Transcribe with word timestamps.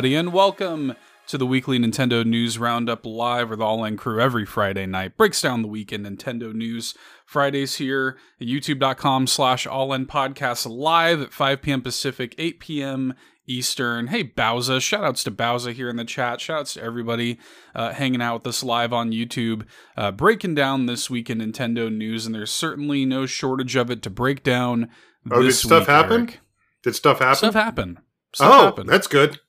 Everybody, 0.00 0.16
and 0.16 0.32
welcome 0.32 0.94
to 1.26 1.36
the 1.36 1.44
weekly 1.44 1.78
Nintendo 1.78 2.24
News 2.24 2.58
Roundup 2.58 3.04
live 3.04 3.50
with 3.50 3.60
All 3.60 3.84
In 3.84 3.98
Crew 3.98 4.18
every 4.18 4.46
Friday 4.46 4.86
night. 4.86 5.18
Breaks 5.18 5.42
down 5.42 5.60
the 5.60 5.68
week 5.68 5.92
in 5.92 6.04
Nintendo 6.04 6.54
news. 6.54 6.94
Fridays 7.26 7.76
here 7.76 8.16
at 8.40 8.46
youtube.com 8.46 9.26
slash 9.26 9.66
All 9.66 9.92
In 9.92 10.06
Podcast 10.06 10.66
live 10.66 11.20
at 11.20 11.34
5 11.34 11.60
p.m. 11.60 11.82
Pacific, 11.82 12.34
8 12.38 12.60
p.m. 12.60 13.14
Eastern. 13.46 14.06
Hey, 14.06 14.24
Bowza. 14.24 14.78
Shoutouts 14.78 15.22
to 15.24 15.30
Bowza 15.30 15.74
here 15.74 15.90
in 15.90 15.96
the 15.96 16.06
chat. 16.06 16.38
Shoutouts 16.38 16.72
to 16.72 16.82
everybody 16.82 17.38
uh, 17.74 17.92
hanging 17.92 18.22
out 18.22 18.36
with 18.36 18.46
us 18.46 18.62
live 18.64 18.94
on 18.94 19.12
YouTube, 19.12 19.66
uh, 19.98 20.12
breaking 20.12 20.54
down 20.54 20.86
this 20.86 21.10
week 21.10 21.28
in 21.28 21.40
Nintendo 21.40 21.94
news, 21.94 22.24
and 22.24 22.34
there's 22.34 22.50
certainly 22.50 23.04
no 23.04 23.26
shortage 23.26 23.76
of 23.76 23.90
it 23.90 24.00
to 24.00 24.08
break 24.08 24.42
down. 24.42 24.88
Oh, 25.30 25.42
did 25.42 25.52
stuff 25.52 25.80
week, 25.80 25.88
happen? 25.88 26.20
Eric. 26.22 26.40
Did 26.84 26.94
stuff 26.94 27.18
happen? 27.18 27.36
Stuff 27.36 27.54
happen. 27.54 27.98
Stuff 28.32 28.50
oh, 28.50 28.64
happened. 28.64 28.88
that's 28.88 29.06
good. 29.06 29.40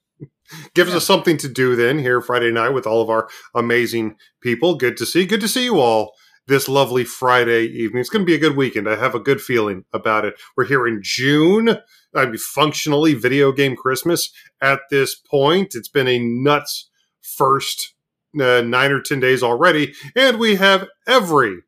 Gives 0.74 0.92
Yeah. 0.92 0.98
us 0.98 1.06
something 1.06 1.38
to 1.38 1.50
do 1.50 1.76
then 1.76 2.00
here 2.00 2.22
Friday 2.22 2.52
night 2.52 2.70
with 2.70 2.88
all 2.88 3.02
of 3.02 3.10
our 3.10 3.30
amazing 3.56 4.16
people. 4.42 4.76
Good 4.76 4.98
to 4.98 5.06
see. 5.06 5.26
Good 5.26 5.42
to 5.42 5.48
see 5.48 5.66
you 5.66 5.80
all 5.80 6.14
this 6.48 6.68
lovely 6.68 7.04
Friday 7.04 7.66
evening. 7.66 8.02
It's 8.02 8.10
going 8.10 8.24
to 8.26 8.30
be 8.30 8.36
a 8.36 8.40
good 8.40 8.58
weekend. 8.58 8.90
I 8.90 8.96
have 8.96 9.16
a 9.16 9.20
good 9.20 9.42
feeling 9.42 9.86
about 9.94 10.26
it. 10.26 10.36
We're 10.58 10.66
here 10.66 10.88
in 10.88 11.00
June. 11.02 11.78
I 12.14 12.26
mean, 12.26 12.38
functionally 12.38 13.14
video 13.14 13.52
game 13.52 13.76
Christmas 13.76 14.32
at 14.62 14.82
this 14.90 15.16
point. 15.16 15.76
It's 15.76 15.88
been 15.88 16.08
a 16.08 16.20
nuts 16.20 16.90
first 17.22 17.94
uh, 18.40 18.62
nine 18.62 18.92
or 18.92 19.02
ten 19.02 19.20
days 19.20 19.44
already, 19.44 19.94
and 20.16 20.40
we 20.40 20.56
have 20.56 20.88
every 21.08 21.60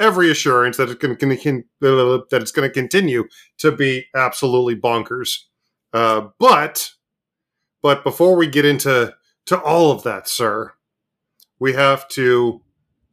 every 0.00 0.30
assurance 0.30 0.76
that 0.76 0.88
it's 0.88 0.98
going 1.00 1.16
to 1.18 1.64
that 1.80 2.42
it's 2.42 2.52
going 2.52 2.68
to 2.68 2.72
continue 2.72 3.24
to 3.58 3.72
be 3.72 4.06
absolutely 4.14 4.76
bonkers. 4.76 5.38
Uh, 5.92 6.28
but 6.38 6.90
but 7.82 8.04
before 8.04 8.36
we 8.36 8.46
get 8.46 8.64
into 8.64 9.14
to 9.46 9.60
all 9.60 9.90
of 9.90 10.02
that, 10.02 10.28
sir, 10.28 10.72
we 11.58 11.72
have 11.72 12.08
to 12.08 12.62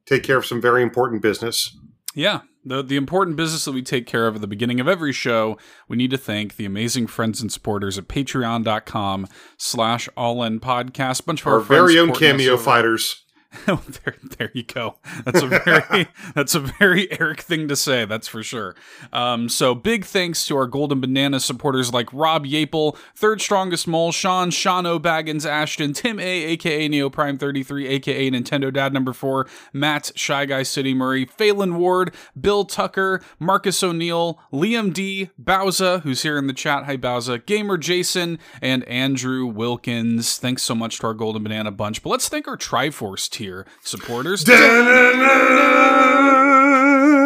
take 0.06 0.24
care 0.24 0.38
of 0.38 0.46
some 0.46 0.62
very 0.62 0.84
important 0.84 1.22
business. 1.22 1.76
Yeah, 2.14 2.42
the 2.64 2.82
the 2.82 2.96
important 2.96 3.38
business 3.38 3.66
that 3.66 3.74
we 3.74 3.82
take 3.82 4.08
care 4.08 4.28
of 4.28 4.36
at 4.36 4.42
the 4.42 4.48
beginning 4.48 4.80
of 4.80 4.88
every 4.88 5.12
show, 5.12 5.58
we 5.88 5.98
need 5.98 6.12
to 6.12 6.18
thank 6.18 6.56
the 6.56 6.66
amazing 6.66 7.08
friends 7.08 7.42
and 7.42 7.52
supporters 7.52 7.98
at 7.98 8.08
patreon.com 8.08 9.28
slash 9.58 10.08
all 10.16 10.44
in 10.44 10.60
podcast. 10.60 11.26
Bunch 11.26 11.42
of 11.42 11.48
our, 11.48 11.54
Our 11.56 11.60
very 11.60 12.00
own 12.00 12.14
cameo 12.14 12.58
fighters. 12.58 13.25
there, 13.66 14.16
there 14.38 14.52
you 14.54 14.64
go. 14.64 14.96
That's 15.24 15.42
a 15.42 15.48
very 15.48 16.08
that's 16.36 16.56
a 16.56 16.60
very 16.60 17.12
Eric 17.20 17.42
thing 17.42 17.68
to 17.68 17.76
say. 17.76 18.06
That's 18.06 18.28
for 18.28 18.44
sure. 18.44 18.76
Um, 19.14 19.50
so 19.50 19.76
big 19.76 20.06
thanks 20.06 20.46
to 20.48 20.58
our 20.58 20.68
Golden 20.68 21.00
Banana 21.02 21.40
supporters 21.40 21.94
like 21.94 22.12
Rob 22.14 22.46
Yapel, 22.46 22.98
Third 23.16 23.42
Strongest 23.42 23.88
Mole, 23.88 24.12
Sean, 24.12 24.52
Sean 24.52 24.86
O'Baggins, 24.86 25.46
Ashton, 25.46 25.94
Tim 25.94 26.20
A, 26.20 26.44
aka 26.44 26.88
Neo 26.88 27.10
Prime 27.10 27.38
Thirty 27.38 27.64
Three, 27.64 27.88
aka 27.88 28.32
Nintendo 28.32 28.74
Dad 28.74 28.94
Number 28.94 29.14
Four, 29.14 29.48
Matt, 29.74 30.12
Shy 30.16 30.46
Guy 30.46 30.64
City 30.64 30.94
Murray, 30.94 31.26
Phelan 31.26 31.78
Ward, 31.78 32.14
Bill 32.40 32.66
Tucker, 32.66 33.22
Marcus 33.40 33.82
O'Neill, 33.84 34.40
Liam 34.52 34.94
D, 34.94 35.30
Bowza, 35.42 36.02
who's 36.02 36.24
here 36.24 36.38
in 36.38 36.48
the 36.48 36.54
chat. 36.54 36.86
Hi 36.86 36.98
Bowza, 36.98 37.46
Gamer 37.46 37.78
Jason, 37.78 38.40
and 38.62 38.84
Andrew 38.86 39.46
Wilkins. 39.46 40.38
Thanks 40.38 40.64
so 40.64 40.76
much 40.76 41.00
to 41.00 41.08
our 41.08 41.14
Golden 41.14 41.44
Banana 41.44 41.72
bunch. 41.72 42.02
But 42.04 42.10
let's 42.10 42.30
thank 42.30 42.48
our 42.48 42.58
Triforce 42.58 43.30
tier 43.46 43.66
supporters. 43.84 44.44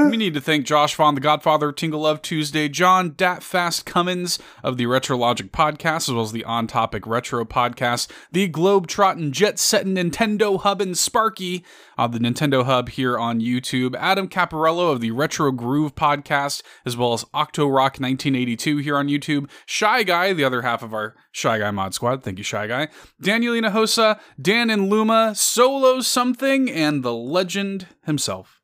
We 0.10 0.18
need 0.18 0.34
to 0.34 0.42
thank 0.42 0.66
Josh 0.66 0.96
Vaughn, 0.96 1.14
the 1.14 1.22
Godfather 1.22 1.70
of 1.70 1.76
Tingle 1.76 2.02
Love 2.02 2.24
Tuesday, 2.24 2.68
John 2.68 3.14
Dat 3.16 3.44
Fast 3.44 3.86
Cummins 3.86 4.40
of 4.64 4.78
the 4.78 4.88
Retro 4.88 5.16
Logic 5.16 5.52
podcast, 5.52 6.10
as 6.10 6.12
well 6.12 6.24
as 6.24 6.32
the 6.32 6.44
On 6.46 6.66
Topic 6.66 7.06
Retro 7.06 7.46
podcast, 7.46 8.10
the 8.32 8.48
Globe 8.48 8.88
Trottin' 8.88 9.30
Jet 9.30 9.60
Settin' 9.60 9.94
Nintendo 9.94 10.60
Hub 10.60 10.82
and 10.82 10.98
Sparky 10.98 11.64
of 11.96 12.12
the 12.12 12.18
Nintendo 12.18 12.66
Hub 12.66 12.90
here 12.90 13.20
on 13.20 13.40
YouTube, 13.40 13.96
Adam 13.98 14.28
Caparello 14.28 14.92
of 14.92 15.00
the 15.00 15.12
Retro 15.12 15.52
Groove 15.52 15.94
podcast, 15.94 16.64
as 16.88 16.98
well 16.98 17.14
as 17.14 17.24
Octo 17.32 17.68
Rock 17.68 18.00
1982 18.00 18.78
here 18.78 18.98
on 18.98 19.10
YouTube, 19.10 19.48
Shy 19.68 20.02
Guy, 20.02 20.34
the 20.34 20.44
other 20.44 20.64
half 20.64 20.82
of 20.82 20.92
our 20.92 21.16
Shy 21.32 21.60
Guy 21.60 21.70
mod 21.70 21.94
squad, 21.94 22.24
thank 22.24 22.40
you, 22.40 22.44
Shy 22.44 22.66
Guy, 22.66 22.88
Danielina 23.22 23.70
Hosa, 23.70 24.20
Dan 24.42 24.72
and 24.72 24.90
Luma, 24.90 25.36
Solo 25.36 26.02
Something, 26.02 26.68
and 26.68 27.04
the 27.04 27.14
legend 27.14 27.86
himself. 28.06 28.60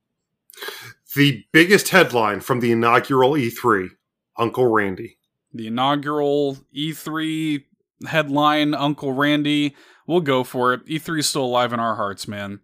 The 1.15 1.45
biggest 1.51 1.89
headline 1.89 2.41
from 2.41 2.59
the 2.59 2.71
inaugural 2.71 3.31
E3 3.31 3.89
Uncle 4.37 4.67
Randy. 4.71 5.17
the 5.53 5.67
inaugural 5.67 6.57
E3 6.75 7.63
headline, 8.07 8.73
Uncle 8.73 9.13
Randy. 9.13 9.75
We'll 10.07 10.21
go 10.21 10.43
for 10.43 10.73
it. 10.73 10.85
E3 10.85 11.19
is 11.19 11.27
still 11.27 11.45
alive 11.45 11.73
in 11.73 11.79
our 11.79 11.95
hearts, 11.95 12.27
man. 12.27 12.59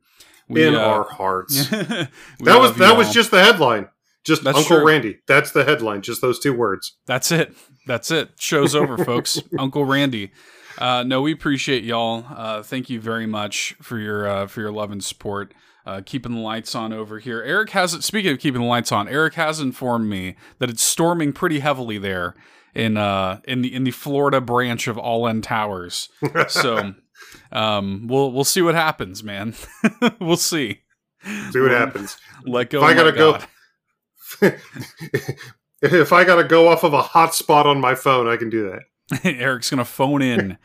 We, 0.50 0.68
in 0.68 0.76
uh, 0.76 0.80
our 0.80 1.04
hearts. 1.06 1.68
that 1.70 2.10
was 2.40 2.76
that 2.76 2.98
was 2.98 3.08
all. 3.08 3.14
just 3.14 3.32
the 3.32 3.42
headline. 3.42 3.88
Just 4.24 4.44
That's 4.44 4.58
Uncle 4.58 4.78
true. 4.78 4.88
Randy. 4.88 5.20
That's 5.28 5.52
the 5.52 5.64
headline. 5.64 6.02
Just 6.02 6.22
those 6.22 6.40
two 6.40 6.54
words. 6.54 6.98
That's 7.08 7.32
it. 7.32 7.56
That's 7.88 8.12
it. 8.12 8.32
Show's 8.38 8.76
over, 8.76 8.98
folks. 9.04 9.42
Uncle 9.58 9.86
Randy. 9.86 10.32
Uh, 10.78 11.04
no, 11.04 11.22
we 11.22 11.32
appreciate 11.32 11.84
y'all. 11.84 12.26
Uh, 12.30 12.62
thank 12.62 12.90
you 12.90 13.00
very 13.00 13.26
much 13.26 13.76
for 13.82 13.98
your 13.98 14.28
uh, 14.28 14.48
for 14.48 14.62
your 14.62 14.72
love 14.72 14.92
and 14.92 15.04
support. 15.04 15.54
Uh, 15.86 16.02
keeping 16.06 16.34
the 16.34 16.40
lights 16.40 16.76
on 16.76 16.94
over 16.94 17.18
here. 17.18 17.42
Eric 17.42 17.72
has 17.72 17.94
speaking 18.06 18.32
of 18.32 18.40
keeping 18.40 18.62
the 18.62 18.68
lights 18.68 18.92
on. 18.92 19.08
Eric 19.08 19.34
has 19.34 19.60
informed 19.60 20.08
me 20.08 20.36
that 20.60 20.70
it's 20.70 20.84
storming 20.84 21.34
pretty 21.34 21.60
heavily 21.60 21.98
there 21.98 22.36
in 22.76 22.98
uh 22.98 23.40
in 23.46 23.64
the 23.64 23.74
in 23.74 23.84
the 23.84 23.92
Florida 23.92 24.40
branch 24.40 24.88
of 24.88 24.98
All 24.98 25.26
In 25.26 25.42
Towers. 25.42 26.10
So 26.50 26.94
um 27.52 28.08
we'll 28.08 28.32
we'll 28.32 28.44
see 28.44 28.62
what 28.62 28.76
happens, 28.76 29.24
man. 29.24 29.56
we'll 30.20 30.38
see. 30.38 30.82
See 31.52 31.60
what 31.60 31.72
happens. 31.72 32.18
Let 32.46 32.70
go. 32.70 32.80
If 32.80 32.84
I 32.84 32.94
gotta 32.94 33.12
go- 33.12 33.40
if 35.82 36.14
I 36.14 36.24
got 36.24 36.36
to 36.36 36.44
go 36.44 36.68
off 36.68 36.84
of 36.84 36.94
a 36.94 37.02
hotspot 37.02 37.66
on 37.66 37.80
my 37.80 37.96
phone, 37.96 38.28
I 38.28 38.38
can 38.38 38.50
do 38.50 38.70
that. 38.70 38.82
Eric's 39.24 39.70
gonna 39.70 39.86
phone 39.86 40.22
in 40.22 40.58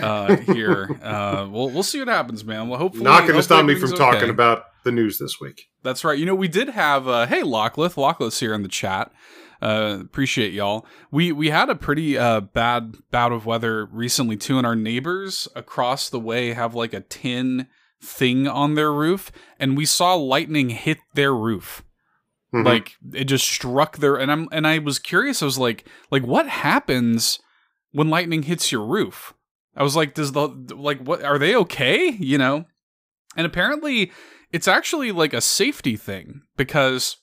uh, 0.00 0.36
here. 0.36 0.98
Uh, 1.02 1.48
we'll 1.50 1.70
we'll 1.70 1.82
see 1.82 1.98
what 1.98 2.08
happens, 2.08 2.44
man. 2.44 2.68
Well, 2.68 2.78
hopefully, 2.78 3.04
Not 3.04 3.20
going 3.20 3.28
to 3.28 3.34
hopefully 3.34 3.42
stop 3.42 3.64
me 3.64 3.74
from 3.74 3.84
everything's 3.84 3.98
talking 3.98 4.30
about 4.30 4.64
the 4.84 4.92
news 4.92 5.18
this 5.18 5.40
week. 5.40 5.68
That's 5.82 6.04
right. 6.04 6.18
You 6.18 6.26
know, 6.26 6.34
we 6.34 6.48
did 6.48 6.70
have 6.70 7.08
uh, 7.08 7.26
hey 7.26 7.42
Locklith, 7.42 7.96
Locklith's 7.96 8.40
here 8.40 8.54
in 8.54 8.62
the 8.62 8.68
chat. 8.68 9.12
Uh, 9.60 9.98
appreciate 10.00 10.52
y'all. 10.52 10.84
We 11.10 11.30
we 11.30 11.50
had 11.50 11.70
a 11.70 11.74
pretty 11.76 12.18
uh, 12.18 12.40
bad 12.40 12.96
bout 13.10 13.32
of 13.32 13.46
weather 13.46 13.86
recently 13.86 14.36
too, 14.36 14.58
and 14.58 14.66
our 14.66 14.76
neighbors 14.76 15.46
across 15.54 16.08
the 16.08 16.20
way 16.20 16.52
have 16.52 16.74
like 16.74 16.92
a 16.92 17.00
tin 17.00 17.68
thing 18.02 18.48
on 18.48 18.74
their 18.74 18.92
roof, 18.92 19.30
and 19.60 19.76
we 19.76 19.86
saw 19.86 20.14
lightning 20.14 20.70
hit 20.70 20.98
their 21.14 21.34
roof. 21.34 21.84
Mhm. 22.54 22.66
like 22.66 22.96
it 23.14 23.24
just 23.24 23.48
struck 23.48 23.96
their 23.96 24.16
and 24.16 24.30
i'm 24.30 24.46
and 24.52 24.66
i 24.66 24.76
was 24.78 24.98
curious 24.98 25.40
i 25.40 25.46
was 25.46 25.56
like 25.56 25.88
like 26.10 26.22
what 26.22 26.46
happens 26.46 27.38
when 27.92 28.10
lightning 28.10 28.42
hits 28.44 28.72
your 28.72 28.84
roof. 28.84 29.34
I 29.76 29.82
was 29.82 29.96
like 29.96 30.14
does 30.14 30.32
the 30.32 30.48
like 30.74 31.00
what 31.00 31.22
are 31.22 31.38
they 31.38 31.54
okay? 31.56 32.08
You 32.10 32.38
know? 32.38 32.64
And 33.36 33.46
apparently 33.46 34.12
it's 34.52 34.68
actually 34.68 35.12
like 35.12 35.32
a 35.32 35.40
safety 35.40 35.96
thing 35.96 36.42
because 36.56 37.16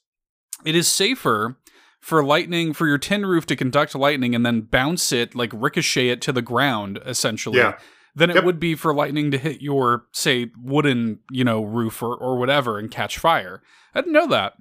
it 0.66 0.76
is 0.76 0.88
safer 0.88 1.58
for 2.00 2.24
lightning 2.24 2.74
for 2.74 2.88
your 2.88 2.98
tin 2.98 3.26
roof 3.26 3.46
to 3.46 3.56
conduct 3.56 3.94
lightning 3.94 4.34
and 4.34 4.46
then 4.46 4.62
bounce 4.62 5.12
it 5.12 5.36
like 5.36 5.52
ricochet 5.54 6.10
it 6.10 6.22
to 6.22 6.32
the 6.32 6.42
ground 6.42 7.00
essentially 7.06 7.58
Yeah. 7.60 7.78
than 8.16 8.30
it 8.32 8.38
Yep. 8.38 8.44
would 8.46 8.60
be 8.60 8.74
for 8.74 8.94
lightning 8.96 9.30
to 9.32 9.38
hit 9.38 9.62
your 9.62 10.06
say 10.12 10.50
wooden 10.60 11.20
you 11.30 11.44
know 11.44 11.62
roof 11.64 12.02
or, 12.02 12.16
or 12.16 12.38
whatever 12.40 12.80
and 12.80 12.90
catch 12.90 13.18
fire. 13.20 13.62
I 13.94 14.02
didn't 14.02 14.14
know 14.14 14.28
that. 14.28 14.54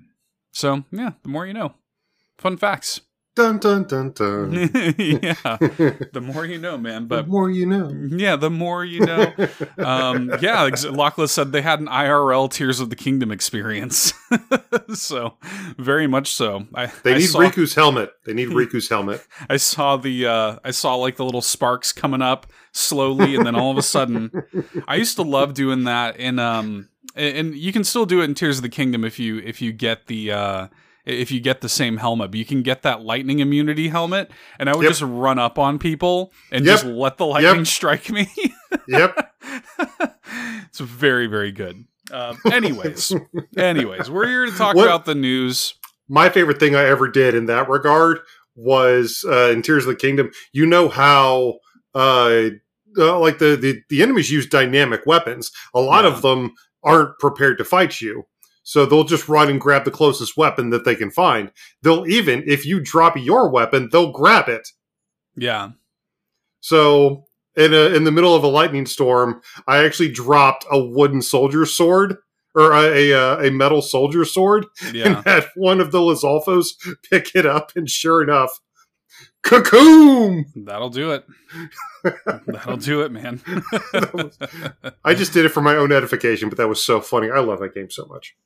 So 0.53 0.85
yeah 0.91 1.13
the 1.23 1.29
more 1.31 1.47
you 1.47 1.55
know. 1.55 1.75
Fun 2.37 2.57
facts 2.59 3.01
Dun 3.39 3.59
dun 3.59 3.85
dun 3.85 4.11
dun. 4.11 4.53
yeah 4.99 5.33
the 6.13 6.21
more 6.21 6.45
you 6.45 6.59
know 6.59 6.77
man 6.77 7.03
the 7.03 7.07
but 7.07 7.29
more 7.29 7.49
you 7.49 7.67
know. 7.67 7.89
yeah 8.09 8.35
the 8.35 8.51
more 8.51 8.85
you 8.85 8.99
know 8.99 9.33
um 9.79 10.29
yeah 10.41 10.65
ex- 10.65 10.85
Lachlan 10.85 11.29
said 11.29 11.53
they 11.53 11.63
had 11.63 11.79
an 11.79 11.87
irl 11.87 12.51
tears 12.51 12.81
of 12.81 12.91
the 12.91 12.97
kingdom 12.97 13.31
experience 13.31 14.13
so 14.93 15.35
very 15.79 16.09
much 16.09 16.33
so 16.33 16.67
i 16.75 16.87
They 17.05 17.15
I 17.15 17.19
need 17.19 17.27
saw, 17.27 17.39
Riju's 17.39 17.77
helmet. 17.77 18.11
They 18.27 18.35
need 18.35 18.49
Riju's 18.49 18.89
helmet. 18.89 19.25
I 19.49 19.57
saw 19.57 19.97
the 19.97 20.27
uh 20.27 20.57
I 20.65 20.73
saw 20.73 20.97
like 20.97 21.15
the 21.15 21.25
little 21.25 21.41
sparks 21.41 21.93
coming 21.93 22.23
up 22.23 22.49
slowly 22.73 23.37
and 23.37 23.47
then 23.47 23.55
all 23.55 23.71
of 23.71 23.79
a 23.79 23.83
sudden 23.83 24.33
I 24.89 24.97
used 24.97 25.15
to 25.15 25.23
love 25.23 25.55
doing 25.55 25.85
that 25.85 26.17
in 26.17 26.41
um 26.41 26.89
and 27.15 27.37
and 27.37 27.55
you 27.55 27.73
can 27.73 27.85
still 27.85 28.05
do 28.05 28.21
it 28.21 28.25
in 28.25 28.35
Tears 28.35 28.59
of 28.59 28.63
the 28.63 28.69
Kingdom 28.69 29.05
if 29.05 29.21
you 29.21 29.39
if 29.39 29.63
you 29.63 29.73
get 29.73 30.09
the 30.09 30.33
uh 30.33 30.67
if 31.09 31.31
you 31.31 31.41
get 31.41 31.61
the 31.63 31.69
same 31.69 31.97
helmet, 31.97 32.31
but 32.31 32.39
you 32.39 32.45
can 32.45 32.63
get 32.63 32.83
that 32.83 33.03
lightning 33.03 33.41
immunity 33.41 33.89
helmet, 33.89 34.31
and 34.59 34.69
I 34.69 34.77
would 34.77 34.83
Yep. 34.83 34.91
just 34.91 35.03
run 35.03 35.39
up 35.39 35.59
on 35.59 35.79
people 35.79 36.33
and 36.53 36.65
Yep. 36.65 36.73
just 36.75 36.85
let 36.87 37.17
the 37.17 37.27
lightning 37.27 37.57
Yep. 37.59 37.67
strike 37.67 38.11
me. 38.11 38.29
Yep. 38.89 39.33
it's 40.69 40.79
very, 40.81 41.27
very 41.27 41.53
good. 41.53 41.85
Uh, 42.11 42.35
anyways, 42.51 43.13
anyways, 43.57 44.11
we're 44.11 44.27
here 44.27 44.47
to 44.47 44.53
talk 44.53 44.75
What- 44.77 44.85
about 44.87 45.05
the 45.05 45.15
news. 45.15 45.75
My 46.09 46.31
favorite 46.31 46.59
thing 46.59 46.75
I 46.75 46.85
ever 46.85 47.07
did 47.09 47.35
in 47.35 47.47
that 47.47 47.69
regard 47.69 48.21
was 48.57 49.25
uh, 49.29 49.51
in 49.51 49.61
Tears 49.63 49.85
of 49.85 49.91
the 49.91 49.97
Kingdom. 49.97 50.31
You 50.53 50.65
know 50.65 50.89
how 50.89 51.59
uh, 51.95 52.49
uh, 52.97 53.19
like 53.19 53.39
the, 53.39 53.57
the 53.61 53.83
the 53.91 54.03
enemies 54.03 54.31
use 54.31 54.47
dynamic 54.47 55.03
weapons. 55.05 55.51
A 55.75 55.81
lot 55.81 56.05
Yeah. 56.05 56.11
of 56.13 56.23
them 56.23 56.53
aren't 56.83 57.19
prepared 57.19 57.59
to 57.59 57.65
fight 57.65 58.01
you. 58.01 58.25
So 58.69 58.85
they'll 58.85 59.05
just 59.05 59.31
run 59.31 59.49
and 59.49 59.59
grab 59.59 59.87
the 59.87 59.91
closest 59.91 60.37
weapon 60.37 60.69
that 60.69 60.85
they 60.85 60.95
can 60.95 61.11
find. 61.11 61.51
They'll 61.81 62.07
even, 62.07 62.45
if 62.47 62.67
you 62.67 62.81
drop 62.81 63.17
your 63.17 63.49
weapon, 63.49 63.89
they'll 63.91 64.13
grab 64.13 64.47
it. 64.47 64.69
Yeah. 65.35 65.71
So 66.61 67.25
in 67.57 67.73
a, 67.73 67.97
in 67.97 68.05
the 68.05 68.13
middle 68.13 68.35
of 68.35 68.45
a 68.45 68.49
lightning 68.49 68.85
storm, 68.85 69.41
I 69.67 69.83
actually 69.83 70.11
dropped 70.13 70.67
a 70.71 70.79
wooden 70.79 71.23
soldier 71.23 71.65
sword 71.65 72.19
or 72.55 72.73
a 72.75 73.11
a, 73.11 73.13
uh, 73.15 73.43
a 73.47 73.51
metal 73.51 73.81
soldier 73.81 74.27
sword 74.27 74.67
Yeah. 74.93 75.17
and 75.17 75.27
had 75.27 75.47
one 75.57 75.81
of 75.81 75.91
the 75.91 76.01
Lizalfos 76.01 76.67
pick 77.11 77.35
it 77.35 77.47
up, 77.47 77.73
and 77.75 77.89
sure 77.89 78.23
enough, 78.23 78.61
cocoon! 79.43 80.45
That'll 80.55 80.91
do 80.91 81.13
it. 81.13 81.25
That'll 82.47 82.77
do 82.77 83.01
it, 83.01 83.13
man. 83.13 83.41
I 85.03 85.15
just 85.15 85.33
did 85.33 85.47
it 85.47 85.51
for 85.53 85.63
my 85.63 85.75
own 85.77 85.91
edification, 85.91 86.51
but 86.51 86.59
that 86.59 86.69
was 86.69 86.85
so 86.85 87.01
funny. 87.01 87.31
I 87.31 87.39
love 87.41 87.61
that 87.61 87.75
game 87.75 87.89
so 87.91 88.05
much. 88.05 88.37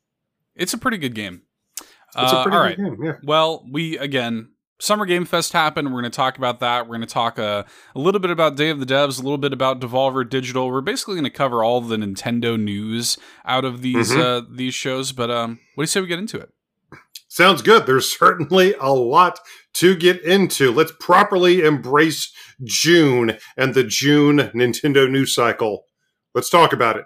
It's 0.56 0.75
a 0.75 0.78
pretty 0.78 0.99
good 0.99 1.14
game. 1.14 1.43
It's 1.81 2.32
Uh, 2.32 2.37
a 2.38 2.43
pretty 2.43 2.56
all 2.56 2.69
good 2.69 2.76
game. 2.76 2.96
Yeah. 3.04 3.12
Well, 3.25 3.64
we 3.70 3.96
again, 3.99 4.50
Summer 4.81 5.06
Game 5.06 5.25
Fest 5.25 5.52
happened. 5.52 5.88
We're 5.93 6.00
going 6.00 6.10
to 6.10 6.16
talk 6.16 6.37
about 6.37 6.60
that. 6.60 6.87
We're 6.87 6.96
going 6.96 7.06
to 7.06 7.14
talk 7.14 7.38
a, 7.38 7.64
a 7.94 7.99
little 7.99 8.20
bit 8.20 8.31
about 8.31 8.56
Day 8.56 8.69
of 8.69 8.81
the 8.81 8.87
Devs, 8.87 9.19
a 9.19 9.22
little 9.22 9.38
bit 9.38 9.52
about 9.52 9.81
Devolver 9.81 10.28
Digital. 10.28 10.69
We're 10.69 10.81
basically 10.81 11.14
going 11.14 11.25
to 11.25 11.31
cover 11.31 11.62
all 11.64 11.81
the 11.81 11.96
Nintendo 11.96 12.60
news 12.60 13.16
out 13.46 13.64
of 13.64 13.81
these 13.82 14.10
Mhm. 14.12 14.19
uh, 14.20 14.46
these 14.50 14.75
shows. 14.75 15.12
But 15.12 15.31
um, 15.31 15.60
what 15.75 15.82
do 15.82 15.84
you 15.84 15.87
say 15.87 16.00
we 16.00 16.06
get 16.08 16.19
into 16.19 16.38
it? 16.38 16.50
Sounds 17.28 17.62
good. 17.62 17.87
There's 17.87 18.14
certainly 18.19 18.75
a 18.78 18.93
lot 18.93 19.38
to 19.75 19.96
get 19.96 20.20
into. 20.22 20.70
Let's 20.70 20.93
properly 21.00 21.62
embrace 21.62 22.31
June 22.62 23.38
and 23.56 23.72
the 23.72 23.84
June 23.84 24.50
Nintendo 24.55 25.10
news 25.10 25.34
cycle. 25.34 25.84
Let's 26.34 26.50
talk 26.50 26.75
about 26.75 26.96
it. 26.96 27.05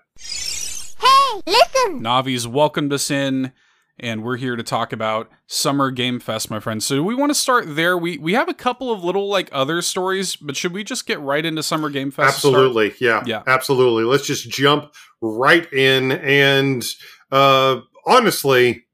Hey, 1.45 1.53
listen! 1.53 2.03
Navi's 2.03 2.49
welcomed 2.49 2.93
us 2.93 3.11
in, 3.11 3.53
and 3.99 4.23
we're 4.23 4.37
here 4.37 4.57
to 4.57 4.63
talk 4.63 4.93
about 4.93 5.31
Summer 5.47 5.91
Game 5.91 6.19
Fest, 6.19 6.51
my 6.51 6.61
friends. 6.61 6.87
So 6.87 7.03
we 7.03 7.15
want 7.15 7.31
to 7.31 7.35
start 7.35 7.77
there. 7.77 7.99
We 7.99 8.17
we 8.17 8.33
have 8.33 8.49
a 8.49 8.55
couple 8.55 8.91
of 8.91 9.05
little 9.05 9.29
like 9.29 9.49
other 9.53 9.83
stories, 9.83 10.37
but 10.37 10.57
should 10.57 10.73
we 10.73 10.83
just 10.83 11.07
get 11.07 11.21
right 11.21 11.45
into 11.45 11.63
Summer 11.63 11.91
Game 11.91 12.11
Fest? 12.11 12.37
Absolutely. 12.37 12.95
Yeah. 13.01 13.23
Yeah. 13.27 13.43
Absolutely. 13.47 14.05
Let's 14.05 14.27
just 14.27 14.49
jump 14.49 14.95
right 15.21 15.71
in. 15.73 16.13
And 16.13 16.85
uh, 17.31 17.81
honestly, 18.07 18.85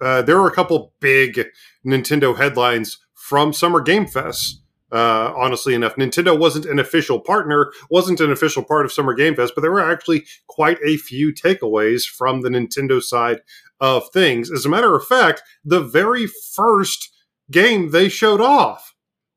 uh, 0.00 0.22
there 0.22 0.40
were 0.40 0.48
a 0.48 0.54
couple 0.54 0.94
big 1.00 1.46
Nintendo 1.86 2.36
headlines 2.36 2.98
from 3.14 3.52
Summer 3.52 3.80
Game 3.80 4.06
Fest. 4.06 4.62
Uh, 4.94 5.34
honestly 5.36 5.74
enough, 5.74 5.96
Nintendo 5.96 6.38
wasn't 6.38 6.66
an 6.66 6.78
official 6.78 7.18
partner, 7.18 7.72
wasn't 7.90 8.20
an 8.20 8.30
official 8.30 8.62
part 8.62 8.84
of 8.84 8.92
Summer 8.92 9.12
Game 9.12 9.34
Fest, 9.34 9.52
but 9.56 9.62
there 9.62 9.72
were 9.72 9.80
actually 9.80 10.24
quite 10.46 10.78
a 10.86 10.96
few 10.96 11.32
takeaways 11.32 12.08
from 12.08 12.42
the 12.42 12.48
Nintendo 12.48 13.02
side 13.02 13.40
of 13.80 14.08
things. 14.12 14.52
As 14.52 14.64
a 14.64 14.68
matter 14.68 14.94
of 14.94 15.04
fact, 15.04 15.42
the 15.64 15.80
very 15.80 16.28
first 16.28 17.10
game 17.50 17.90
they 17.90 18.08
showed 18.08 18.40
off 18.40 18.94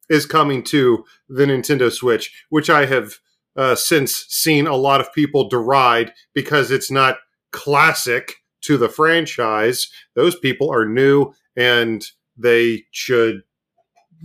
is 0.09 0.27
coming 0.27 0.61
to 0.65 1.03
the 1.27 1.45
Nintendo 1.45 1.91
Switch, 1.91 2.45
which 2.49 2.69
I 2.69 2.85
have 2.85 3.15
uh, 3.55 3.73
since 3.73 4.25
seen 4.29 4.67
a 4.67 4.75
lot 4.75 5.01
of 5.01 5.11
people 5.11 5.49
deride 5.49 6.13
because 6.35 6.69
it's 6.69 6.91
not 6.91 7.17
classic 7.51 8.35
to 8.61 8.77
the 8.77 8.89
franchise. 8.89 9.89
Those 10.15 10.37
people 10.37 10.71
are 10.71 10.85
new 10.85 11.33
and 11.55 12.05
they 12.37 12.83
should 12.91 13.41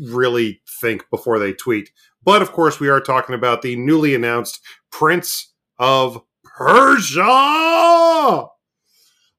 really 0.00 0.60
think 0.80 1.04
before 1.10 1.38
they 1.38 1.52
tweet. 1.52 1.90
But 2.24 2.42
of 2.42 2.52
course, 2.52 2.80
we 2.80 2.88
are 2.88 3.00
talking 3.00 3.34
about 3.34 3.62
the 3.62 3.76
newly 3.76 4.14
announced 4.14 4.60
Prince 4.90 5.52
of 5.78 6.22
Persia! 6.44 8.46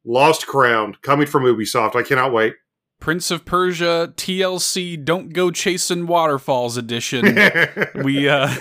Lost 0.05 0.47
Crown 0.47 0.97
coming 1.01 1.27
from 1.27 1.43
Ubisoft. 1.43 1.95
I 1.95 2.03
cannot 2.03 2.33
wait. 2.33 2.55
Prince 2.99 3.31
of 3.31 3.43
Persia 3.45 4.13
TLC 4.15 5.03
Don't 5.03 5.33
Go 5.33 5.51
Chasing 5.51 6.07
Waterfalls 6.07 6.77
edition. 6.77 7.25
we 8.03 8.29
uh 8.29 8.47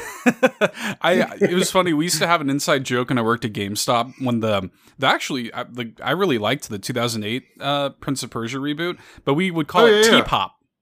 I 1.00 1.36
it 1.40 1.54
was 1.54 1.70
funny 1.70 1.92
we 1.92 2.04
used 2.06 2.18
to 2.18 2.26
have 2.26 2.40
an 2.40 2.50
inside 2.50 2.82
joke 2.84 3.10
when 3.10 3.18
I 3.18 3.22
worked 3.22 3.44
at 3.44 3.52
GameStop 3.52 4.14
when 4.20 4.40
the 4.40 4.68
the 4.98 5.06
actually 5.06 5.52
I, 5.54 5.62
the, 5.64 5.92
I 6.02 6.10
really 6.12 6.38
liked 6.38 6.68
the 6.68 6.80
2008 6.80 7.44
uh 7.60 7.90
Prince 7.90 8.24
of 8.24 8.30
Persia 8.30 8.58
reboot 8.58 8.98
but 9.24 9.34
we 9.34 9.52
would 9.52 9.68
call 9.68 9.82
Oh, 9.82 9.86
it 9.86 10.06
yeah, 10.06 10.16
yeah. 10.16 10.22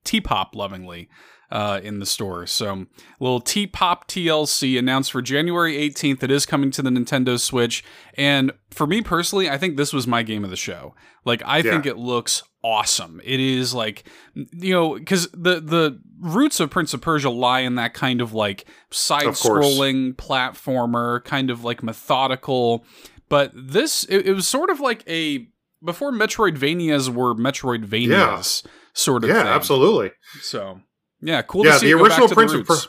T-pop 0.04 0.52
T-pop 0.52 0.54
lovingly 0.54 1.08
uh 1.50 1.80
in 1.82 1.98
the 1.98 2.06
store. 2.06 2.46
So 2.46 2.86
little 3.18 3.40
T-pop 3.40 4.06
TLC 4.08 4.78
announced 4.78 5.10
for 5.12 5.20
January 5.20 5.76
18th 5.76 6.22
it 6.22 6.30
is 6.30 6.46
coming 6.46 6.70
to 6.72 6.82
the 6.82 6.90
Nintendo 6.90 7.38
Switch. 7.40 7.82
And 8.14 8.52
for 8.70 8.86
me 8.86 9.02
personally 9.02 9.50
I 9.50 9.58
think 9.58 9.76
this 9.76 9.92
was 9.92 10.06
my 10.06 10.22
game 10.22 10.44
of 10.44 10.50
the 10.50 10.56
show. 10.56 10.94
Like 11.24 11.42
I 11.44 11.58
Yeah. 11.58 11.72
think 11.72 11.86
it 11.86 11.96
looks 11.98 12.42
awesome. 12.62 13.20
It 13.24 13.40
is 13.40 13.74
like 13.74 14.04
you 14.34 14.72
know 14.72 14.94
because 14.94 15.28
the 15.32 15.60
the 15.60 16.00
roots 16.20 16.60
of 16.60 16.70
prince 16.70 16.94
of 16.94 17.00
persia 17.00 17.30
lie 17.30 17.60
in 17.60 17.74
that 17.76 17.94
kind 17.94 18.20
of 18.20 18.32
like 18.32 18.64
side 18.90 19.26
scrolling 19.28 20.14
platformer 20.14 21.24
kind 21.24 21.50
of 21.50 21.64
like 21.64 21.82
methodical. 21.82 22.84
But 23.28 23.50
this 23.54 24.04
it, 24.04 24.26
it 24.26 24.32
was 24.34 24.46
sort 24.46 24.70
of 24.70 24.78
like 24.80 25.02
a 25.08 25.48
before 25.84 26.12
metroidvanias 26.12 27.08
were 27.08 27.34
metroidvanias 27.34 28.64
sort 29.00 29.24
of 29.24 29.30
yeah, 29.30 29.42
thing 29.42 29.46
absolutely. 29.46 30.10
so 30.40 30.80
yeah 31.20 31.42
cool 31.42 31.64
yeah, 31.64 31.72
to 31.72 31.78
see 31.78 31.86
the 31.86 31.92
it 31.92 31.98
go 31.98 32.08
back 32.08 32.18
original 32.18 32.28
Prince 32.28 32.52
the 32.52 32.58
of 32.60 32.66
Per- 32.66 32.74
roots. 32.74 32.88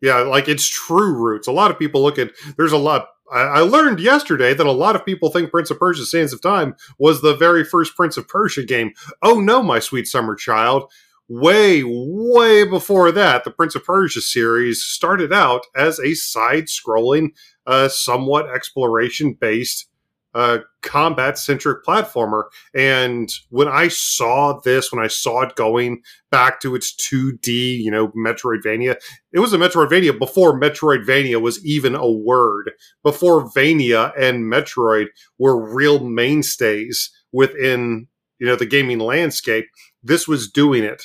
Yeah, 0.00 0.18
like 0.18 0.48
it's 0.48 0.68
true 0.68 1.12
roots. 1.12 1.48
A 1.48 1.52
lot 1.52 1.70
of 1.70 1.78
people 1.78 2.02
look 2.02 2.18
at 2.18 2.30
there's 2.56 2.72
a 2.72 2.78
lot. 2.78 3.08
I, 3.32 3.40
I 3.40 3.60
learned 3.60 3.98
yesterday 3.98 4.54
that 4.54 4.66
a 4.66 4.70
lot 4.72 4.94
of 4.94 5.04
people 5.04 5.28
think 5.28 5.50
Prince 5.50 5.70
of 5.70 5.78
Persia: 5.78 6.06
Sands 6.06 6.32
of 6.32 6.40
Time 6.40 6.76
was 6.98 7.20
the 7.20 7.34
very 7.34 7.64
first 7.64 7.96
Prince 7.96 8.16
of 8.16 8.28
Persia 8.28 8.64
game. 8.64 8.92
Oh 9.22 9.40
no, 9.40 9.60
my 9.60 9.80
sweet 9.80 10.06
summer 10.06 10.36
child! 10.36 10.90
Way, 11.28 11.82
way 11.84 12.64
before 12.64 13.12
that, 13.12 13.44
the 13.44 13.50
Prince 13.50 13.74
of 13.74 13.84
Persia 13.84 14.20
series 14.20 14.82
started 14.82 15.32
out 15.32 15.66
as 15.76 15.98
a 15.98 16.14
side-scrolling, 16.14 17.30
uh, 17.66 17.88
somewhat 17.88 18.48
exploration-based, 18.48 19.88
uh, 20.34 20.58
combat-centric 20.82 21.84
platformer. 21.84 22.44
And 22.74 23.28
when 23.50 23.68
I 23.68 23.88
saw 23.88 24.60
this, 24.60 24.92
when 24.92 25.02
I 25.02 25.08
saw 25.08 25.42
it 25.42 25.56
going 25.56 26.02
back 26.30 26.60
to 26.60 26.74
its 26.74 26.94
2D, 26.94 27.78
you 27.78 27.90
know, 27.90 28.08
Metroidvania, 28.08 28.96
it 29.32 29.40
was 29.40 29.52
a 29.52 29.58
Metroidvania 29.58 30.18
before 30.18 30.58
Metroidvania 30.58 31.40
was 31.40 31.64
even 31.64 31.94
a 31.94 32.10
word. 32.10 32.70
Before 33.02 33.50
Vania 33.54 34.12
and 34.18 34.44
Metroid 34.44 35.06
were 35.38 35.74
real 35.74 36.00
mainstays 36.04 37.10
within, 37.32 38.06
you 38.38 38.46
know, 38.46 38.56
the 38.56 38.66
gaming 38.66 38.98
landscape. 38.98 39.66
This 40.02 40.28
was 40.28 40.50
doing 40.50 40.84
it. 40.84 41.02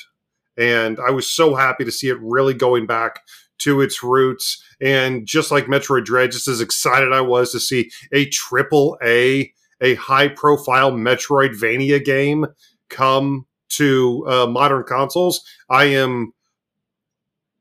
And 0.56 0.98
I 1.00 1.10
was 1.10 1.28
so 1.28 1.54
happy 1.54 1.84
to 1.84 1.90
see 1.90 2.08
it 2.08 2.18
really 2.20 2.54
going 2.54 2.86
back 2.86 3.20
to 3.58 3.80
its 3.80 4.02
roots. 4.02 4.62
And 4.80 5.26
just 5.26 5.50
like 5.50 5.66
Metroid 5.66 6.04
Dread, 6.04 6.32
just 6.32 6.48
as 6.48 6.60
excited 6.60 7.12
I 7.12 7.20
was 7.20 7.52
to 7.52 7.60
see 7.60 7.90
a 8.12 8.28
triple 8.28 8.98
A, 9.02 9.52
a 9.80 9.94
high 9.94 10.28
profile 10.28 10.92
Metroidvania 10.92 12.04
game 12.04 12.46
come 12.90 13.46
to 13.70 14.24
uh, 14.28 14.46
modern 14.46 14.84
consoles, 14.84 15.44
I 15.68 15.84
am 15.84 16.32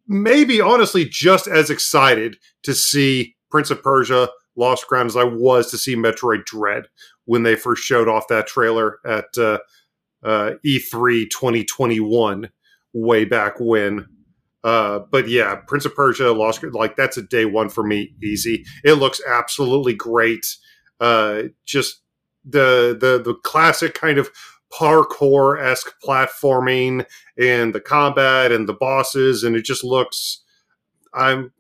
maybe 0.08 0.62
honestly 0.62 1.06
just 1.06 1.48
as 1.48 1.70
excited 1.70 2.38
to 2.64 2.74
see 2.74 3.36
Prince 3.50 3.72
of 3.72 3.82
Persia 3.82 4.30
Lost 4.56 4.88
Crown 4.88 5.08
as 5.08 5.16
I 5.16 5.24
was 5.24 5.72
to 5.72 5.78
see 5.78 5.96
Metroid 5.96 6.46
Dread 6.46 6.86
when 7.26 7.44
they 7.44 7.56
first 7.56 7.84
showed 7.84 8.08
off 8.08 8.28
that 8.28 8.48
trailer 8.48 9.00
at 9.06 9.26
uh, 9.38 9.60
uh, 10.24 10.52
E3 10.66 11.30
2021 11.30 12.50
way 12.94 13.26
back 13.26 13.56
when. 13.60 14.08
Uh, 14.63 15.00
but 15.12 15.27
yeah, 15.27 15.55
Prince 15.67 15.86
of 15.86 15.96
Persia 15.96 16.32
Lost 16.32 16.63
like 16.63 16.96
that's 16.96 17.17
a 17.17 17.22
day 17.22 17.46
one 17.46 17.70
for 17.70 17.84
me, 17.84 18.13
easy. 18.24 18.63
It 18.84 18.93
looks 18.93 19.22
absolutely 19.27 19.93
great. 19.93 20.46
Uh, 21.00 21.43
just 21.65 22.01
the 22.46 22.98
the 23.00 23.22
the 23.22 23.36
classic 23.43 23.93
kind 23.93 24.17
of 24.17 24.29
parkour 24.74 25.62
esque 25.62 25.93
platforming 26.03 27.05
and 27.38 27.75
the 27.75 27.82
combat 27.82 28.51
and 28.51 28.67
the 28.67 28.74
bosses, 28.74 29.43
and 29.43 29.55
it 29.55 29.65
just 29.65 29.84
looks. 29.84 30.43
I'm. 31.13 31.51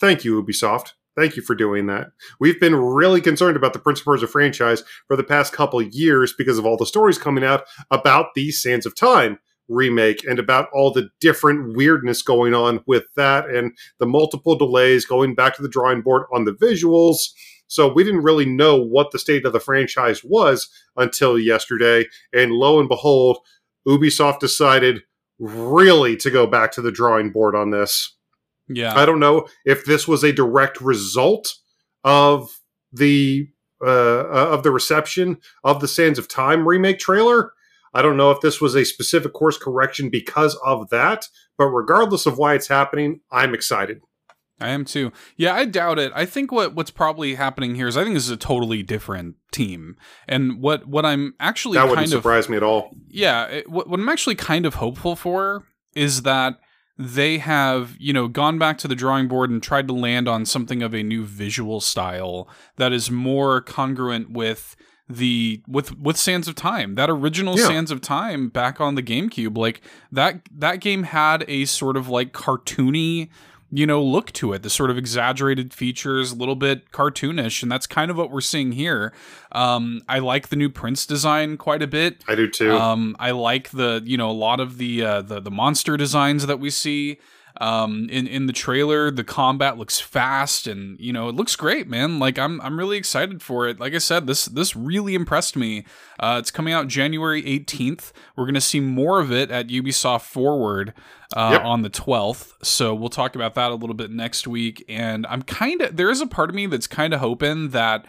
Thank 0.00 0.24
you, 0.24 0.42
Ubisoft. 0.42 0.92
Thank 1.16 1.36
you 1.36 1.42
for 1.42 1.54
doing 1.54 1.86
that. 1.86 2.08
We've 2.40 2.58
been 2.58 2.74
really 2.74 3.20
concerned 3.20 3.56
about 3.56 3.72
the 3.72 3.78
Prince 3.78 4.00
of 4.00 4.04
Persia 4.04 4.26
franchise 4.26 4.82
for 5.06 5.16
the 5.16 5.22
past 5.22 5.52
couple 5.52 5.80
years 5.80 6.34
because 6.36 6.58
of 6.58 6.66
all 6.66 6.76
the 6.76 6.84
stories 6.84 7.18
coming 7.18 7.44
out 7.44 7.64
about 7.90 8.34
the 8.34 8.50
Sands 8.50 8.84
of 8.84 8.96
Time 8.96 9.38
remake 9.68 10.24
and 10.24 10.38
about 10.38 10.68
all 10.72 10.92
the 10.92 11.08
different 11.20 11.76
weirdness 11.76 12.22
going 12.22 12.54
on 12.54 12.82
with 12.86 13.04
that 13.16 13.48
and 13.48 13.72
the 13.98 14.06
multiple 14.06 14.56
delays 14.56 15.04
going 15.04 15.34
back 15.34 15.56
to 15.56 15.62
the 15.62 15.68
drawing 15.68 16.02
board 16.02 16.24
on 16.32 16.44
the 16.44 16.52
visuals. 16.52 17.30
So 17.66 17.92
we 17.92 18.04
didn't 18.04 18.22
really 18.22 18.44
know 18.46 18.76
what 18.76 19.10
the 19.10 19.18
state 19.18 19.46
of 19.46 19.52
the 19.52 19.60
franchise 19.60 20.22
was 20.22 20.68
until 20.96 21.38
yesterday. 21.38 22.06
And 22.32 22.52
lo 22.52 22.78
and 22.78 22.88
behold, 22.88 23.38
Ubisoft 23.86 24.40
decided 24.40 25.02
really 25.38 26.16
to 26.18 26.30
go 26.30 26.46
back 26.46 26.72
to 26.72 26.82
the 26.82 26.92
drawing 26.92 27.30
board 27.30 27.56
on 27.56 27.70
this. 27.70 28.16
Yeah. 28.68 28.94
I 28.94 29.04
don't 29.04 29.20
know 29.20 29.46
if 29.64 29.84
this 29.84 30.06
was 30.06 30.22
a 30.22 30.32
direct 30.32 30.80
result 30.80 31.54
of 32.02 32.60
the 32.92 33.48
uh, 33.84 34.20
uh, 34.20 34.48
of 34.50 34.62
the 34.62 34.70
reception 34.70 35.36
of 35.62 35.80
the 35.80 35.88
Sands 35.88 36.18
of 36.18 36.28
Time 36.28 36.66
remake 36.66 36.98
trailer. 36.98 37.52
I 37.94 38.02
don't 38.02 38.16
know 38.16 38.30
if 38.30 38.40
this 38.40 38.60
was 38.60 38.74
a 38.74 38.84
specific 38.84 39.32
course 39.32 39.56
correction 39.56 40.10
because 40.10 40.58
of 40.64 40.90
that, 40.90 41.26
but 41.56 41.66
regardless 41.66 42.26
of 42.26 42.36
why 42.38 42.54
it's 42.54 42.68
happening, 42.68 43.20
I'm 43.30 43.54
excited. 43.54 44.00
I 44.60 44.70
am 44.70 44.84
too. 44.84 45.12
Yeah, 45.36 45.54
I 45.54 45.64
doubt 45.64 45.98
it. 45.98 46.12
I 46.14 46.26
think 46.26 46.52
what 46.52 46.74
what's 46.74 46.90
probably 46.90 47.34
happening 47.34 47.74
here 47.74 47.88
is 47.88 47.96
I 47.96 48.04
think 48.04 48.14
this 48.14 48.24
is 48.24 48.30
a 48.30 48.36
totally 48.36 48.82
different 48.82 49.36
team, 49.52 49.96
and 50.28 50.60
what 50.60 50.86
what 50.86 51.04
I'm 51.04 51.34
actually 51.40 51.76
That 51.76 51.84
wouldn't 51.84 52.06
kind 52.06 52.12
of 52.12 52.18
surprise 52.18 52.48
me 52.48 52.56
at 52.56 52.62
all. 52.62 52.90
yeah, 53.08 53.46
it, 53.46 53.70
what, 53.70 53.88
what 53.88 53.98
I'm 53.98 54.08
actually 54.08 54.36
kind 54.36 54.64
of 54.64 54.74
hopeful 54.74 55.16
for 55.16 55.64
is 55.94 56.22
that 56.22 56.58
they 56.96 57.38
have, 57.38 57.96
you 57.98 58.12
know, 58.12 58.28
gone 58.28 58.56
back 58.58 58.78
to 58.78 58.88
the 58.88 58.94
drawing 58.94 59.26
board 59.26 59.50
and 59.50 59.60
tried 59.60 59.88
to 59.88 59.92
land 59.94 60.28
on 60.28 60.46
something 60.46 60.82
of 60.82 60.94
a 60.94 61.02
new 61.02 61.24
visual 61.24 61.80
style 61.80 62.48
that 62.76 62.92
is 62.92 63.10
more 63.10 63.60
congruent 63.60 64.30
with 64.30 64.76
the 65.08 65.62
with 65.68 65.98
with 65.98 66.16
Sands 66.16 66.48
of 66.48 66.54
Time. 66.54 66.94
That 66.94 67.10
original 67.10 67.58
Yeah. 67.58 67.66
Sands 67.66 67.90
of 67.90 68.00
Time 68.00 68.48
back 68.48 68.80
on 68.80 68.94
the 68.94 69.02
GameCube, 69.02 69.56
like 69.56 69.80
that 70.10 70.40
that 70.50 70.80
game 70.80 71.04
had 71.04 71.44
a 71.48 71.64
sort 71.66 71.96
of 71.96 72.08
like 72.08 72.32
cartoony 72.32 73.28
you 73.70 73.86
know, 73.88 74.00
look 74.00 74.30
to 74.30 74.52
it. 74.52 74.62
The 74.62 74.70
sort 74.70 74.88
of 74.90 74.96
exaggerated 74.96 75.74
features, 75.74 76.30
a 76.30 76.36
little 76.36 76.54
bit 76.54 76.92
cartoonish, 76.92 77.60
and 77.60 77.72
that's 77.72 77.88
kind 77.88 78.08
of 78.08 78.16
what 78.16 78.30
we're 78.30 78.40
seeing 78.40 78.70
here. 78.70 79.12
Um, 79.50 80.02
I 80.08 80.20
like 80.20 80.48
the 80.48 80.54
new 80.54 80.70
Prince 80.70 81.06
design 81.06 81.56
quite 81.56 81.82
a 81.82 81.88
bit. 81.88 82.22
I 82.28 82.36
do 82.36 82.48
too. 82.48 82.72
Um, 82.72 83.16
I 83.18 83.32
like 83.32 83.70
the 83.70 84.00
you 84.04 84.16
know 84.16 84.30
a 84.30 84.32
lot 84.32 84.60
of 84.60 84.78
the 84.78 85.02
uh, 85.04 85.22
the 85.22 85.40
the 85.40 85.50
monster 85.50 85.96
designs 85.96 86.46
that 86.46 86.60
we 86.60 86.70
see 86.70 87.18
um, 87.60 88.08
in 88.10 88.26
in 88.26 88.46
the 88.46 88.52
trailer. 88.52 89.10
The 89.10 89.24
combat 89.24 89.78
looks 89.78 90.00
fast 90.00 90.66
and 90.66 90.98
you 90.98 91.12
know 91.12 91.28
it 91.28 91.34
looks 91.34 91.56
great, 91.56 91.88
man. 91.88 92.18
Like 92.18 92.38
I'm 92.38 92.60
I'm 92.60 92.78
really 92.78 92.96
excited 92.96 93.42
for 93.42 93.68
it. 93.68 93.78
Like 93.78 93.94
I 93.94 93.98
said, 93.98 94.26
this 94.26 94.46
this 94.46 94.74
really 94.74 95.14
impressed 95.14 95.56
me. 95.56 95.84
Uh, 96.18 96.36
it's 96.40 96.50
coming 96.50 96.72
out 96.72 96.88
January 96.88 97.42
18th. 97.42 98.12
We're 98.36 98.46
gonna 98.46 98.60
see 98.60 98.80
more 98.80 99.20
of 99.20 99.30
it 99.32 99.50
at 99.50 99.68
Ubisoft 99.68 100.22
Forward 100.22 100.92
uh, 101.36 101.50
Yep. 101.52 101.64
on 101.64 101.82
the 101.82 101.90
12th. 101.90 102.52
So 102.62 102.94
we'll 102.94 103.08
talk 103.08 103.34
about 103.34 103.54
that 103.54 103.70
a 103.70 103.74
little 103.74 103.94
bit 103.96 104.10
next 104.10 104.46
week. 104.46 104.84
And 104.88 105.26
I'm 105.26 105.42
kind 105.42 105.80
of 105.82 105.96
there 105.96 106.10
is 106.10 106.20
a 106.20 106.26
part 106.26 106.48
of 106.50 106.54
me 106.56 106.66
that's 106.66 106.86
kind 106.86 107.14
of 107.14 107.20
hoping 107.20 107.70
that 107.70 108.06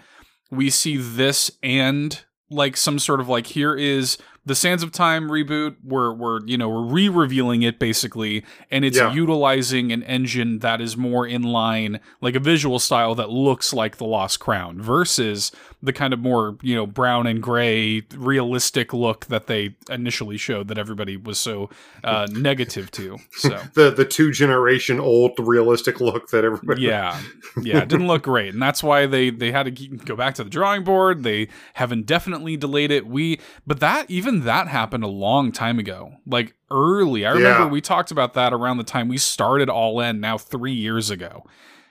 we 0.52 0.70
see 0.70 0.98
this 0.98 1.52
and 1.64 2.24
like 2.52 2.78
some 2.78 3.00
sort 3.00 3.20
of 3.20 3.28
like 3.28 3.48
here 3.48 3.75
is 3.75 4.18
the 4.46 4.56
Sands 4.56 4.84
of 4.84 4.92
Time 4.92 5.30
reboot. 5.30 5.75
We're 5.84 6.14
we're 6.14 6.46
you 6.46 6.58
know 6.58 6.70
we're 6.70 6.86
re-revealing 6.86 7.64
it 7.64 7.80
basically, 7.80 8.44
and 8.72 8.86
it's 8.86 8.98
Yeah. 8.98 9.14
utilizing 9.14 9.92
an 9.92 10.04
engine 10.04 10.60
that 10.60 10.82
is 10.82 10.96
more 10.96 11.25
in 11.28 11.44
line, 11.44 12.00
like 12.22 12.36
a 12.36 12.40
visual 12.40 12.80
style 12.80 13.16
that 13.16 13.30
looks 13.30 13.74
like 13.74 13.98
the 13.98 14.06
Lost 14.06 14.40
Crown, 14.40 14.82
versus 14.82 15.52
the 15.82 15.94
kind 15.94 16.14
of 16.14 16.20
more 16.20 16.58
you 16.62 16.75
know 16.75 16.86
brown 16.88 17.28
and 17.28 17.42
gray 17.42 18.02
realistic 18.16 18.94
look 18.94 19.25
that 19.28 19.48
they 19.48 19.75
initially 19.90 20.38
showed 20.38 20.68
that 20.68 20.78
everybody 20.78 21.16
was 21.18 21.38
so 21.40 21.70
uh, 22.04 22.28
negative 22.32 22.92
to. 22.92 23.18
So. 23.34 23.50
the 23.74 23.92
the 23.92 24.06
two 24.06 24.32
generation 24.32 25.00
old 25.00 25.32
realistic 25.40 26.00
look 26.02 26.30
that 26.30 26.44
everybody 26.44 26.84
yeah 26.84 27.20
yeah 27.62 27.80
it 27.80 27.88
didn't 27.90 28.08
look 28.08 28.24
great 28.24 28.54
and 28.54 28.62
that's 28.62 28.84
why 28.84 29.06
they 29.06 29.30
they 29.30 29.52
had 29.52 29.64
to 29.75 29.88
go 29.88 30.16
back 30.16 30.36
to 30.36 30.44
the 30.44 30.50
drawing 30.50 30.84
board 30.84 31.24
they 31.24 31.48
have 31.75 31.92
indefinitely 31.92 32.58
delayed 32.58 32.92
it 32.92 33.06
we 33.08 33.40
but 33.66 33.80
that 33.80 34.10
even 34.10 34.35
that 34.44 34.68
happened 34.68 35.04
a 35.04 35.08
long 35.08 35.51
time 35.51 35.80
ago 35.80 36.13
like 36.27 36.54
early. 36.70 37.25
I 37.25 37.32
remember 37.32 37.63
Yeah. 37.65 37.70
we 37.70 37.82
talked 37.82 38.12
about 38.12 38.34
that 38.34 38.54
around 38.54 38.77
the 38.77 38.84
time 38.84 39.08
we 39.08 39.18
started 39.18 39.70
all 39.70 40.00
in 40.01 40.20
now 40.20 40.38
three 40.38 40.74
years 40.74 41.10
ago. 41.10 41.44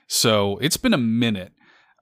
So 0.07 0.57
it's 0.61 0.77
been 0.77 0.93
a 0.93 0.97
minute. 0.97 1.51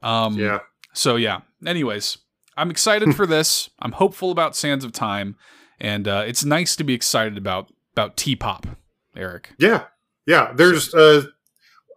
Um 0.02 0.38
yeah. 0.38 0.60
so 0.94 1.16
yeah. 1.16 1.42
Anyways 1.66 2.18
i'm 2.56 2.70
excited 2.70 3.16
for 3.16 3.26
this. 3.26 3.70
I'm 3.80 3.94
hopeful 3.94 4.30
about 4.32 4.56
sands 4.56 4.84
of 4.86 4.92
time 4.92 5.36
and 5.80 6.08
uh 6.08 6.24
it's 6.28 6.44
nice 6.46 6.76
to 6.76 6.84
be 6.84 6.94
excited 6.94 7.38
about 7.38 7.72
about 7.94 8.18
t-pop 8.18 8.68
eric. 9.16 9.52
Yeah, 9.58 9.86
yeah. 10.26 10.52
There's 10.54 10.94
uh, 10.94 11.24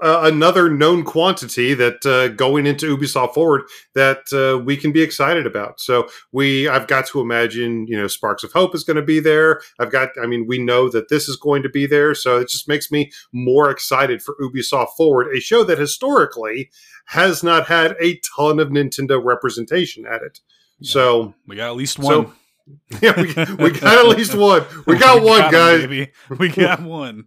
uh, 0.02 0.20
another 0.24 0.68
known 0.70 1.04
quantity 1.04 1.74
that 1.74 2.04
uh, 2.04 2.28
going 2.28 2.66
into 2.66 2.96
Ubisoft 2.96 3.34
Forward 3.34 3.62
that 3.94 4.24
uh, 4.32 4.62
we 4.62 4.76
can 4.76 4.92
be 4.92 5.02
excited 5.02 5.46
about. 5.46 5.80
So 5.80 6.08
we, 6.32 6.68
I've 6.68 6.86
got 6.86 7.06
to 7.08 7.20
imagine, 7.20 7.86
you 7.86 7.96
know, 7.96 8.06
Sparks 8.06 8.44
of 8.44 8.52
Hope 8.52 8.74
is 8.74 8.84
going 8.84 8.96
to 8.96 9.02
be 9.02 9.20
there. 9.20 9.60
I've 9.78 9.90
got, 9.90 10.10
I 10.22 10.26
mean, 10.26 10.46
we 10.46 10.58
know 10.58 10.88
that 10.90 11.08
this 11.08 11.28
is 11.28 11.36
going 11.36 11.62
to 11.62 11.68
be 11.68 11.86
there, 11.86 12.14
so 12.14 12.38
it 12.38 12.48
just 12.48 12.68
makes 12.68 12.90
me 12.90 13.10
more 13.32 13.70
excited 13.70 14.22
for 14.22 14.36
Ubisoft 14.40 14.96
Forward, 14.96 15.34
a 15.34 15.40
show 15.40 15.64
that 15.64 15.78
historically 15.78 16.70
has 17.06 17.42
not 17.42 17.66
had 17.66 17.96
a 18.00 18.20
ton 18.36 18.58
of 18.58 18.68
Nintendo 18.68 19.22
representation 19.22 20.04
at 20.06 20.22
it. 20.22 20.40
So 20.82 21.34
we 21.46 21.56
got 21.56 21.70
at 21.70 21.76
least 21.76 21.96
So, 22.02 22.22
one 22.22 22.32
yeah, 23.00 23.14
we, 23.16 23.26
we 23.54 23.70
got 23.70 23.98
at 23.98 24.16
least 24.16 24.34
one. 24.34 24.64
We 24.86 24.98
got 24.98 25.22
one, 25.22 25.38
got 25.38 25.52
guys. 25.52 25.80
baby. 25.82 26.10
We 26.36 26.48
got 26.48 26.82
one. 26.82 27.26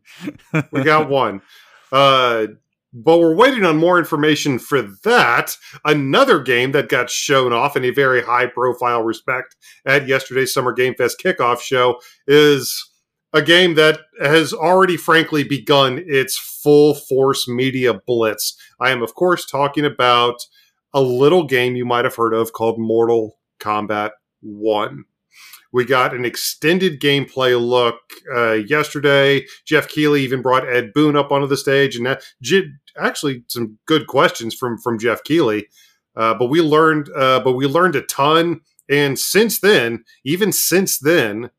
we 0.71 0.83
got 0.83 1.09
one. 1.09 1.41
Uh, 1.91 2.47
but 2.91 3.19
we're 3.19 3.35
waiting 3.35 3.65
on 3.65 3.77
more 3.77 3.99
information 3.99 4.57
for 4.57 4.81
that. 4.81 5.55
Another 5.85 6.41
game 6.41 6.71
that 6.71 6.89
got 6.89 7.09
shown 7.09 7.53
off 7.53 7.77
in 7.77 7.85
a 7.85 7.91
very 7.91 8.23
high 8.23 8.47
profile 8.47 9.03
respect 9.03 9.55
at 9.85 10.07
yesterday's 10.07 10.53
Summer 10.53 10.73
Game 10.73 10.95
Fest 10.95 11.21
kickoff 11.23 11.61
show 11.61 11.99
is 12.27 12.89
a 13.31 13.43
game 13.43 13.75
that 13.75 13.99
has 14.21 14.53
already, 14.53 14.97
frankly, 14.97 15.43
begun 15.43 16.03
its 16.07 16.37
full 16.37 16.95
force 16.95 17.47
media 17.47 17.93
blitz. 18.07 18.57
I 18.79 18.89
am, 18.89 19.03
of 19.03 19.13
course, 19.13 19.45
talking 19.45 19.85
about 19.85 20.41
a 20.93 21.01
little 21.01 21.45
game 21.45 21.75
you 21.75 21.85
might 21.85 22.05
have 22.05 22.15
heard 22.15 22.33
of 22.33 22.53
called 22.53 22.79
Mortal 22.79 23.37
Kombat 23.59 24.11
1. 24.41 25.05
We 25.71 25.85
got 25.85 26.15
an 26.15 26.25
extended 26.25 26.99
gameplay 26.99 27.59
look 27.59 27.99
uh, 28.35 28.53
yesterday. 28.53 29.45
Geoff 29.65 29.87
Keighley 29.87 30.21
even 30.23 30.41
brought 30.41 30.67
Ed 30.67 30.93
Boon 30.93 31.15
up 31.15 31.31
onto 31.31 31.47
the 31.47 31.57
stage, 31.57 31.95
and 31.95 32.05
that, 32.05 32.23
actually 32.97 33.43
some 33.47 33.77
good 33.85 34.07
questions 34.07 34.55
from 34.55 34.77
from 34.77 34.97
Geoff 34.97 35.23
Keighley. 35.23 35.67
Uh, 36.15 36.33
but 36.33 36.47
we 36.47 36.61
learned, 36.61 37.09
uh, 37.15 37.39
but 37.39 37.53
we 37.53 37.65
learned 37.65 37.95
a 37.95 38.01
ton. 38.01 38.61
And 38.89 39.19
since 39.19 39.59
then, 39.59 40.03
even 40.25 40.51
since 40.51 40.97
then, 40.97 41.51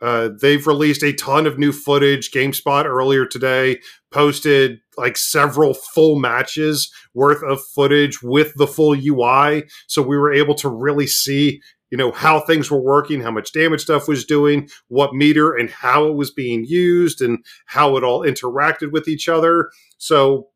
uh, 0.00 0.28
they've 0.40 0.66
released 0.66 1.02
a 1.02 1.12
ton 1.12 1.46
of 1.46 1.58
new 1.58 1.72
footage. 1.72 2.30
GameSpot 2.30 2.84
earlier 2.84 3.26
today 3.26 3.80
posted 4.12 4.78
like 4.96 5.16
several 5.16 5.74
full 5.74 6.18
matches 6.18 6.92
worth 7.14 7.42
of 7.42 7.64
footage 7.74 8.22
with 8.22 8.52
the 8.56 8.66
full 8.66 8.94
UI, 8.94 9.64
so 9.86 10.02
we 10.02 10.16
were 10.16 10.32
able 10.32 10.54
to 10.56 10.68
really 10.68 11.06
see 11.06 11.60
you 11.90 11.98
know 11.98 12.12
how 12.12 12.40
things 12.40 12.70
were 12.70 12.80
working 12.80 13.20
how 13.20 13.30
much 13.30 13.52
damage 13.52 13.82
stuff 13.82 14.08
was 14.08 14.24
doing 14.24 14.68
what 14.88 15.14
meter 15.14 15.54
and 15.54 15.70
how 15.70 16.06
it 16.06 16.14
was 16.14 16.30
being 16.30 16.64
used 16.64 17.20
and 17.20 17.44
how 17.66 17.96
it 17.96 18.04
all 18.04 18.20
interacted 18.20 18.92
with 18.92 19.08
each 19.08 19.28
other. 19.28 19.70
So 19.98 20.48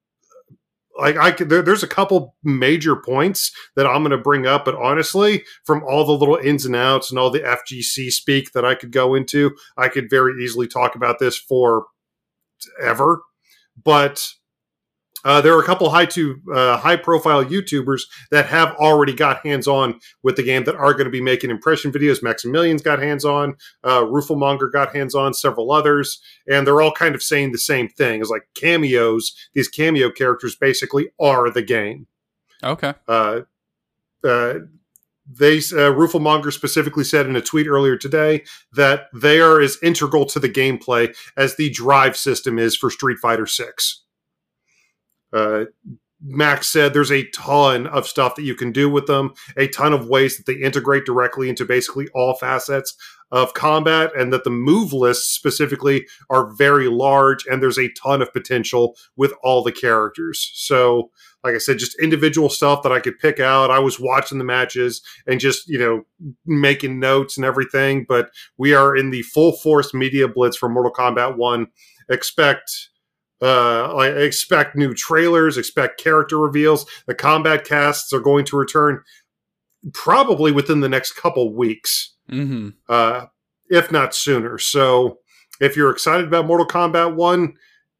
like 0.98 1.16
i 1.16 1.30
there, 1.30 1.62
there's 1.62 1.82
a 1.82 1.88
couple 1.88 2.34
major 2.42 2.96
points 2.96 3.52
that 3.76 3.86
i'm 3.86 4.02
going 4.02 4.10
to 4.10 4.18
bring 4.18 4.46
up 4.46 4.64
but 4.64 4.74
honestly 4.74 5.42
from 5.64 5.82
all 5.84 6.04
the 6.04 6.12
little 6.12 6.36
ins 6.36 6.66
and 6.66 6.76
outs 6.76 7.10
and 7.10 7.18
all 7.18 7.30
the 7.30 7.40
fgc 7.40 8.10
speak 8.10 8.52
that 8.52 8.64
i 8.64 8.74
could 8.74 8.92
go 8.92 9.14
into 9.14 9.50
i 9.76 9.88
could 9.88 10.10
very 10.10 10.42
easily 10.42 10.66
talk 10.66 10.94
about 10.94 11.18
this 11.18 11.36
for 11.36 11.86
ever 12.80 13.22
but 13.82 14.28
uh, 15.24 15.40
there 15.40 15.54
are 15.54 15.60
a 15.60 15.64
couple 15.64 15.90
high 15.90 16.06
to 16.06 16.40
uh, 16.52 16.76
high 16.76 16.96
profile 16.96 17.44
YouTubers 17.44 18.02
that 18.30 18.46
have 18.46 18.74
already 18.76 19.14
got 19.14 19.44
hands 19.46 19.68
on 19.68 20.00
with 20.22 20.36
the 20.36 20.42
game 20.42 20.64
that 20.64 20.74
are 20.74 20.92
going 20.92 21.04
to 21.04 21.10
be 21.10 21.20
making 21.20 21.50
impression 21.50 21.92
videos. 21.92 22.22
Maximilian's 22.22 22.82
got 22.82 22.98
hands 22.98 23.24
on, 23.24 23.56
uh, 23.84 24.02
Rooflemonger 24.02 24.72
got 24.72 24.94
hands 24.94 25.14
on, 25.14 25.34
several 25.34 25.72
others, 25.72 26.20
and 26.48 26.66
they're 26.66 26.82
all 26.82 26.92
kind 26.92 27.14
of 27.14 27.22
saying 27.22 27.52
the 27.52 27.58
same 27.58 27.88
thing. 27.88 28.20
It's 28.20 28.30
like 28.30 28.48
cameos. 28.54 29.34
These 29.54 29.68
cameo 29.68 30.10
characters 30.10 30.56
basically 30.56 31.08
are 31.20 31.50
the 31.50 31.62
game. 31.62 32.06
Okay. 32.62 32.94
Uh, 33.08 33.40
uh, 34.24 34.54
they 35.26 35.58
uh, 35.58 35.94
Rooflemonger 35.94 36.52
specifically 36.52 37.04
said 37.04 37.26
in 37.26 37.36
a 37.36 37.40
tweet 37.40 37.66
earlier 37.66 37.96
today 37.96 38.44
that 38.72 39.06
they 39.14 39.40
are 39.40 39.60
as 39.60 39.78
integral 39.82 40.26
to 40.26 40.40
the 40.40 40.48
gameplay 40.48 41.16
as 41.36 41.56
the 41.56 41.70
drive 41.70 42.16
system 42.16 42.58
is 42.58 42.76
for 42.76 42.90
Street 42.90 43.18
Fighter 43.18 43.46
Six. 43.46 44.01
Uh, 45.32 45.64
Max 46.24 46.68
said 46.68 46.94
there's 46.94 47.10
a 47.10 47.28
ton 47.30 47.86
of 47.88 48.06
stuff 48.06 48.36
that 48.36 48.44
you 48.44 48.54
can 48.54 48.70
do 48.70 48.88
with 48.88 49.06
them, 49.06 49.32
a 49.56 49.66
ton 49.68 49.92
of 49.92 50.06
ways 50.06 50.36
that 50.36 50.46
they 50.46 50.58
integrate 50.58 51.04
directly 51.04 51.48
into 51.48 51.64
basically 51.64 52.08
all 52.14 52.34
facets 52.34 52.96
of 53.32 53.54
combat, 53.54 54.12
and 54.16 54.32
that 54.32 54.44
the 54.44 54.50
move 54.50 54.92
lists 54.92 55.34
specifically 55.34 56.06
are 56.30 56.54
very 56.54 56.88
large, 56.88 57.46
and 57.46 57.62
there's 57.62 57.78
a 57.78 57.92
ton 57.94 58.22
of 58.22 58.32
potential 58.32 58.94
with 59.16 59.32
all 59.42 59.62
the 59.62 59.72
characters. 59.72 60.52
So, 60.54 61.10
like 61.42 61.54
I 61.54 61.58
said, 61.58 61.78
just 61.78 62.00
individual 62.00 62.50
stuff 62.50 62.82
that 62.82 62.92
I 62.92 63.00
could 63.00 63.18
pick 63.18 63.40
out. 63.40 63.70
I 63.70 63.80
was 63.80 63.98
watching 63.98 64.38
the 64.38 64.44
matches 64.44 65.02
and 65.26 65.40
just, 65.40 65.66
you 65.66 65.78
know, 65.78 66.02
making 66.46 67.00
notes 67.00 67.36
and 67.36 67.44
everything, 67.44 68.04
but 68.06 68.30
we 68.58 68.74
are 68.74 68.94
in 68.94 69.10
the 69.10 69.22
full 69.22 69.52
force 69.52 69.92
media 69.92 70.28
blitz 70.28 70.56
for 70.56 70.68
Mortal 70.68 70.92
Kombat 70.92 71.36
1. 71.36 71.66
Expect 72.10 72.90
Uh, 73.42 73.92
I 73.94 74.06
expect 74.08 74.76
new 74.76 74.94
trailers, 74.94 75.58
expect 75.58 76.00
character 76.00 76.38
reveals. 76.38 76.86
The 77.06 77.14
Kombat 77.14 77.64
Kasts 77.64 78.12
are 78.12 78.20
going 78.20 78.44
to 78.46 78.56
return 78.56 79.02
probably 79.92 80.52
within 80.52 80.80
the 80.80 80.88
next 80.88 81.12
couple 81.12 81.54
weeks, 81.54 82.14
Mm-hmm. 82.30 82.68
uh, 82.88 83.26
if 83.68 83.90
not 83.90 84.14
sooner. 84.14 84.58
So, 84.58 85.18
if 85.60 85.76
you're 85.76 85.90
excited 85.90 86.26
about 86.26 86.46
Mortal 86.46 86.66
Kombat 86.66 87.14
1, 87.16 87.54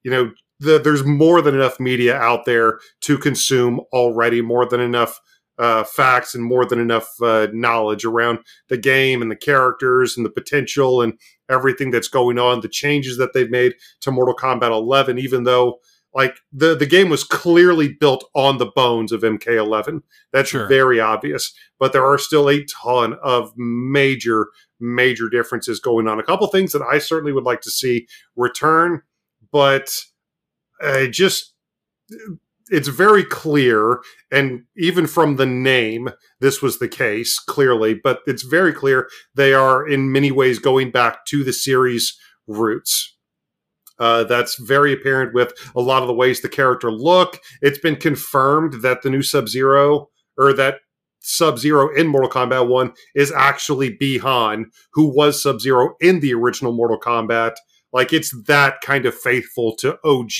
you 0.04 0.10
know, 0.10 0.30
the, 0.60 0.78
there's 0.78 1.04
more 1.04 1.42
than 1.42 1.54
enough 1.54 1.80
media 1.80 2.16
out 2.16 2.44
there 2.44 2.78
to 3.02 3.18
consume 3.18 3.80
already, 3.92 4.40
more 4.40 4.64
than 4.64 4.80
enough 4.80 5.20
uh, 5.58 5.84
facts 5.84 6.34
and 6.34 6.44
more 6.44 6.64
than 6.64 6.78
enough 6.78 7.08
uh, 7.20 7.48
knowledge 7.52 8.04
around 8.04 8.38
the 8.68 8.78
game 8.78 9.22
and 9.22 9.30
the 9.30 9.36
characters 9.36 10.16
and 10.16 10.24
the 10.24 10.30
potential 10.30 11.02
and 11.02 11.12
everything 11.50 11.90
that's 11.90 12.08
going 12.08 12.38
on, 12.38 12.60
the 12.60 12.68
changes 12.68 13.16
that 13.18 13.32
they've 13.32 13.50
made 13.50 13.74
to 14.00 14.10
Mortal 14.10 14.34
Kombat 14.34 14.70
11, 14.70 15.18
even 15.18 15.44
though 15.44 15.80
like 16.14 16.36
the 16.52 16.74
the 16.76 16.86
game 16.86 17.08
was 17.08 17.24
clearly 17.24 17.88
built 17.88 18.28
on 18.34 18.58
the 18.58 18.66
bones 18.66 19.12
of 19.12 19.22
MK11. 19.22 20.02
That's 20.32 20.50
Sure. 20.50 20.66
very 20.66 21.00
obvious, 21.00 21.54
but 21.78 21.92
there 21.92 22.04
are 22.04 22.18
still 22.18 22.50
a 22.50 22.64
ton 22.64 23.14
of 23.22 23.52
major 23.56 24.48
major 24.78 25.28
differences 25.30 25.80
going 25.80 26.08
on. 26.08 26.18
A 26.18 26.24
couple 26.24 26.46
things 26.48 26.72
that 26.72 26.82
I 26.82 26.98
certainly 26.98 27.32
would 27.32 27.44
like 27.44 27.60
to 27.62 27.70
see 27.70 28.06
return, 28.36 29.02
but 29.52 30.04
I 30.82 31.06
just 31.06 31.54
it's 32.72 32.88
very 32.88 33.22
clear 33.24 34.00
and 34.30 34.62
even 34.76 35.06
from 35.06 35.36
the 35.36 35.46
name 35.46 36.08
this 36.40 36.62
was 36.62 36.78
the 36.78 36.88
case 36.88 37.38
clearly 37.38 37.94
but 37.94 38.20
it's 38.26 38.42
very 38.42 38.72
clear 38.72 39.08
they 39.34 39.54
are 39.54 39.86
in 39.86 40.10
many 40.10 40.32
ways 40.32 40.58
going 40.58 40.90
back 40.90 41.24
to 41.26 41.44
the 41.44 41.52
series 41.52 42.18
roots. 42.46 43.16
Uh, 43.98 44.24
that's 44.24 44.56
very 44.56 44.92
apparent 44.92 45.34
with 45.34 45.52
a 45.76 45.80
lot 45.80 46.02
of 46.02 46.08
the 46.08 46.14
ways 46.14 46.40
the 46.40 46.48
character 46.48 46.90
look. 46.90 47.38
It's 47.60 47.78
been 47.78 47.96
confirmed 47.96 48.82
that 48.82 49.02
the 49.02 49.10
new 49.10 49.22
sub-zero 49.22 50.08
or 50.36 50.52
that 50.54 50.80
sub-zero 51.20 51.94
in 51.94 52.08
mortal 52.08 52.30
kombat 52.30 52.68
1 52.68 52.92
is 53.14 53.30
actually 53.30 53.90
Bi-Han 53.90 54.70
who 54.94 55.14
was 55.14 55.42
sub-zero 55.42 55.94
in 56.00 56.20
the 56.20 56.34
original 56.34 56.72
mortal 56.72 56.98
kombat. 56.98 57.54
Like 57.92 58.12
it's 58.12 58.34
that 58.46 58.80
kind 58.80 59.06
of 59.06 59.14
faithful 59.14 59.76
to 59.76 59.98
og 60.02 60.30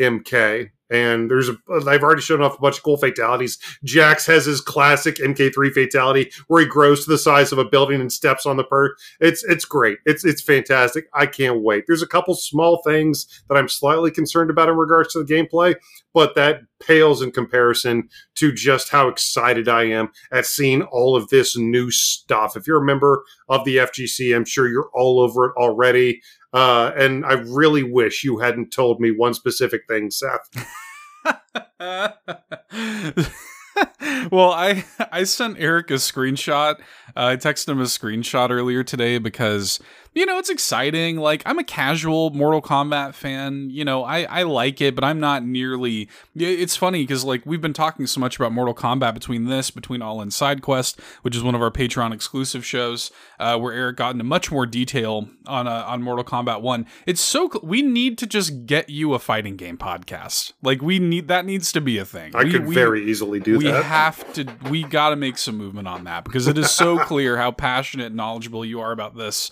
mk 0.00 0.70
and 0.90 1.30
there's 1.30 1.48
a 1.48 1.56
I've 1.86 2.02
already 2.02 2.22
shown 2.22 2.42
off 2.42 2.58
a 2.58 2.60
bunch 2.60 2.78
of 2.78 2.82
cool 2.82 2.96
fatalities. 2.96 3.58
Jax 3.84 4.26
has 4.26 4.46
his 4.46 4.60
classic 4.60 5.16
MK3 5.16 5.72
fatality 5.72 6.30
where 6.46 6.62
he 6.62 6.66
grows 6.66 7.04
to 7.04 7.10
the 7.10 7.18
size 7.18 7.52
of 7.52 7.58
a 7.58 7.64
building 7.64 8.00
and 8.00 8.12
steps 8.12 8.46
on 8.46 8.56
the 8.56 8.64
per. 8.64 8.94
It's 9.20 9.44
it's 9.44 9.64
great. 9.64 9.98
It's 10.06 10.24
it's 10.24 10.42
fantastic. 10.42 11.08
I 11.14 11.26
can't 11.26 11.62
wait. 11.62 11.84
There's 11.86 12.02
a 12.02 12.06
couple 12.06 12.34
small 12.34 12.82
things 12.82 13.26
that 13.48 13.56
I'm 13.56 13.68
slightly 13.68 14.10
concerned 14.10 14.50
about 14.50 14.68
in 14.68 14.76
regards 14.76 15.12
to 15.12 15.22
the 15.22 15.34
gameplay, 15.34 15.76
but 16.14 16.34
that 16.34 16.62
pales 16.80 17.22
in 17.22 17.32
comparison 17.32 18.08
to 18.36 18.52
just 18.52 18.88
how 18.90 19.08
excited 19.08 19.68
I 19.68 19.84
am 19.84 20.10
at 20.32 20.46
seeing 20.46 20.82
all 20.82 21.16
of 21.16 21.28
this 21.28 21.56
new 21.56 21.90
stuff. 21.90 22.56
If 22.56 22.66
you're 22.66 22.82
a 22.82 22.86
member 22.86 23.24
of 23.48 23.64
the 23.64 23.78
FGC, 23.78 24.34
I'm 24.34 24.44
sure 24.44 24.68
you're 24.68 24.90
all 24.94 25.20
over 25.20 25.46
it 25.46 25.52
already. 25.56 26.22
Uh, 26.52 26.92
and 26.96 27.26
I 27.26 27.34
really 27.34 27.82
wish 27.82 28.24
you 28.24 28.38
hadn't 28.38 28.70
told 28.70 29.00
me 29.00 29.10
one 29.10 29.34
specific 29.34 29.82
thing, 29.88 30.10
Seth. 30.10 30.48
well, 34.30 34.52
I 34.52 34.84
I 35.12 35.24
sent 35.24 35.58
Eric 35.58 35.90
a 35.90 35.94
screenshot. 35.94 36.78
Uh, 37.08 37.12
I 37.14 37.36
texted 37.36 37.68
him 37.68 37.80
a 37.80 37.84
screenshot 37.84 38.50
earlier 38.50 38.82
today 38.82 39.18
because 39.18 39.78
you 40.14 40.26
know 40.26 40.38
it's 40.38 40.50
exciting. 40.50 41.16
Like 41.18 41.42
I'm 41.46 41.58
a 41.58 41.64
casual 41.64 42.30
Mortal 42.30 42.62
Kombat 42.62 43.14
fan. 43.14 43.70
You 43.70 43.84
know 43.84 44.04
I 44.04 44.22
I 44.24 44.42
like 44.42 44.80
it, 44.80 44.94
but 44.94 45.04
I'm 45.04 45.20
not 45.20 45.44
nearly. 45.44 46.08
It's 46.34 46.76
funny 46.76 47.02
because 47.02 47.24
like 47.24 47.44
we've 47.46 47.60
been 47.60 47.72
talking 47.72 48.06
so 48.06 48.20
much 48.20 48.36
about 48.36 48.52
Mortal 48.52 48.74
Kombat 48.74 49.14
between 49.14 49.44
this, 49.46 49.70
between 49.70 50.02
All 50.02 50.20
In 50.22 50.30
Side 50.30 50.62
Quest, 50.62 51.00
which 51.22 51.36
is 51.36 51.42
one 51.42 51.54
of 51.54 51.62
our 51.62 51.70
Patreon 51.70 52.12
exclusive 52.12 52.64
shows, 52.64 53.10
uh, 53.38 53.58
where 53.58 53.72
Eric 53.72 53.96
got 53.96 54.12
into 54.12 54.24
much 54.24 54.50
more 54.50 54.66
detail 54.66 55.28
on 55.46 55.66
uh, 55.66 55.84
on 55.86 56.02
Mortal 56.02 56.24
Kombat 56.24 56.60
One. 56.62 56.86
It's 57.06 57.20
so 57.20 57.48
cl- 57.48 57.60
we 57.64 57.82
need 57.82 58.18
to 58.18 58.26
just 58.26 58.66
get 58.66 58.88
you 58.90 59.14
a 59.14 59.18
fighting 59.18 59.56
game 59.56 59.76
podcast. 59.78 60.52
Like 60.62 60.82
we 60.82 60.98
need 60.98 61.28
that 61.28 61.44
needs 61.44 61.72
to 61.72 61.80
be 61.80 61.98
a 61.98 62.04
thing. 62.04 62.34
I 62.34 62.44
We- 62.44 62.52
could 62.52 62.66
we- 62.66 62.74
very 62.74 63.08
easily 63.10 63.40
do 63.40 63.58
we 63.58 63.64
that. 63.64 63.76
We 63.78 63.82
have 63.84 64.32
to 64.34 64.46
we 64.70 64.82
got 64.84 65.10
to 65.10 65.16
make 65.16 65.38
some 65.38 65.56
movement 65.56 65.88
on 65.88 66.04
that 66.04 66.24
because 66.24 66.46
it 66.46 66.58
is 66.58 66.70
so 66.70 66.98
clear 67.04 67.36
how 67.36 67.50
passionate 67.52 68.06
and 68.06 68.16
knowledgeable 68.16 68.64
you 68.64 68.80
are 68.80 68.92
about 68.92 69.16
this 69.16 69.50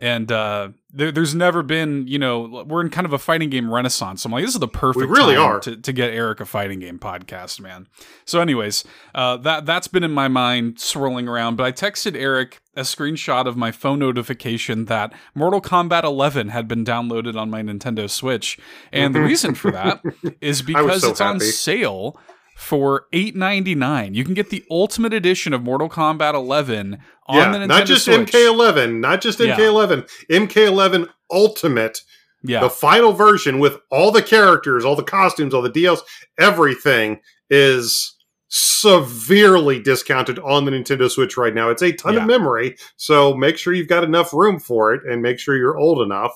and 0.00 0.32
uh 0.32 0.68
there, 0.92 1.12
there's 1.12 1.34
never 1.34 1.62
been 1.62 2.06
you 2.08 2.18
know 2.18 2.64
we're 2.66 2.80
in 2.80 2.90
kind 2.90 3.04
of 3.06 3.12
a 3.12 3.18
fighting 3.18 3.50
game 3.50 3.72
renaissance 3.72 4.22
So 4.22 4.26
i'm 4.26 4.32
like 4.32 4.44
this 4.44 4.54
is 4.54 4.60
the 4.60 4.66
perfect 4.68 5.08
We 5.08 5.16
really 5.16 5.34
time 5.34 5.44
are. 5.44 5.60
to, 5.60 5.76
to 5.76 5.92
get 5.92 6.10
eric 6.12 6.40
a 6.40 6.44
fighting 6.46 6.80
game 6.80 6.98
podcast 6.98 7.60
man 7.60 7.86
so 8.24 8.40
anyways 8.40 8.82
uh 9.14 9.36
that 9.38 9.66
that's 9.66 9.88
been 9.88 10.02
in 10.02 10.10
my 10.10 10.28
mind 10.28 10.80
swirling 10.80 11.28
around 11.28 11.56
but 11.56 11.64
i 11.64 11.72
texted 11.72 12.16
eric 12.16 12.60
a 12.74 12.82
screenshot 12.82 13.46
of 13.46 13.56
my 13.56 13.70
phone 13.70 13.98
notification 13.98 14.86
that 14.86 15.12
mortal 15.34 15.60
kombat 15.60 16.02
11 16.04 16.48
had 16.48 16.66
been 16.66 16.84
downloaded 16.84 17.36
on 17.36 17.50
my 17.50 17.62
nintendo 17.62 18.08
switch 18.08 18.58
and 18.92 19.14
the 19.14 19.20
reason 19.20 19.54
for 19.54 19.70
that 19.70 20.00
is 20.40 20.62
Mm-hmm. 20.62 20.66
Because 20.72 21.02
so 21.02 21.10
it's 21.10 21.20
on 21.20 21.40
sale 21.40 22.18
for 22.60 23.06
eight 23.14 23.34
ninety 23.34 23.74
nine. 23.74 24.14
You 24.14 24.22
can 24.22 24.34
get 24.34 24.50
the 24.50 24.62
ultimate 24.70 25.14
edition 25.14 25.54
of 25.54 25.62
Mortal 25.62 25.88
Kombat 25.88 26.34
11 26.34 26.98
on 27.26 27.36
yeah, 27.36 27.50
the 27.52 27.58
Nintendo 27.58 27.60
Switch. 27.60 27.68
not 27.68 27.86
just 27.86 28.04
Switch. 28.04 28.18
MK11, 28.32 29.00
not 29.00 29.20
just 29.22 29.38
MK11, 29.38 30.08
MK11 30.30 31.08
Ultimate, 31.32 32.00
yeah, 32.42 32.60
the 32.60 32.68
final 32.70 33.12
version 33.12 33.60
with 33.60 33.78
all 33.90 34.10
the 34.12 34.22
characters, 34.22 34.84
all 34.84 34.94
the 34.96 35.02
costumes, 35.02 35.54
all 35.54 35.62
the 35.62 35.70
deals, 35.70 36.02
everything 36.38 37.20
is 37.48 38.16
severely 38.48 39.80
discounted 39.80 40.38
on 40.40 40.64
the 40.64 40.70
Nintendo 40.70 41.10
Switch 41.10 41.36
right 41.36 41.54
now. 41.54 41.70
It's 41.70 41.82
a 41.82 41.92
ton 41.92 42.14
Yeah. 42.14 42.20
of 42.20 42.26
memory, 42.26 42.76
so 42.96 43.34
make 43.34 43.56
sure 43.56 43.72
you've 43.72 43.88
got 43.88 44.04
enough 44.04 44.32
room 44.34 44.58
for 44.58 44.92
it 44.92 45.02
and 45.08 45.22
make 45.22 45.38
sure 45.38 45.56
you're 45.56 45.78
old 45.78 46.02
enough, 46.02 46.32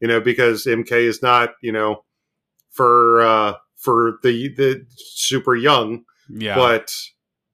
you 0.00 0.08
know, 0.08 0.20
because 0.20 0.64
MK 0.66 0.92
is 0.92 1.22
not, 1.22 1.50
you 1.60 1.72
know, 1.72 2.04
for 2.70 3.20
uh 3.22 3.54
for 3.76 4.18
the 4.22 4.48
the 4.56 4.86
super 4.96 5.54
young, 5.54 6.04
yeah, 6.30 6.54
but 6.56 6.92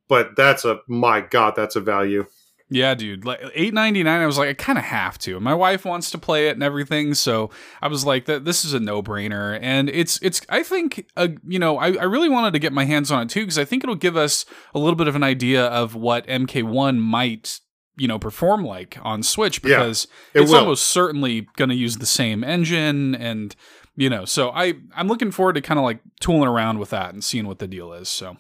but 0.09 0.31
that's 0.37 0.65
a 0.65 0.81
my 0.89 1.21
god, 1.21 1.55
that's 1.57 1.77
a 1.77 1.81
value. 1.81 2.27
yeah, 2.71 2.95
dude. 2.95 3.25
Like 3.25 3.41
eight 3.55 3.75
ninety 3.75 4.03
nine. 4.03 4.21
I 4.23 4.27
was 4.27 4.39
like, 4.39 4.49
I 4.49 4.55
kind 4.55 4.79
of 4.79 4.85
have 4.85 5.19
to. 5.21 5.39
My 5.41 5.55
wife 5.55 5.85
wants 5.85 6.11
to 6.13 6.19
play 6.19 6.49
it 6.49 6.53
and 6.53 6.63
everything, 6.63 7.13
so 7.15 7.51
I 7.83 7.89
was 7.89 8.05
like, 8.07 8.25
that 8.27 8.45
this 8.45 8.65
is 8.65 8.73
a 8.73 8.81
no 8.81 9.03
brainer. 9.03 9.59
And 9.61 9.89
it's 9.91 10.19
it's. 10.23 10.41
I 10.49 10.63
think, 10.63 11.07
uh, 11.17 11.29
you 11.47 11.59
know, 11.59 11.77
I, 11.79 11.89
I 11.95 12.05
really 12.05 12.29
wanted 12.31 12.53
to 12.55 12.59
get 12.59 12.73
my 12.73 12.85
hands 12.87 13.11
on 13.11 13.23
it 13.23 13.29
too 13.31 13.41
because 13.41 13.59
I 13.59 13.65
think 13.65 13.85
it'll 13.85 13.95
give 13.95 14.17
us 14.17 14.47
a 14.75 14.79
little 14.79 14.97
bit 14.97 15.09
of 15.09 15.17
an 15.17 15.23
idea 15.23 15.67
of 15.67 15.95
what 15.95 16.27
MK 16.27 16.63
one 16.63 16.99
might. 17.01 17.61
You 17.99 18.09
know, 18.09 18.19
perform 18.19 18.65
like 18.65 18.97
on 19.03 19.23
Switch 19.23 19.61
Yeah, 19.63 19.69
because 19.81 20.09
it 20.33 20.41
it's 20.41 20.51
will. 20.51 20.61
almost 20.61 20.85
certainly 20.85 21.47
going 21.57 21.69
to 21.69 21.75
use 21.77 21.99
the 21.99 22.07
same 22.07 22.43
engine 22.43 23.15
and 23.15 23.55
you 23.97 24.09
know 24.09 24.25
so 24.25 24.51
i 24.51 24.75
i'm 24.97 25.09
looking 25.09 25.31
forward 25.31 25.55
to 25.55 25.61
kind 25.61 25.79
of 25.79 25.85
like 25.85 26.01
tooling 26.21 26.49
around 26.49 26.79
with 26.79 26.91
that 26.91 27.13
and 27.13 27.23
seeing 27.23 27.47
what 27.47 27.59
the 27.59 27.69
deal 27.69 27.93
is 27.93 28.09
so 28.09 28.37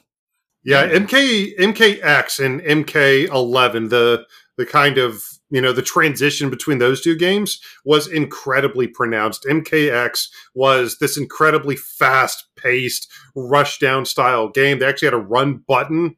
Yeah, 0.64 0.86
MK 0.86 1.56
MKX 1.58 2.44
and 2.44 2.60
MK11, 2.60 3.90
the 3.90 4.26
the 4.56 4.66
kind 4.66 4.98
of 4.98 5.22
you 5.50 5.60
know 5.60 5.72
the 5.72 5.82
transition 5.82 6.50
between 6.50 6.78
those 6.78 7.00
two 7.00 7.16
games 7.16 7.60
was 7.84 8.06
incredibly 8.06 8.86
pronounced. 8.86 9.44
MKX 9.44 10.28
was 10.54 10.98
this 10.98 11.16
incredibly 11.16 11.74
fast 11.76 12.46
paced, 12.56 13.10
rush 13.34 13.78
down 13.78 14.04
style 14.04 14.48
game. 14.48 14.78
They 14.78 14.86
actually 14.86 15.06
had 15.06 15.14
a 15.14 15.18
run 15.18 15.64
button. 15.66 16.16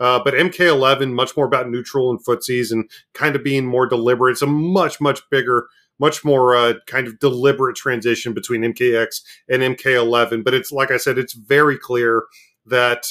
Uh, 0.00 0.20
but 0.24 0.34
MK11 0.34 1.12
much 1.12 1.36
more 1.36 1.46
about 1.46 1.70
neutral 1.70 2.10
and 2.10 2.18
footsies 2.24 2.72
and 2.72 2.90
kind 3.14 3.36
of 3.36 3.44
being 3.44 3.64
more 3.64 3.86
deliberate. 3.86 4.32
It's 4.32 4.42
a 4.42 4.46
much 4.46 5.00
much 5.00 5.20
bigger, 5.30 5.68
much 6.02 6.24
more 6.24 6.56
uh, 6.56 6.74
kind 6.88 7.06
of 7.06 7.20
deliberate 7.20 7.76
transition 7.76 8.34
between 8.34 8.62
MKX 8.62 9.22
and 9.48 9.62
MK11. 9.62 10.42
But 10.42 10.52
it's 10.52 10.72
like 10.72 10.90
I 10.90 10.96
said, 10.96 11.16
it's 11.16 11.32
very 11.32 11.78
clear 11.78 12.24
that 12.66 13.06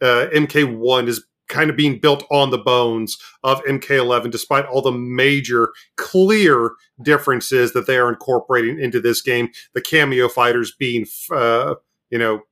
uh, 0.00 0.26
MK1 0.32 1.08
is 1.08 1.26
kind 1.48 1.70
of 1.70 1.76
being 1.76 1.98
built 1.98 2.24
on 2.30 2.50
the 2.50 2.58
bones 2.58 3.18
of 3.42 3.62
MK11, 3.64 4.30
despite 4.30 4.64
all 4.66 4.80
the 4.80 4.92
major, 4.92 5.72
clear 5.96 6.70
differences 7.02 7.72
that 7.72 7.88
they 7.88 7.98
are 7.98 8.08
incorporating 8.08 8.78
into 8.78 9.00
this 9.00 9.20
game. 9.20 9.50
The 9.74 9.82
cameo 9.82 10.28
fighters 10.28 10.72
being, 10.78 11.06
uh, 11.32 11.74
you 12.10 12.18
know, 12.18 12.42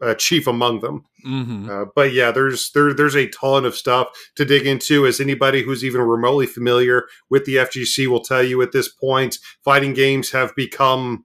uh, 0.00 0.14
chief 0.14 0.46
among 0.46 0.80
them. 0.80 1.04
mm-hmm. 1.26 1.68
Uh, 1.68 1.84
but 1.94 2.12
yeah, 2.12 2.30
there's 2.30 2.70
there 2.72 2.94
there's 2.94 3.16
a 3.16 3.28
ton 3.28 3.64
of 3.64 3.76
stuff 3.76 4.08
to 4.36 4.44
dig 4.44 4.66
into. 4.66 5.06
As 5.06 5.20
anybody 5.20 5.62
who's 5.62 5.84
even 5.84 6.00
remotely 6.00 6.46
familiar 6.46 7.06
with 7.30 7.44
the 7.44 7.56
FGC 7.56 8.06
will 8.06 8.22
tell 8.22 8.42
you 8.42 8.62
at 8.62 8.72
this 8.72 8.88
point, 8.88 9.38
fighting 9.64 9.94
games 9.94 10.30
have 10.30 10.54
become 10.54 11.24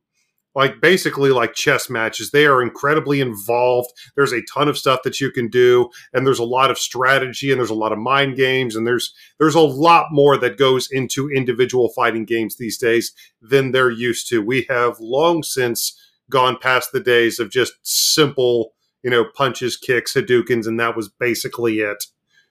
like 0.56 0.82
basically 0.82 1.32
like 1.32 1.54
chess 1.54 1.90
matches. 1.90 2.32
They 2.32 2.46
are 2.46 2.62
incredibly 2.62 3.22
involved. 3.22 3.90
There's 4.16 4.34
a 4.34 4.44
ton 4.54 4.68
of 4.68 4.78
stuff 4.78 5.02
that 5.04 5.20
you 5.20 5.32
can 5.32 5.48
do, 5.50 5.90
and 6.14 6.26
there's 6.26 6.40
a 6.40 6.44
lot 6.44 6.72
of 6.72 6.78
strategy, 6.78 7.52
and 7.52 7.60
there's 7.60 7.70
a 7.70 7.76
lot 7.76 7.92
of 7.92 8.00
mind 8.00 8.36
games, 8.36 8.76
and 8.76 8.86
there's 8.86 9.14
there's 9.40 9.56
a 9.56 9.62
lot 9.62 10.08
more 10.12 10.38
that 10.38 10.58
goes 10.58 10.90
into 10.92 11.30
individual 11.30 11.90
fighting 11.90 12.26
games 12.26 12.58
these 12.58 12.78
days 12.78 13.14
than 13.42 13.72
they're 13.72 13.90
used 13.90 14.30
to. 14.30 14.42
We 14.42 14.66
have 14.70 15.00
long 15.00 15.44
since 15.44 16.00
gone 16.34 16.58
past 16.58 16.92
the 16.92 17.00
days 17.00 17.40
of 17.40 17.52
just 17.52 17.74
simple, 17.84 18.74
you 19.04 19.10
know, 19.10 19.24
punches, 19.24 19.78
kicks, 19.78 20.16
Hadoukens, 20.16 20.68
and 20.68 20.80
that 20.80 20.98
was 20.98 21.08
basically 21.08 21.80
it. 21.80 22.04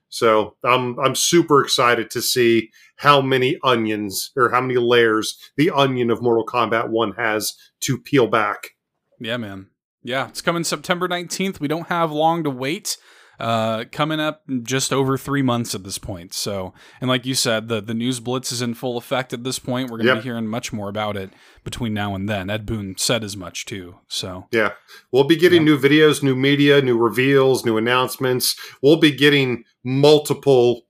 So 0.08 0.56
I'm 0.62 0.98
I'm 1.00 1.14
super 1.14 1.60
excited 1.60 2.10
to 2.10 2.22
see 2.22 2.70
how 2.96 3.20
many 3.20 3.58
onions 3.64 4.30
or 4.36 4.50
how 4.50 4.60
many 4.60 4.76
layers 4.76 5.36
the 5.56 5.70
onion 5.70 6.10
of 6.10 6.22
Mortal 6.22 6.46
Kombat 6.46 6.90
1 6.90 7.12
has 7.12 7.54
to 7.80 7.98
peel 7.98 8.28
back. 8.28 8.76
Yeah, 9.18 9.36
man. 9.36 9.66
Yeah, 10.04 10.28
it's 10.28 10.42
coming 10.42 10.64
September 10.64 11.08
19th. 11.08 11.60
We 11.60 11.68
don't 11.68 11.88
have 11.88 12.12
long 12.12 12.44
to 12.44 12.50
wait. 12.50 12.96
Uh, 13.42 13.84
coming 13.90 14.20
up 14.20 14.42
just 14.62 14.92
over 14.92 15.18
three 15.18 15.42
months 15.42 15.74
at 15.74 15.82
this 15.82 15.98
point. 15.98 16.32
So, 16.32 16.72
and 17.00 17.10
like 17.10 17.26
you 17.26 17.34
said, 17.34 17.66
the 17.66 17.80
the 17.80 17.92
news 17.92 18.20
blitz 18.20 18.52
is 18.52 18.62
in 18.62 18.74
full 18.74 18.96
effect 18.96 19.32
at 19.32 19.42
this 19.42 19.58
point. 19.58 19.90
We're 19.90 19.96
going 19.98 20.06
to 20.06 20.14
Yep. 20.14 20.22
be 20.22 20.28
hearing 20.28 20.46
much 20.46 20.72
more 20.72 20.88
about 20.88 21.16
it 21.16 21.30
between 21.64 21.92
now 21.92 22.14
and 22.14 22.28
then. 22.28 22.48
Ed 22.50 22.64
Boon 22.64 22.94
said 22.96 23.24
as 23.24 23.36
much 23.36 23.66
too. 23.66 23.96
So, 24.06 24.46
Yeah. 24.52 24.74
We'll 25.10 25.24
be 25.24 25.34
getting 25.34 25.64
new 25.64 25.76
videos, 25.76 26.22
new 26.22 26.36
media, 26.36 26.80
new 26.82 26.96
reveals, 26.96 27.64
new 27.64 27.76
announcements. 27.76 28.54
We'll 28.80 28.96
be 29.00 29.10
getting 29.10 29.64
multiple, 29.82 30.82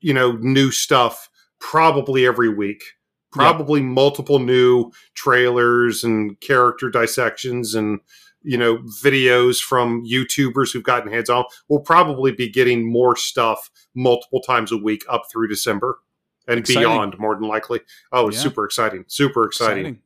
you 0.00 0.14
know, 0.14 0.32
new 0.40 0.70
stuff 0.70 1.28
probably 1.60 2.24
every 2.26 2.48
week. 2.48 2.82
Probably 3.32 3.82
multiple 3.82 4.38
new 4.38 4.92
trailers 5.14 6.04
and 6.04 6.40
character 6.40 6.88
dissections 6.90 7.74
and, 7.74 8.00
you 8.44 8.56
know, 8.58 8.78
videos 8.78 9.60
from 9.62 10.04
YouTubers 10.04 10.72
who've 10.72 10.82
gotten 10.82 11.12
hands 11.12 11.30
on. 11.30 11.44
We'll 11.68 11.80
probably 11.80 12.32
be 12.32 12.48
getting 12.48 12.90
more 12.90 13.16
stuff 13.16 13.70
multiple 13.94 14.40
times 14.40 14.72
a 14.72 14.76
week 14.76 15.04
up 15.08 15.22
through 15.30 15.48
December 15.48 15.98
and 16.48 16.58
Exciting. 16.58 16.82
beyond, 16.82 17.18
more 17.18 17.34
than 17.34 17.46
likely. 17.48 17.80
Oh, 18.10 18.28
it's 18.28 18.36
Yeah. 18.38 18.42
super 18.44 18.64
exciting. 18.64 19.04
Super 19.06 19.44
exciting. 19.44 20.00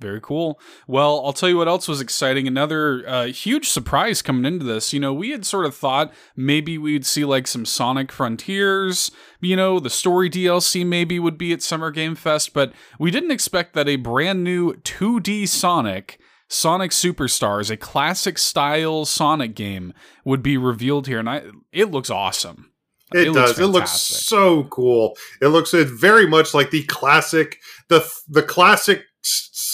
Very 0.00 0.20
cool. 0.20 0.60
Well, 0.86 1.20
I'll 1.26 1.32
tell 1.32 1.48
you 1.48 1.56
what 1.56 1.66
else 1.66 1.88
was 1.88 2.00
exciting. 2.00 2.46
Another 2.46 3.02
uh, 3.08 3.26
huge 3.26 3.68
surprise 3.68 4.22
coming 4.22 4.44
into 4.44 4.64
this. 4.64 4.92
You 4.92 5.00
know, 5.00 5.12
we 5.12 5.30
had 5.30 5.44
sort 5.44 5.66
of 5.66 5.74
thought 5.74 6.14
maybe 6.36 6.78
we'd 6.78 7.04
see 7.04 7.24
like 7.24 7.48
some 7.48 7.64
Sonic 7.66 8.12
Frontiers, 8.12 9.10
you 9.40 9.56
know, 9.56 9.80
the 9.80 9.90
story 9.90 10.30
DLC 10.30 10.86
maybe 10.86 11.18
would 11.18 11.36
be 11.36 11.52
at 11.52 11.62
Summer 11.62 11.90
Game 11.90 12.14
Fest, 12.14 12.52
but 12.54 12.72
we 13.00 13.10
didn't 13.10 13.32
expect 13.32 13.74
that 13.74 13.88
a 13.88 13.96
brand 13.96 14.44
new 14.44 14.74
2D 14.74 15.48
Sonic, 15.48 16.20
Sonic 16.48 16.90
Superstars, 16.92 17.70
a 17.70 17.76
classic 17.76 18.38
style 18.38 19.04
Sonic 19.04 19.54
game, 19.54 19.92
would 20.24 20.42
be 20.42 20.56
revealed 20.56 21.06
here. 21.06 21.18
And 21.18 21.28
I, 21.28 21.42
it 21.72 21.90
looks 21.90 22.10
awesome. 22.10 22.72
It, 23.14 23.32
does. 23.32 23.58
It 23.58 23.66
looks 23.66 23.92
so 23.92 24.64
cool. 24.64 25.16
It 25.40 25.48
looks 25.48 25.72
very 25.72 26.26
much 26.26 26.52
like 26.52 26.70
the 26.70 26.84
classic, 26.84 27.58
the 27.88 28.06
the 28.28 28.42
classic 28.42 29.04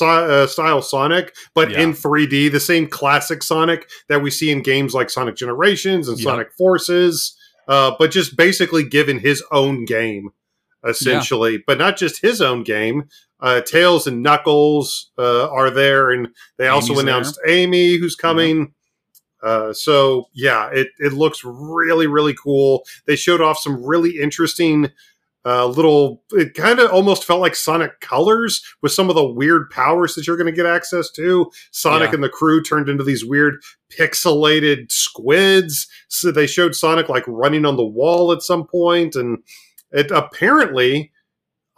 uh, 0.00 0.46
style 0.46 0.82
Sonic, 0.82 1.34
but 1.54 1.70
Yeah. 1.70 1.80
in 1.80 1.94
3D. 1.94 2.50
The 2.50 2.60
same 2.60 2.86
classic 2.86 3.42
Sonic 3.42 3.88
that 4.08 4.22
we 4.22 4.30
see 4.30 4.50
in 4.50 4.62
games 4.62 4.94
like 4.94 5.10
Sonic 5.10 5.36
Generations 5.36 6.08
and. 6.08 6.18
Sonic 6.18 6.52
Forces, 6.52 7.36
uh, 7.68 7.92
but 7.98 8.10
just 8.10 8.36
basically 8.36 8.84
given 8.84 9.18
his 9.18 9.42
own 9.50 9.84
game, 9.84 10.30
essentially. 10.86 11.58
But 11.66 11.78
not 11.78 11.96
just 11.96 12.22
his 12.22 12.40
own 12.40 12.62
game. 12.62 13.08
Uh, 13.44 13.60
Tails 13.60 14.06
and 14.06 14.22
Knuckles 14.22 15.10
uh, 15.18 15.50
are 15.50 15.68
there, 15.70 16.10
and 16.10 16.28
they 16.56 16.68
also 16.68 16.94
Amy's 16.94 17.02
announced 17.02 17.38
Amy, 17.46 17.96
who's 17.98 18.16
coming. 18.16 18.72
Uh, 19.42 19.74
so 19.74 20.24
yeah, 20.32 20.70
it, 20.72 20.88
it 20.98 21.12
looks 21.12 21.42
really, 21.44 22.06
really 22.06 22.34
cool. 22.34 22.84
They 23.06 23.16
showed 23.16 23.42
off 23.42 23.58
some 23.58 23.84
really 23.84 24.18
interesting 24.18 24.90
uh, 25.44 25.66
little, 25.66 26.22
it 26.32 26.54
kind 26.54 26.78
of 26.78 26.90
almost 26.90 27.26
felt 27.26 27.42
like 27.42 27.54
Sonic 27.54 28.00
Colors 28.00 28.62
with 28.80 28.92
some 28.92 29.10
of 29.10 29.14
the 29.14 29.26
weird 29.26 29.68
powers 29.68 30.14
that 30.14 30.26
you're 30.26 30.38
going 30.38 30.50
to 30.50 30.56
get 30.56 30.64
access 30.64 31.10
to. 31.10 31.50
Sonic 31.70 32.08
Yeah. 32.08 32.14
and 32.14 32.24
the 32.24 32.30
crew 32.30 32.62
turned 32.62 32.88
into 32.88 33.04
these 33.04 33.26
weird 33.26 33.56
pixelated 33.92 34.90
squids. 34.90 35.86
So 36.08 36.32
they 36.32 36.46
showed 36.46 36.74
Sonic 36.74 37.10
like 37.10 37.24
running 37.26 37.66
on 37.66 37.76
the 37.76 37.84
wall 37.84 38.32
at 38.32 38.40
some 38.40 38.66
point, 38.66 39.14
and 39.16 39.36
it 39.92 40.10
apparently 40.10 41.12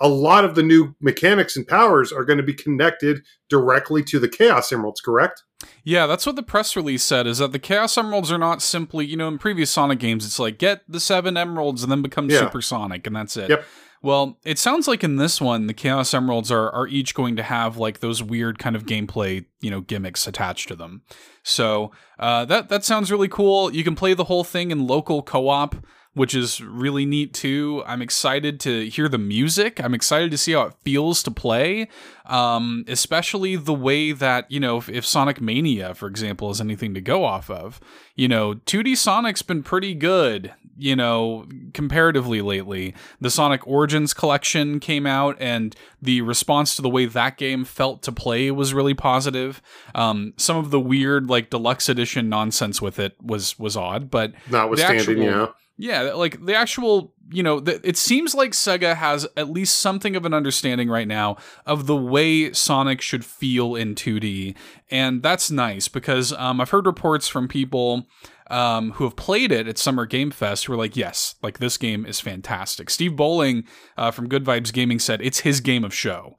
a 0.01 0.09
lot 0.09 0.45
of 0.45 0.55
the 0.55 0.63
new 0.63 0.95
mechanics 1.01 1.57
and 1.57 1.67
powers 1.67 2.13
are 2.13 2.25
going 2.25 2.37
to 2.37 2.43
be 2.43 2.55
connected 2.55 3.23
directly 3.49 4.03
to 4.05 4.19
the 4.19 4.29
Chaos 4.29 4.71
Emeralds, 4.73 5.01
correct? 5.01 5.43
Yeah, 5.85 6.07
that's 6.07 6.27
what 6.27 6.37
the 6.37 6.43
press 6.43 6.77
release 6.77 7.03
said. 7.03 7.27
Is 7.27 7.39
that 7.39 7.53
the 7.53 7.59
Chaos 7.59 7.97
Emeralds 7.97 8.31
are 8.31 8.39
not 8.39 8.61
simply, 8.61 9.07
you 9.07 9.17
know, 9.17 9.29
in 9.29 9.39
previous 9.39 9.71
Sonic 9.71 9.99
games, 9.99 10.27
it's 10.27 10.39
like 10.39 10.59
get 10.59 10.83
the 10.89 11.01
seven 11.01 11.37
emeralds 11.37 11.83
and 11.83 11.91
then 11.91 12.03
become 12.03 12.29
Yeah. 12.29 12.41
Super 12.41 12.61
Sonic, 12.61 13.07
and 13.07 13.17
that's 13.17 13.37
it. 13.37 13.51
Yep. 13.51 13.65
Well, 14.03 14.39
it 14.45 14.59
sounds 14.59 14.87
like 14.87 15.03
in 15.03 15.17
this 15.17 15.41
one, 15.41 15.67
the 15.67 15.75
Chaos 15.75 16.13
Emeralds 16.13 16.53
are 16.53 16.71
are 16.71 16.87
each 16.87 17.15
going 17.15 17.35
to 17.37 17.43
have 17.43 17.77
like 17.79 18.01
those 18.01 18.23
weird 18.23 18.59
kind 18.59 18.77
of 18.77 18.85
gameplay, 18.85 19.47
you 19.61 19.71
know, 19.71 19.81
gimmicks 19.81 20.27
attached 20.27 20.69
to 20.69 20.77
them. 20.77 21.03
So 21.43 21.91
uh, 22.19 22.45
that 22.45 22.69
that 22.69 22.85
sounds 22.85 23.11
really 23.11 23.29
cool. 23.29 23.75
You 23.75 23.83
can 23.83 23.97
play 23.97 24.13
the 24.15 24.25
whole 24.25 24.45
thing 24.45 24.71
in 24.71 24.87
local 24.87 25.23
co-op. 25.23 25.75
Which 26.17 26.35
is 26.35 26.63
really 26.63 27.05
neat 27.05 27.35
too. 27.35 27.83
I'm 27.87 28.01
excited 28.01 28.59
to 28.61 28.89
hear 28.89 29.07
the 29.07 29.19
music. 29.19 29.79
I'm 29.85 29.93
excited 29.93 30.31
to 30.31 30.39
see 30.39 30.53
how 30.53 30.63
it 30.63 30.75
feels 30.83 31.23
to 31.25 31.31
play 31.31 31.89
um, 32.27 32.85
especially 32.89 33.57
the 33.57 33.75
way 33.75 34.13
that 34.13 34.51
you 34.51 34.61
know 34.61 34.79
if, 34.79 34.89
if 34.89 35.07
Sonic 35.07 35.41
Mania, 35.41 35.95
for 35.95 36.09
example, 36.09 36.51
is 36.51 36.61
anything 36.61 36.95
to 36.95 37.01
go 37.01 37.25
off 37.25 37.51
of. 37.51 37.81
You 38.15 38.29
know, 38.29 38.55
2D 38.55 38.97
Sonic's 38.97 39.43
been 39.43 39.63
pretty 39.63 39.95
good. 39.95 40.53
You 40.79 40.95
know, 40.95 41.47
comparatively 41.73 42.43
lately, 42.43 42.95
the 43.19 43.31
Sonic 43.31 43.67
Origins 43.67 44.13
collection 44.13 44.79
came 44.79 45.07
out, 45.07 45.37
and 45.41 45.75
the 46.03 46.21
response 46.21 46.77
to 46.77 46.83
the 46.83 46.91
way 46.91 47.07
that 47.07 47.39
game 47.39 47.65
felt 47.65 48.03
to 48.03 48.13
play 48.13 48.51
was 48.51 48.75
really 48.75 48.93
positive. 48.95 49.63
Um, 49.95 50.35
some 50.37 50.57
of 50.59 50.71
the 50.71 50.81
weird, 50.81 51.31
like 51.31 51.49
deluxe 51.49 51.89
edition 51.89 52.29
nonsense 52.29 52.83
with 52.83 52.99
it 52.99 53.17
was 53.23 53.59
was 53.59 53.77
odd, 53.77 54.11
but 54.11 54.33
Notwithstanding, 54.51 55.01
actual- 55.01 55.15
you 55.15 55.31
know. 55.31 55.55
Yeah, 55.79 56.15
like 56.15 56.45
the 56.45 56.55
actual, 56.55 57.13
you 57.31 57.43
know, 57.43 57.61
the, 57.61 57.87
it 57.87 57.99
seems 57.99 58.35
like 58.35 58.53
Sega 58.53 58.97
has 58.97 59.27
at 59.37 59.51
least 59.51 59.79
something 59.79 60.17
of 60.17 60.25
an 60.25 60.33
understanding 60.33 60.89
right 60.89 61.07
now 61.07 61.37
of 61.67 61.87
the 61.87 61.97
way 61.97 62.53
Sonic 62.53 63.03
should 63.03 63.25
feel 63.25 63.75
in 63.75 63.95
2D. 63.95 64.57
And 64.91 65.23
that's 65.23 65.51
nice 65.51 65.89
because 65.89 66.33
um, 66.33 66.61
I've 66.61 66.71
heard 66.71 66.87
reports 66.87 67.29
from 67.29 67.47
people 67.47 68.07
um, 68.49 68.93
who 68.93 69.05
have 69.05 69.17
played 69.17 69.53
it 69.53 69.69
at 69.69 69.77
Summer 69.77 70.07
Game 70.07 70.31
Fest 70.31 70.65
who 70.65 70.73
are 70.73 70.79
like, 70.79 70.97
yes, 70.97 71.35
like 71.43 71.59
this 71.59 71.77
game 71.77 72.07
is 72.07 72.21
fantastic. 72.21 72.89
Steve 72.89 73.15
Bowling 73.15 73.65
uh, 73.99 74.11
from 74.11 74.29
Good 74.29 74.45
Vibes 74.45 74.73
Gaming 74.73 74.99
said 74.99 75.21
it's 75.21 75.41
his 75.41 75.61
game 75.61 75.85
of 75.85 75.95
show. 75.95 76.37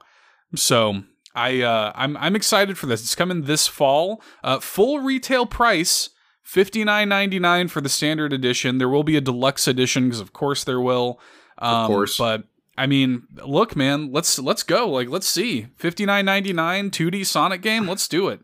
So. 0.56 1.04
I 1.36 1.62
uh, 1.62 1.92
I'm 1.94 2.18
I'm 2.18 2.36
excited 2.36 2.80
for 2.80 2.88
this. 2.88 3.04
It's 3.04 3.14
coming 3.14 3.44
this 3.44 3.68
fall. 3.68 4.24
Uh, 4.44 4.60
full 4.60 5.02
retail 5.02 5.46
price 5.46 6.10
Fifty 6.48 6.86
nine 6.86 7.10
ninety 7.10 7.40
nine 7.40 7.68
for 7.68 7.82
the 7.82 7.90
standard 7.90 8.32
edition. 8.32 8.78
There 8.78 8.88
will 8.88 9.04
be 9.04 9.18
a 9.18 9.22
deluxe 9.22 9.68
edition 9.68 10.06
because, 10.06 10.22
of 10.22 10.32
course, 10.32 10.64
there 10.64 10.80
will. 10.80 11.20
Um, 11.58 11.88
course. 11.88 12.18
but 12.18 12.46
I 12.78 12.88
mean, 12.88 13.24
look, 13.46 13.76
man, 13.76 14.14
let's 14.14 14.40
let's 14.40 14.64
go. 14.64 14.90
Like, 14.90 15.10
let's 15.10 15.28
see 15.28 15.68
fifty 15.76 16.06
nine 16.06 16.24
ninety 16.24 16.54
nine 16.54 16.90
two 16.90 17.12
D 17.12 17.26
Sonic 17.26 17.62
game. 17.62 17.86
Let's 17.86 18.08
do 18.08 18.30
it. 18.30 18.40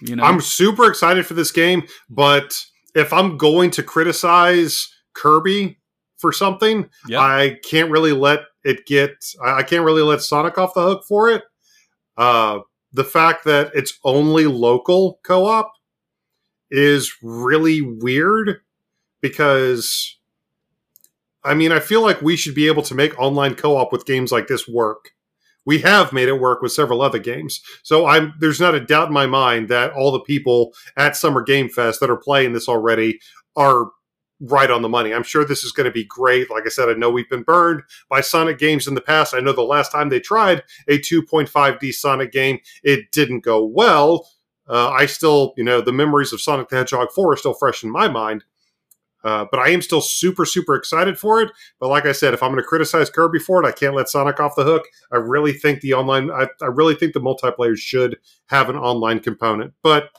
You 0.00 0.14
know, 0.14 0.22
I'm 0.22 0.40
super 0.40 0.88
excited 0.88 1.26
for 1.26 1.34
this 1.34 1.50
game, 1.50 1.82
but 2.08 2.56
if 2.94 3.12
I'm 3.12 3.36
going 3.36 3.72
to 3.72 3.82
criticize 3.82 4.88
Kirby 5.12 5.80
for 6.18 6.30
something, 6.30 6.88
Yep. 7.08 7.20
I 7.20 7.56
can't 7.68 7.90
really 7.90 8.12
let 8.12 8.42
it 8.62 8.86
get. 8.86 9.16
I 9.44 9.54
I 9.54 9.62
can't 9.64 9.84
really 9.84 10.02
let 10.02 10.22
Sonic 10.22 10.58
off 10.58 10.74
the 10.74 10.82
hook 10.82 11.02
for 11.08 11.28
it. 11.28 11.42
Uh, 12.16 12.60
the 12.92 13.02
fact 13.02 13.44
that 13.46 13.72
it's 13.74 13.98
only 14.04 14.46
local 14.46 15.18
co-op 15.24 15.72
is 16.72 17.12
really 17.22 17.80
weird 17.80 18.60
because 19.20 20.18
I 21.44 21.54
mean, 21.54 21.72
I 21.72 21.80
feel 21.80 22.02
like 22.02 22.22
we 22.22 22.36
should 22.36 22.54
be 22.54 22.68
able 22.68 22.82
to 22.84 22.94
make 22.94 23.18
online 23.18 23.54
co-op 23.54 23.92
with 23.92 24.06
games 24.06 24.30
like 24.30 24.46
this 24.46 24.68
work. 24.68 25.10
We 25.64 25.80
have 25.80 26.12
made 26.12 26.28
it 26.28 26.40
work 26.40 26.62
with 26.62 26.72
several 26.72 27.02
other 27.02 27.18
games. 27.18 27.62
So 27.82 28.06
I'm 28.06 28.34
there's 28.40 28.60
not 28.60 28.74
a 28.74 28.80
doubt 28.80 29.08
in 29.08 29.14
my 29.14 29.26
mind 29.26 29.68
that 29.68 29.92
all 29.92 30.10
the 30.10 30.20
people 30.20 30.72
at 30.96 31.16
Summer 31.16 31.42
Game 31.42 31.68
Fest 31.68 32.00
that 32.00 32.10
are 32.10 32.16
playing 32.16 32.52
this 32.52 32.68
already 32.68 33.20
are 33.54 33.90
right 34.40 34.70
on 34.70 34.82
the 34.82 34.88
money. 34.88 35.14
I'm 35.14 35.22
sure 35.22 35.44
this 35.44 35.62
is 35.62 35.70
going 35.72 35.84
to 35.84 35.92
be 35.92 36.04
great. 36.04 36.50
Like 36.50 36.64
I 36.66 36.68
said, 36.68 36.88
I 36.88 36.94
know 36.94 37.10
we've 37.10 37.30
been 37.30 37.44
burned 37.44 37.82
by 38.08 38.20
Sonic 38.20 38.58
games 38.58 38.88
in 38.88 38.94
the 38.94 39.00
past. 39.00 39.34
I 39.34 39.40
know 39.40 39.52
the 39.52 39.62
last 39.62 39.92
time 39.92 40.08
they 40.08 40.18
tried 40.20 40.64
a 40.88 40.98
2.5D 40.98 41.92
Sonic 41.92 42.32
game, 42.32 42.58
it 42.82 43.12
didn't 43.12 43.40
go 43.40 43.64
well. 43.64 44.28
Uh, 44.68 44.90
I 44.90 45.06
still, 45.06 45.54
you 45.56 45.64
know, 45.64 45.80
the 45.80 45.92
memories 45.92 46.32
of 46.32 46.40
Sonic 46.40 46.68
the 46.68 46.76
Hedgehog 46.76 47.10
4 47.12 47.32
are 47.32 47.36
still 47.36 47.54
fresh 47.54 47.82
in 47.82 47.90
my 47.90 48.08
mind. 48.08 48.44
Uh, 49.24 49.46
but 49.50 49.60
I 49.60 49.68
am 49.68 49.82
still 49.82 50.00
super, 50.00 50.44
super 50.44 50.74
excited 50.74 51.18
for 51.18 51.40
it. 51.40 51.52
But 51.78 51.88
like 51.88 52.06
I 52.06 52.12
said, 52.12 52.34
if 52.34 52.42
I'm 52.42 52.50
going 52.50 52.62
to 52.62 52.66
criticize 52.66 53.08
Kirby 53.08 53.38
for 53.38 53.62
it, 53.62 53.66
I 53.66 53.72
can't 53.72 53.94
let 53.94 54.08
Sonic 54.08 54.40
off 54.40 54.56
the 54.56 54.64
hook. 54.64 54.84
I 55.12 55.16
really 55.16 55.52
think 55.52 55.80
the 55.80 55.94
online, 55.94 56.30
I, 56.30 56.48
I 56.60 56.66
really 56.66 56.94
think 56.94 57.12
the 57.12 57.20
multiplayer 57.20 57.76
should 57.76 58.18
have 58.46 58.68
an 58.68 58.76
online 58.76 59.20
component. 59.20 59.74
But 59.82 60.10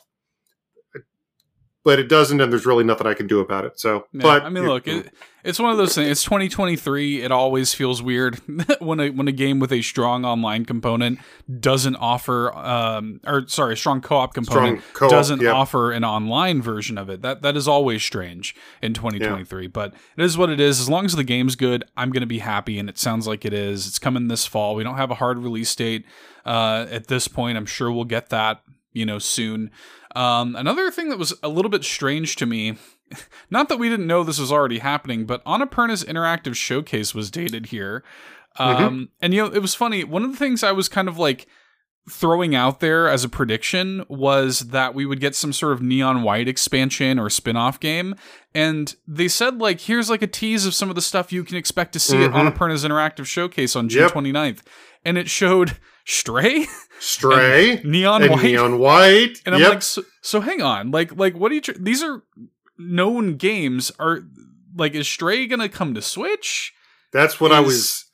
but 1.83 1.99
it 1.99 2.07
doesn't, 2.07 2.39
and 2.39 2.51
there's 2.51 2.65
really 2.65 2.83
nothing 2.83 3.07
I 3.07 3.13
can 3.13 3.27
do 3.27 3.39
about 3.39 3.65
it. 3.65 3.79
So, 3.79 4.07
Yeah, 4.13 4.21
but 4.21 4.43
I 4.43 4.49
mean, 4.49 4.65
look, 4.65 4.87
it, 4.87 5.13
it's 5.43 5.59
one 5.59 5.71
of 5.71 5.77
those 5.77 5.95
things. 5.95 6.09
It's 6.09 6.23
2023. 6.23 7.21
It 7.21 7.31
always 7.31 7.73
feels 7.73 8.01
weird 8.01 8.35
when 8.79 9.01
a 9.01 9.09
when 9.09 9.27
a 9.27 9.33
game 9.33 9.59
with 9.59 9.73
a 9.73 9.81
strong 9.81 10.23
online 10.23 10.63
component 10.63 11.19
doesn't 11.59 11.97
offer, 11.97 12.55
um, 12.55 13.19
or 13.25 13.45
sorry, 13.47 13.73
a 13.73 13.77
strong 13.77 13.99
co-op 13.99 14.33
component 14.33 14.81
Strong 14.81 14.93
co-op, 14.93 15.11
doesn't 15.11 15.41
yeah. 15.41 15.51
offer 15.51 15.91
an 15.91 16.05
online 16.05 16.61
version 16.61 16.97
of 16.97 17.09
it. 17.09 17.21
That 17.21 17.41
that 17.41 17.57
is 17.57 17.67
always 17.67 18.01
strange 18.01 18.55
in 18.81 18.93
2023. 18.93 19.67
But 19.67 19.93
it 20.15 20.23
is 20.23 20.37
what 20.37 20.49
it 20.49 20.61
is. 20.61 20.79
As 20.79 20.89
long 20.89 21.03
as 21.03 21.15
the 21.15 21.25
game's 21.25 21.57
good, 21.57 21.83
I'm 21.97 22.11
gonna 22.11 22.25
be 22.25 22.39
happy, 22.39 22.79
and 22.79 22.87
it 22.87 22.97
sounds 22.97 23.27
like 23.27 23.43
it 23.43 23.53
is. 23.53 23.87
It's 23.87 23.99
coming 23.99 24.29
this 24.29 24.45
fall. 24.45 24.75
We 24.75 24.83
don't 24.85 24.97
have 24.97 25.11
a 25.11 25.15
hard 25.15 25.37
release 25.37 25.75
date 25.75 26.05
uh, 26.45 26.87
at 26.89 27.07
this 27.07 27.27
point. 27.27 27.57
I'm 27.57 27.65
sure 27.65 27.91
we'll 27.91 28.05
get 28.05 28.29
that, 28.29 28.61
you 28.93 29.05
know, 29.05 29.19
soon. 29.19 29.71
Um, 30.15 30.55
another 30.55 30.91
thing 30.91 31.09
that 31.09 31.17
was 31.19 31.33
a 31.41 31.49
little 31.49 31.69
bit 31.71 31.83
strange 31.83 32.35
to 32.37 32.45
me 32.45 32.77
not 33.49 33.69
that 33.69 33.77
we 33.77 33.89
didn't 33.89 34.07
know 34.07 34.23
this 34.23 34.39
was 34.39 34.51
already 34.51 34.79
happening, 34.79 35.25
but 35.25 35.43
Annapurna's 35.45 36.03
interactive 36.03 36.55
showcase 36.55 37.13
was 37.13 37.29
dated 37.31 37.67
here. 37.67 38.03
Um, 38.57 39.09
And, 39.21 39.33
you 39.33 39.41
know, 39.43 39.51
it 39.53 39.59
was 39.61 39.75
funny. 39.75 40.03
One 40.03 40.23
of 40.23 40.31
the 40.31 40.37
things 40.37 40.63
I 40.63 40.71
was 40.71 40.87
kind 40.89 41.07
of 41.07 41.17
like 41.17 41.47
throwing 42.09 42.53
out 42.53 42.79
there 42.81 43.07
as 43.07 43.23
a 43.23 43.29
prediction 43.29 44.03
was 44.09 44.59
that 44.59 44.93
we 44.93 45.05
would 45.05 45.19
get 45.21 45.35
some 45.35 45.53
sort 45.53 45.71
of 45.73 45.81
Neon 45.81 46.21
White 46.21 46.47
expansion 46.49 47.17
or 47.17 47.29
spin 47.29 47.55
off 47.55 47.79
game. 47.79 48.13
And 48.53 48.93
they 49.07 49.27
said, 49.27 49.59
like, 49.59 49.79
here's 49.81 50.09
like 50.09 50.21
a 50.21 50.27
tease 50.27 50.65
of 50.65 50.75
some 50.75 50.89
of 50.89 50.95
the 50.95 51.01
stuff 51.01 51.31
you 51.31 51.43
can 51.43 51.55
expect 51.55 51.93
to 51.93 51.99
see 51.99 52.17
Mhm. 52.17 52.25
at 52.27 52.31
Annapurna's 52.33 52.83
interactive 52.83 53.25
showcase 53.25 53.75
on 53.75 53.89
June 53.89 54.03
Yep. 54.03 54.11
29th. 54.13 54.61
And 55.05 55.17
it 55.17 55.29
showed 55.29 55.77
Stray, 56.05 56.65
Stray 56.99 57.81
Neon 57.83 58.23
and 58.23 58.31
White. 58.31 58.43
Neon 58.43 58.79
White. 58.79 59.41
And 59.45 59.55
I'm 59.55 59.61
yep. 59.61 59.69
like, 59.69 59.81
so, 59.81 60.03
so 60.21 60.41
hang 60.41 60.61
on, 60.61 60.91
like, 60.91 61.15
like 61.15 61.35
what 61.35 61.49
do 61.49 61.55
you? 61.55 61.61
Tr- 61.61 61.71
these 61.79 62.03
are 62.03 62.23
known 62.77 63.37
games. 63.37 63.91
Are 63.99 64.21
like, 64.75 64.95
is 64.95 65.07
Stray 65.07 65.47
gonna 65.47 65.69
come 65.69 65.93
to 65.93 66.01
Switch? 66.01 66.73
That's 67.11 67.39
what 67.39 67.51
I 67.51 67.59
was. 67.59 68.05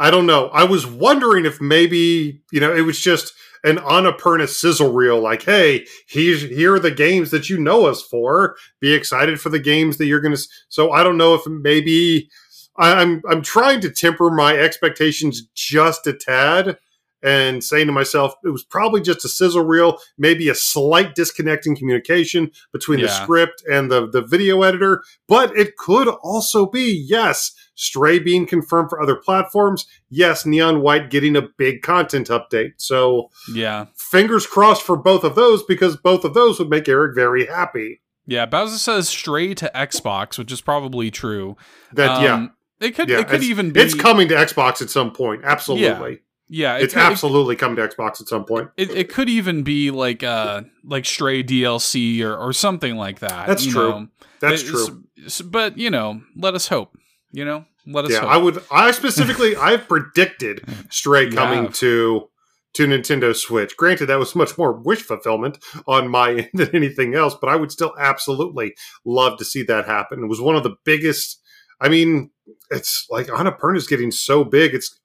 I 0.00 0.10
don't 0.10 0.26
know. 0.26 0.48
I 0.48 0.64
was 0.64 0.86
wondering 0.86 1.44
if 1.44 1.60
maybe 1.60 2.42
you 2.52 2.60
know 2.60 2.74
it 2.74 2.82
was 2.82 3.00
just 3.00 3.32
an 3.64 3.76
Annapurna 3.78 4.48
sizzle 4.48 4.92
reel. 4.92 5.20
Like, 5.20 5.42
hey, 5.42 5.86
here's 6.08 6.42
here 6.42 6.74
are 6.74 6.80
the 6.80 6.90
games 6.90 7.30
that 7.30 7.48
you 7.48 7.58
know 7.58 7.86
us 7.86 8.02
for. 8.02 8.56
Be 8.80 8.92
excited 8.92 9.40
for 9.40 9.48
the 9.48 9.58
games 9.58 9.96
that 9.98 10.06
you're 10.06 10.20
going 10.20 10.34
to. 10.34 10.42
So 10.68 10.92
I 10.92 11.02
don't 11.02 11.16
know 11.16 11.34
if 11.34 11.42
maybe 11.46 12.28
I- 12.76 13.00
I'm 13.00 13.22
I'm 13.28 13.42
trying 13.42 13.80
to 13.82 13.90
temper 13.90 14.30
my 14.30 14.56
expectations 14.56 15.42
just 15.54 16.06
a 16.06 16.12
tad. 16.12 16.78
And 17.22 17.64
saying 17.64 17.86
to 17.88 17.92
myself, 17.92 18.34
it 18.44 18.50
was 18.50 18.62
probably 18.62 19.00
just 19.00 19.24
a 19.24 19.28
sizzle 19.28 19.64
reel, 19.64 19.98
maybe 20.18 20.48
a 20.48 20.54
slight 20.54 21.14
disconnecting 21.16 21.74
communication 21.76 22.50
between 22.72 23.00
the 23.00 23.08
script 23.08 23.62
and 23.68 23.90
the, 23.90 24.08
the 24.08 24.22
video 24.22 24.62
editor. 24.62 25.02
But 25.26 25.56
it 25.56 25.76
could 25.76 26.06
also 26.22 26.66
be, 26.66 27.04
yes, 27.08 27.52
Stray 27.74 28.18
being 28.20 28.46
confirmed 28.46 28.90
for 28.90 29.02
other 29.02 29.16
platforms. 29.16 29.86
Yes, 30.10 30.46
Neon 30.46 30.80
White 30.80 31.10
getting 31.10 31.34
a 31.36 31.42
big 31.42 31.82
content 31.82 32.28
update. 32.28 32.72
So 32.76 33.30
Yeah, 33.52 33.86
fingers 33.96 34.46
crossed 34.46 34.82
for 34.82 34.96
both 34.96 35.24
of 35.24 35.34
those 35.34 35.62
because 35.64 35.96
both 35.96 36.24
of 36.24 36.34
those 36.34 36.58
would 36.60 36.70
make 36.70 36.88
Eric 36.88 37.14
very 37.16 37.46
happy. 37.46 38.00
yeah. 38.26 38.46
Bowser 38.46 38.78
says 38.78 39.08
Stray 39.08 39.54
to 39.54 39.70
Xbox, 39.74 40.38
which 40.38 40.52
is 40.52 40.60
probably 40.60 41.10
true. 41.10 41.56
That 41.92 42.22
yeah, 42.22 42.34
Um, 42.34 42.52
it 42.80 42.92
could. 42.94 43.08
yeah, 43.08 43.20
it 43.20 43.28
could 43.28 43.42
even 43.42 43.72
be. 43.72 43.80
it's 43.80 43.94
coming 43.94 44.28
to 44.28 44.34
Xbox 44.36 44.80
at 44.82 44.90
some 44.90 45.10
point. 45.12 45.42
Absolutely, 45.44 46.10
Yeah, 46.12 46.16
it 46.50 46.84
it's 46.84 46.94
could, 46.94 47.00
it- 47.00 47.04
absolutely 47.06 47.56
coming 47.56 47.76
to 47.76 47.86
Xbox 47.88 48.20
at 48.20 48.28
some 48.28 48.44
point. 48.44 48.70
It, 48.76 48.90
it 48.90 49.12
could 49.12 49.28
even 49.28 49.62
be 49.62 49.90
like 49.90 50.22
uh 50.22 50.62
like 50.84 51.04
Stray 51.04 51.42
DLC 51.42 52.22
or 52.22 52.36
or 52.36 52.52
something 52.52 52.96
like 52.96 53.18
that. 53.20 53.46
That's 53.46 53.64
you 53.66 53.72
true. 53.72 53.90
know? 53.90 54.08
That's 54.40 54.62
It's- 54.62 54.86
true. 54.86 55.04
But 55.48 55.76
you 55.78 55.90
know, 55.90 56.22
let 56.36 56.54
us 56.54 56.68
hope. 56.68 56.96
You 57.32 57.44
know, 57.44 57.64
let 57.86 58.04
us 58.06 58.12
Yeah, 58.12 58.20
hope. 58.20 58.30
I 58.30 58.36
would. 58.38 58.62
I 58.72 58.90
specifically, 58.92 59.54
I've 59.60 59.86
predicted 59.88 60.64
Stray 60.90 61.30
coming 61.30 61.64
have. 61.64 61.74
to 61.74 62.28
to 62.74 62.86
Nintendo 62.86 63.34
Switch. 63.34 63.76
Granted, 63.76 64.06
that 64.06 64.18
was 64.18 64.34
much 64.34 64.56
more 64.56 64.72
wish 64.72 65.02
fulfillment 65.02 65.58
on 65.86 66.08
my 66.08 66.30
end 66.34 66.48
than 66.54 66.74
anything 66.74 67.14
else, 67.14 67.34
but 67.38 67.50
I 67.50 67.56
would 67.56 67.72
still 67.72 67.92
absolutely 67.98 68.74
love 69.04 69.36
to 69.38 69.44
see 69.44 69.62
that 69.64 69.86
happen. 69.86 70.22
It 70.22 70.28
was 70.28 70.40
one 70.40 70.54
of 70.56 70.62
the 70.62 70.76
biggest. 70.84 71.42
I 71.80 71.88
mean, 71.88 72.30
it's 72.70 73.06
like 73.10 73.26
Annapurna's 73.26 73.86
getting 73.86 74.10
so 74.10 74.44
big, 74.44 74.74
it's 74.74 74.98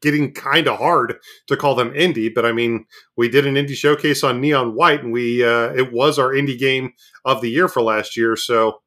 getting 0.00 0.32
kind 0.32 0.66
of 0.66 0.78
hard 0.78 1.16
to 1.46 1.56
call 1.56 1.74
them 1.74 1.90
indie. 1.90 2.32
But 2.34 2.46
I 2.46 2.52
mean, 2.52 2.86
we 3.16 3.28
did 3.28 3.46
an 3.46 3.54
indie 3.54 3.74
showcase 3.74 4.22
on 4.22 4.40
Neon 4.40 4.74
White, 4.74 5.02
and 5.02 5.12
we 5.12 5.44
uh, 5.44 5.72
it 5.74 5.92
was 5.92 6.18
our 6.18 6.30
indie 6.30 6.58
game 6.58 6.92
of 7.24 7.40
the 7.40 7.50
year 7.50 7.68
for 7.68 7.82
last 7.82 8.16
year. 8.16 8.36
So, 8.36 8.80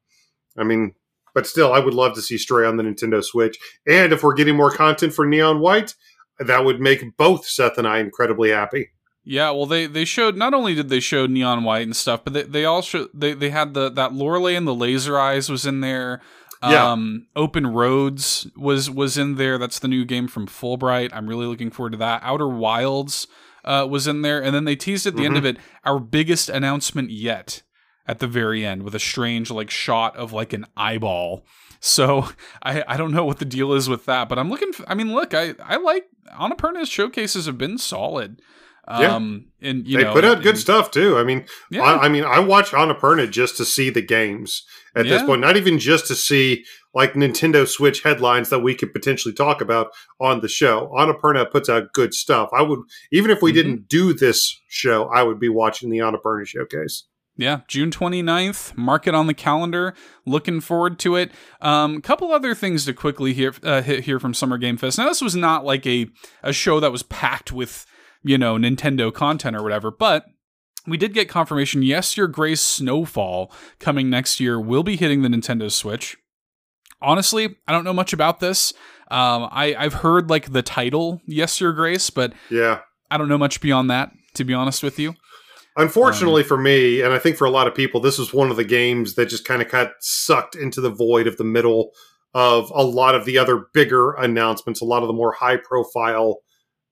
I 0.57 0.63
mean, 0.63 0.93
but 1.33 1.47
still, 1.47 1.73
I 1.73 1.79
would 1.79 1.93
love 1.93 2.15
to 2.15 2.21
see 2.21 2.37
Stray 2.37 2.65
on 2.65 2.77
the 2.77 2.83
Nintendo 2.83 3.23
Switch. 3.23 3.57
And 3.87 4.13
if 4.13 4.23
we're 4.23 4.33
getting 4.33 4.55
more 4.55 4.71
content 4.71 5.13
for 5.13 5.25
Neon 5.25 5.59
White, 5.59 5.95
that 6.39 6.65
would 6.65 6.79
make 6.79 7.17
both 7.17 7.45
Seth 7.45 7.77
and 7.77 7.87
I 7.87 7.99
incredibly 7.99 8.49
happy. 8.49 8.89
Yeah, 9.23 9.51
well, 9.51 9.67
they 9.67 9.85
they 9.85 10.05
showed 10.05 10.35
not 10.35 10.53
only 10.53 10.73
did 10.73 10.89
they 10.89 10.99
show 10.99 11.27
neon 11.27 11.63
white 11.63 11.83
and 11.83 11.95
stuff, 11.95 12.23
but 12.23 12.33
they 12.33 12.43
they 12.43 12.65
also 12.65 13.07
they 13.13 13.33
they 13.33 13.51
had 13.51 13.75
the 13.75 13.89
that 13.91 14.13
Lorelei 14.13 14.53
and 14.53 14.67
the 14.67 14.73
laser 14.73 15.19
eyes 15.19 15.49
was 15.49 15.65
in 15.65 15.81
there. 15.81 16.21
Yeah. 16.63 16.91
Um, 16.91 17.27
Open 17.35 17.65
Roads 17.67 18.47
was 18.55 18.89
was 18.89 19.17
in 19.17 19.35
there. 19.35 19.57
That's 19.57 19.79
the 19.79 19.87
new 19.87 20.05
game 20.05 20.27
from 20.27 20.45
Fulbright. 20.47 21.09
I'm 21.11 21.27
really 21.27 21.47
looking 21.47 21.71
forward 21.71 21.93
to 21.93 21.97
that. 21.97 22.21
Outer 22.23 22.47
Wilds 22.47 23.25
uh, 23.65 23.87
was 23.89 24.05
in 24.07 24.21
there, 24.21 24.41
and 24.43 24.53
then 24.53 24.65
they 24.65 24.75
teased 24.75 25.07
at 25.07 25.15
the 25.15 25.25
end 25.25 25.37
of 25.37 25.43
Mm-hmm. 25.43 25.57
it 25.57 25.63
our 25.85 25.99
biggest 25.99 26.49
announcement 26.49 27.09
yet 27.09 27.63
at 28.07 28.19
the 28.19 28.27
very 28.27 28.65
end 28.65 28.83
with 28.83 28.93
a 28.95 28.99
strange 28.99 29.49
like 29.49 29.69
shot 29.71 30.15
of 30.17 30.33
like 30.33 30.53
an 30.53 30.65
eyeball. 30.77 31.45
So 31.79 32.29
I 32.63 32.83
I 32.87 32.95
don't 32.97 33.11
know 33.13 33.25
what 33.25 33.39
the 33.39 33.45
deal 33.45 33.73
is 33.73 33.89
with 33.89 34.05
that, 34.05 34.29
but 34.29 34.37
I'm 34.37 34.49
looking. 34.49 34.69
f 34.69 34.81
I 34.87 34.91
I 34.91 34.93
mean, 34.95 35.13
look, 35.13 35.33
I 35.33 35.55
I 35.63 35.77
like 35.77 36.09
Annapurna's 36.39 36.89
showcases 36.89 37.47
have 37.47 37.57
been 37.57 37.77
solid. 37.79 38.39
Yeah. 38.99 39.15
Um, 39.15 39.45
and 39.61 39.87
you 39.87 39.97
they 39.97 40.03
know, 40.03 40.13
put 40.13 40.25
out 40.25 40.37
good 40.41 40.49
and- 40.55 40.59
stuff 40.59 40.91
too. 40.91 41.17
I 41.17 41.23
mean, 41.23 41.45
Yeah, 41.69 41.83
I, 41.83 42.05
I 42.05 42.09
mean, 42.09 42.23
I 42.23 42.39
watch 42.39 42.71
Annapurna 42.71 43.29
just 43.29 43.57
to 43.57 43.65
see 43.65 43.89
the 43.89 44.01
games 44.01 44.63
at 44.95 45.05
this 45.05 45.21
point, 45.23 45.39
not 45.41 45.55
even 45.55 45.79
just 45.79 46.07
to 46.07 46.15
see 46.15 46.65
like 46.93 47.13
Nintendo 47.13 47.65
Switch 47.67 48.03
headlines 48.03 48.49
that 48.49 48.59
we 48.59 48.75
could 48.75 48.91
potentially 48.91 49.33
talk 49.33 49.61
about 49.61 49.91
on 50.19 50.41
the 50.41 50.49
show. 50.49 50.91
Annapurna 50.97 51.49
puts 51.49 51.69
out 51.69 51.93
good 51.93 52.13
stuff. 52.13 52.49
I 52.53 52.61
would, 52.63 52.79
even 53.11 53.31
if 53.31 53.41
we 53.41 53.51
Mhm. 53.51 53.55
didn't 53.55 53.87
do 53.87 54.13
this 54.13 54.59
show, 54.67 55.05
I 55.13 55.23
would 55.23 55.39
be 55.39 55.47
watching 55.49 55.89
the 55.89 55.99
Annapurna 55.99 56.45
showcase. 56.45 57.05
Yeah, 57.37 57.61
June 57.69 57.91
29th. 57.91 58.75
Mark 58.77 59.07
it 59.07 59.15
on 59.15 59.25
the 59.27 59.33
calendar. 59.33 59.93
Looking 60.25 60.59
forward 60.59 60.99
to 60.99 61.15
it. 61.15 61.31
Um, 61.61 62.01
couple 62.01 62.31
other 62.33 62.53
things 62.53 62.83
to 62.85 62.93
quickly 62.93 63.33
hear 63.33 63.53
uh, 63.63 63.81
hit 63.81 64.03
here 64.03 64.19
from 64.19 64.33
Summer 64.33 64.57
Game 64.57 64.75
Fest. 64.75 64.97
Now, 64.97 65.07
this 65.07 65.21
was 65.21 65.35
not 65.35 65.63
like 65.63 65.87
a 65.87 66.07
a 66.43 66.51
show 66.51 66.81
that 66.81 66.91
was 66.91 67.03
packed 67.03 67.51
with 67.53 67.85
you 68.23 68.37
know 68.37 68.55
Nintendo 68.55 69.13
content 69.13 69.55
or 69.55 69.63
whatever, 69.63 69.91
but 69.91 70.25
we 70.87 70.97
did 70.97 71.13
get 71.13 71.29
confirmation. 71.29 71.83
Yes, 71.83 72.17
Your 72.17 72.27
Grace 72.27 72.61
Snowfall 72.61 73.51
coming 73.79 74.09
next 74.09 74.39
year 74.39 74.59
will 74.59 74.83
be 74.83 74.95
hitting 74.95 75.21
the 75.21 75.29
Nintendo 75.29 75.71
Switch. 75.71 76.17
Honestly, 77.01 77.55
I 77.67 77.71
don't 77.71 77.83
know 77.83 77.93
much 77.93 78.13
about 78.13 78.39
this. 78.39 78.73
Um, 79.09 79.49
I 79.51 79.75
I've 79.77 79.95
heard 79.95 80.29
like 80.29 80.51
the 80.53 80.61
title 80.61 81.21
Yes, 81.25 81.59
Your 81.59 81.73
Grace, 81.73 82.09
but 82.09 82.33
Yeah. 82.49 82.79
I 83.09 83.17
don't 83.17 83.27
know 83.27 83.37
much 83.37 83.61
beyond 83.61 83.89
that. 83.89 84.11
To 84.35 84.45
be 84.45 84.53
honest 84.53 84.81
with 84.81 84.97
you. 84.97 85.15
Unfortunately 85.75 86.43
for 86.43 86.57
me, 86.57 87.01
and 87.01 87.13
I 87.13 87.19
think 87.19 87.35
for 87.37 87.45
a 87.45 87.49
lot 87.49 87.67
of 87.67 87.75
people, 87.75 87.99
this 87.99 88.17
was 88.17 88.33
one 88.33 88.49
of 88.49 88.57
the 88.57 88.63
games 88.63 89.15
that 89.15 89.27
just 89.27 89.45
kind 89.45 89.61
of 89.61 89.69
got 89.69 89.91
sucked 89.99 90.55
into 90.55 90.79
the 90.79 90.89
void 90.89 91.27
of 91.27 91.37
the 91.37 91.43
middle 91.43 91.91
of 92.33 92.71
a 92.73 92.83
lot 92.83 93.15
of 93.15 93.25
the 93.25 93.37
other 93.37 93.65
bigger 93.73 94.13
announcements, 94.13 94.79
a 94.81 94.85
lot 94.85 95.01
of 95.01 95.07
the 95.07 95.13
more 95.13 95.33
high 95.33 95.57
profile 95.57 96.39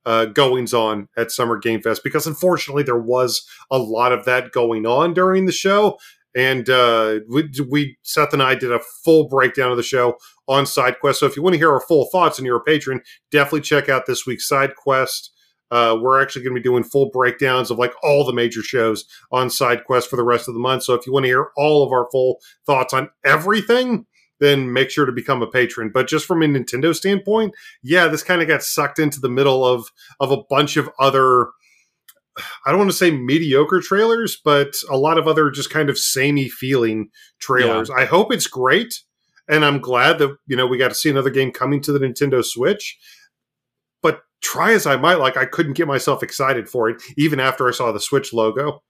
uh, 0.06 0.26
goings 0.26 0.74
on 0.74 1.08
at 1.18 1.32
Summer 1.32 1.58
Game 1.58 1.82
Fest, 1.82 2.02
because 2.04 2.28
unfortunately 2.28 2.84
there 2.84 2.98
was 2.98 3.46
a 3.70 3.78
lot 3.78 4.12
of 4.12 4.26
that 4.26 4.52
going 4.52 4.86
on 4.86 5.14
during 5.14 5.46
the 5.46 5.52
show. 5.52 5.98
And 6.36 6.70
uh, 6.70 7.20
we, 7.28 7.50
we, 7.70 7.98
Seth 8.04 8.34
and 8.34 8.44
I 8.44 8.56
did 8.56 8.72
a 8.72 8.80
full 9.04 9.28
breakdown 9.28 9.72
of 9.72 9.78
the 9.78 9.84
show 9.84 10.18
on 10.48 10.66
SideQuest. 10.66 11.16
So 11.16 11.26
if 11.26 11.36
you 11.36 11.42
want 11.42 11.54
to 11.56 11.58
hear 11.58 11.72
our 11.72 11.82
full 11.82 12.06
thoughts 12.12 12.38
and 12.38 12.46
you're 12.46 12.58
a 12.58 12.64
patron, 12.64 13.02
definitely 13.32 13.62
check 13.62 13.90
out 13.90 14.06
this 14.06 14.26
week's 14.26 14.50
SideQuest. 14.50 15.30
Uh, 15.72 15.96
we're 16.00 16.22
actually 16.22 16.44
going 16.44 16.56
to 16.56 16.60
be 16.60 16.64
doing 16.64 16.84
full 16.84 17.10
breakdowns 17.12 17.70
of 17.70 17.78
like 17.78 17.94
all 18.04 18.26
the 18.26 18.34
major 18.34 18.62
shows 18.62 19.06
on 19.32 19.48
SideQuest 19.48 20.08
for 20.08 20.16
the 20.16 20.24
rest 20.24 20.48
of 20.48 20.54
the 20.54 20.60
month. 20.60 20.84
So 20.84 20.94
if 20.94 21.06
you 21.06 21.14
want 21.14 21.26
to 21.26 21.30
hear 21.30 21.50
all 21.58 21.84
of 21.84 21.92
our 21.92 22.08
full 22.12 22.40
thoughts 22.66 22.94
on 22.94 23.10
everything, 23.24 24.06
then 24.40 24.72
make 24.74 24.90
sure 24.90 25.06
to 25.06 25.12
become 25.12 25.42
a 25.42 25.48
patron. 25.48 25.92
But 25.94 26.08
just 26.08 26.26
from 26.26 26.42
a 26.42 26.46
Nintendo 26.46 26.96
standpoint, 26.96 27.54
yeah, 27.84 28.08
this 28.08 28.24
kind 28.24 28.42
of 28.42 28.48
got 28.48 28.64
sucked 28.64 29.00
into 29.00 29.20
the 29.20 29.30
middle 29.30 29.66
of 29.66 29.88
of 30.20 30.32
a 30.32 30.44
bunch 30.50 30.78
of 30.78 30.90
other. 31.00 31.48
I 32.66 32.70
don't 32.70 32.80
want 32.80 32.92
to 32.92 32.96
say 32.96 33.12
mediocre 33.12 33.82
trailers, 33.82 34.40
but 34.44 34.74
a 34.90 34.98
lot 34.98 35.18
of 35.18 35.28
other 35.28 35.50
just 35.52 35.70
kind 35.70 35.90
of 35.90 35.98
samey 35.98 36.48
feeling 36.48 37.10
trailers. 37.40 37.90
I 37.90 38.06
hope 38.06 38.32
it's 38.32 38.48
great, 38.48 39.02
and 39.50 39.66
I'm 39.66 39.80
glad 39.80 40.20
that 40.20 40.38
you 40.48 40.56
know 40.56 40.66
we 40.66 40.78
got 40.78 40.90
to 40.90 40.96
see 40.96 41.10
another 41.10 41.30
game 41.32 41.52
coming 41.52 41.82
to 41.82 41.92
the 41.92 42.00
Nintendo 42.00 42.44
Switch. 42.44 42.98
But 44.02 44.22
try 44.42 44.72
as 44.72 44.86
I 44.86 44.96
might, 44.96 45.16
like 45.20 45.36
I 45.36 45.46
couldn't 45.46 45.74
get 45.74 45.88
myself 45.88 46.24
excited 46.24 46.70
for 46.70 46.90
it, 46.90 47.02
even 47.18 47.42
after 47.42 47.68
I 47.68 47.72
saw 47.72 47.92
the 47.92 48.00
Switch 48.00 48.32
logo. 48.32 48.84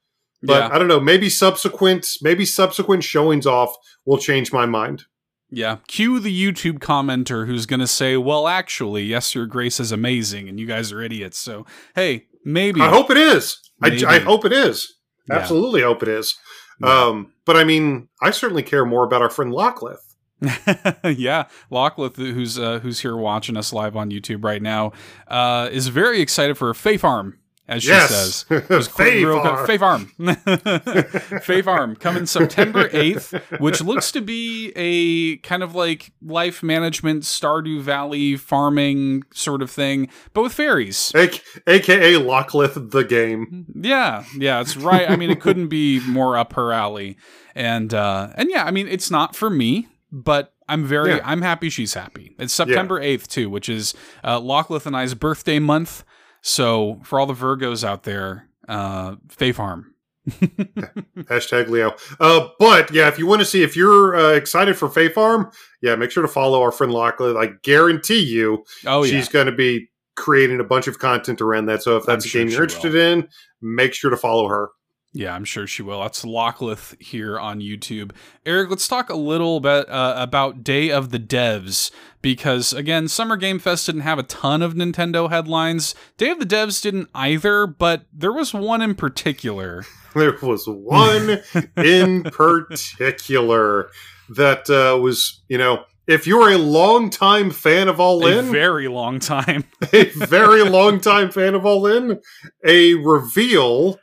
But 0.43 0.69
Yeah. 0.69 0.75
I 0.75 0.77
don't 0.77 0.87
know. 0.87 0.99
Maybe 0.99 1.29
subsequent, 1.29 2.07
maybe 2.21 2.45
subsequent 2.45 3.03
showings 3.03 3.45
off 3.47 3.75
will 4.05 4.19
change 4.19 4.53
my 4.53 4.65
mind. 4.65 5.05
Yeah. 5.51 5.77
Cue 5.87 6.19
the 6.19 6.53
YouTube 6.53 6.79
commenter 6.79 7.47
who's 7.47 7.65
going 7.65 7.79
to 7.79 7.87
say, 7.87 8.17
well, 8.17 8.47
actually, 8.47 9.03
yes, 9.03 9.33
your 9.33 9.45
grace 9.45 9.79
is 9.79 9.91
amazing 9.91 10.47
and 10.47 10.59
you 10.59 10.65
guys 10.65 10.91
are 10.91 11.01
idiots. 11.01 11.37
So, 11.39 11.65
hey, 11.95 12.27
maybe. 12.45 12.81
I 12.81 12.89
hope 12.89 13.09
it 13.09 13.17
is. 13.17 13.59
I, 13.81 13.87
I 14.07 14.19
hope 14.19 14.45
it 14.45 14.53
is. 14.53 14.95
Yeah. 15.27 15.37
Absolutely 15.37 15.81
hope 15.81 16.03
it 16.03 16.09
is. 16.09 16.37
Yeah. 16.81 17.05
Um, 17.05 17.33
but 17.45 17.57
I 17.57 17.63
mean, 17.63 18.09
I 18.21 18.31
certainly 18.31 18.63
care 18.63 18.85
more 18.85 19.03
about 19.03 19.21
our 19.21 19.29
friend 19.29 19.51
Lockleth. 19.51 19.97
yeah, 21.17 21.45
Lachlan, 21.69 22.13
who's 22.15 22.57
uh, 22.57 22.79
who's 22.79 23.01
here 23.01 23.17
watching 23.17 23.57
us 23.57 23.73
live 23.73 23.97
on 23.97 24.09
YouTube 24.09 24.43
right 24.43 24.61
now, 24.61 24.93
uh, 25.27 25.67
is 25.69 25.89
very 25.89 26.21
excited 26.21 26.57
for 26.57 26.69
a 26.69 26.75
Fae 26.75 26.95
Farm, 26.95 27.37
as 27.69 27.83
she 27.83 27.89
Yes. 27.89 28.09
says. 28.49 28.63
Just 28.67 28.93
quick, 28.93 29.07
Fae 29.13 29.19
real 29.27 29.39
quick, 29.39 29.79
Farm. 29.79 30.07
Fae 30.17 30.37
Farm. 30.37 31.39
Fae 31.41 31.61
Farm 31.61 31.95
coming 31.95 32.25
September 32.25 32.89
eighth, 32.91 33.31
which 33.59 33.81
looks 33.81 34.11
to 34.11 34.21
be 34.21 34.71
a 34.75 35.37
kind 35.37 35.63
of 35.63 35.75
like 35.75 36.11
life 36.21 36.61
management 36.63 37.23
Stardew 37.23 37.81
Valley 37.81 38.35
farming 38.35 39.23
sort 39.33 39.61
of 39.61 39.69
thing, 39.71 40.09
but 40.33 40.41
with 40.41 40.53
fairies. 40.53 41.11
A- 41.15 41.29
AKA 41.67 42.13
Lockleth 42.15 42.91
the 42.91 43.03
game. 43.03 43.65
Yeah, 43.75 44.25
yeah, 44.37 44.59
it's 44.61 44.75
right. 44.75 45.09
I 45.09 45.15
mean, 45.15 45.29
it 45.29 45.39
couldn't 45.39 45.67
be 45.67 45.99
more 46.07 46.37
up 46.37 46.53
her 46.53 46.71
alley, 46.73 47.17
and 47.55 47.93
uh, 47.93 48.29
and 48.35 48.49
yeah, 48.49 48.63
I 48.65 48.71
mean, 48.71 48.87
it's 48.87 49.11
not 49.11 49.35
for 49.35 49.49
me, 49.49 49.87
but 50.11 50.53
I'm 50.67 50.85
very, 50.85 51.11
Yeah. 51.15 51.21
I'm 51.23 51.41
happy 51.41 51.69
she's 51.69 51.93
happy. 51.93 52.35
It's 52.39 52.53
September 52.53 52.99
eighth 52.99 53.27
too, 53.27 53.49
which 53.49 53.69
is 53.69 53.93
uh, 54.23 54.39
Lockleth 54.39 54.85
and 54.85 54.95
I's 54.95 55.13
birthday 55.13 55.59
month. 55.59 56.03
So 56.41 56.99
for 57.03 57.19
all 57.19 57.25
the 57.25 57.33
Virgos 57.33 57.83
out 57.83 58.03
there, 58.03 58.47
uh, 58.67 59.15
Fae 59.27 59.51
Farm. 59.51 59.93
Hashtag 60.29 61.69
Leo. 61.69 61.95
Uh, 62.19 62.49
but 62.59 62.91
yeah, 62.91 63.07
if 63.07 63.17
you 63.17 63.25
want 63.25 63.41
to 63.41 63.45
see 63.45 63.63
if 63.63 63.75
you're 63.75 64.15
uh, 64.15 64.33
excited 64.33 64.77
for 64.77 64.89
Fae 64.89 65.09
Farm, 65.09 65.51
yeah, 65.81 65.95
make 65.95 66.11
sure 66.11 66.21
to 66.21 66.29
follow 66.29 66.61
our 66.61 66.71
friend 66.71 66.93
Lockleth. 66.93 67.41
I 67.41 67.53
guarantee 67.63 68.23
you, 68.23 68.63
Oh 68.85 69.03
yeah, 69.03 69.11
she's 69.11 69.29
going 69.29 69.47
to 69.47 69.51
be 69.51 69.89
creating 70.15 70.59
a 70.59 70.63
bunch 70.63 70.87
of 70.87 70.99
content 70.99 71.41
around 71.41 71.65
that. 71.67 71.81
So 71.81 71.97
if 71.97 72.05
that's 72.05 72.25
I'm 72.25 72.27
a 72.27 72.29
sure 72.29 72.41
game 72.43 72.51
you're 72.51 72.63
interested 72.63 72.95
in, 72.95 73.27
make 73.61 73.93
sure 73.93 74.11
to 74.11 74.17
follow 74.17 74.47
her. 74.47 74.69
Yeah, 75.11 75.33
I'm 75.33 75.45
sure 75.45 75.65
she 75.65 75.81
will. 75.81 76.01
That's 76.01 76.23
Lockleth 76.23 77.01
here 77.01 77.39
on 77.39 77.61
YouTube. 77.61 78.11
Eric, 78.45 78.69
let's 78.69 78.87
talk 78.87 79.09
a 79.09 79.15
little 79.15 79.59
bit 79.59 79.89
uh, 79.89 80.13
about 80.17 80.63
Day 80.63 80.91
of 80.91 81.09
the 81.09 81.19
Devs 81.19 81.89
because 82.21 82.73
again, 82.73 83.07
Summer 83.07 83.35
Game 83.35 83.57
Fest 83.57 83.87
didn't 83.87 84.01
have 84.01 84.19
a 84.19 84.23
ton 84.23 84.61
of 84.61 84.75
Nintendo 84.75 85.29
headlines. 85.29 85.95
Day 86.17 86.29
of 86.29 86.39
the 86.39 86.45
Devs 86.45 86.81
didn't 86.81 87.09
either, 87.15 87.65
but 87.65 88.03
there 88.13 88.31
was 88.31 88.53
one 88.53 88.81
in 88.81 88.95
particular. 88.95 89.85
There 90.15 90.35
was 90.41 90.65
one 90.67 91.39
in 91.77 92.23
particular 92.31 93.91
that 94.29 94.67
uh, 94.67 94.99
was, 94.99 95.41
you 95.47 95.59
know, 95.59 95.85
if 96.07 96.25
you're 96.25 96.49
a 96.49 96.57
longtime 96.57 97.51
fan 97.51 97.87
of 97.87 97.99
All 97.99 98.25
A 98.25 98.39
In, 98.39 98.45
very 98.45 98.87
long 98.87 99.19
time. 99.19 99.65
a 99.93 100.05
very 100.05 100.63
long 100.63 100.99
time 100.99 101.29
fan 101.29 101.53
of 101.53 101.63
All 101.63 101.85
In, 101.85 102.19
a 102.65 102.95
reveal 102.95 103.99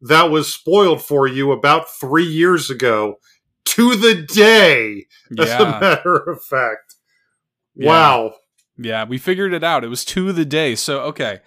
that 0.00 0.30
was 0.30 0.52
spoiled 0.52 1.02
for 1.02 1.26
you 1.26 1.52
about 1.52 1.88
three 1.88 2.26
years 2.26 2.70
ago 2.70 3.16
to 3.64 3.96
the 3.96 4.14
day, 4.14 5.06
as 5.38 5.50
a 5.50 5.80
matter 5.80 6.16
of 6.16 6.42
fact. 6.42 6.96
Yeah. 7.74 7.88
Wow. 7.88 8.34
Yeah, 8.76 9.04
we 9.04 9.18
figured 9.18 9.52
it 9.52 9.64
out. 9.64 9.84
It 9.84 9.88
was 9.88 10.04
to 10.06 10.32
the 10.32 10.44
day. 10.44 10.74
So, 10.74 11.00
okay. 11.02 11.40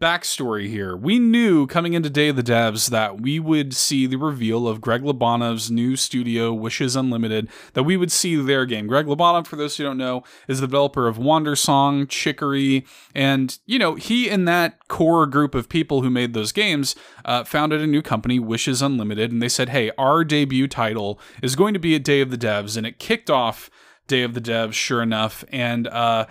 Backstory 0.00 0.66
here. 0.68 0.96
We 0.96 1.18
knew 1.18 1.66
coming 1.66 1.92
into 1.92 2.08
Day 2.08 2.28
of 2.28 2.36
the 2.36 2.42
Devs 2.42 2.88
that 2.88 3.20
we 3.20 3.38
would 3.38 3.74
see 3.74 4.06
the 4.06 4.16
reveal 4.16 4.66
of 4.66 4.80
Greg 4.80 5.02
Lobanov's 5.02 5.70
new 5.70 5.94
studio, 5.94 6.54
Wishes 6.54 6.96
Unlimited, 6.96 7.50
that 7.74 7.82
we 7.82 7.98
would 7.98 8.10
see 8.10 8.34
their 8.36 8.64
game. 8.64 8.86
Greg 8.86 9.04
Lobanov, 9.04 9.46
for 9.46 9.56
those 9.56 9.76
who 9.76 9.84
don't 9.84 9.98
know, 9.98 10.24
is 10.48 10.60
the 10.60 10.66
developer 10.66 11.06
of 11.06 11.18
Wandersong, 11.18 12.08
Chicory, 12.08 12.86
and, 13.14 13.58
you 13.66 13.78
know, 13.78 13.94
he 13.94 14.30
and 14.30 14.48
that 14.48 14.88
core 14.88 15.26
group 15.26 15.54
of 15.54 15.68
people 15.68 16.00
who 16.00 16.08
made 16.08 16.32
those 16.32 16.50
games 16.50 16.96
uh, 17.26 17.44
founded 17.44 17.82
a 17.82 17.86
new 17.86 18.00
company, 18.00 18.38
Wishes 18.38 18.80
Unlimited, 18.80 19.30
and 19.30 19.42
they 19.42 19.50
said, 19.50 19.68
hey, 19.68 19.90
our 19.98 20.24
debut 20.24 20.66
title 20.66 21.20
is 21.42 21.54
going 21.54 21.74
to 21.74 21.80
be 21.80 21.94
at 21.94 22.04
Day 22.04 22.22
of 22.22 22.30
the 22.30 22.38
Devs, 22.38 22.78
and 22.78 22.86
it 22.86 22.98
kicked 22.98 23.28
off 23.28 23.68
Day 24.06 24.22
of 24.22 24.32
the 24.32 24.40
Devs, 24.40 24.72
sure 24.72 25.02
enough, 25.02 25.44
and, 25.50 25.86
uh, 25.88 26.24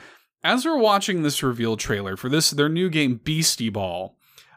as 0.43 0.65
we're 0.65 0.77
watching 0.77 1.21
this 1.21 1.43
reveal 1.43 1.77
trailer 1.77 2.15
for 2.15 2.29
this 2.29 2.51
their 2.51 2.69
new 2.69 2.89
game 2.89 3.19
Beastie 3.23 3.69
Ball, 3.69 4.15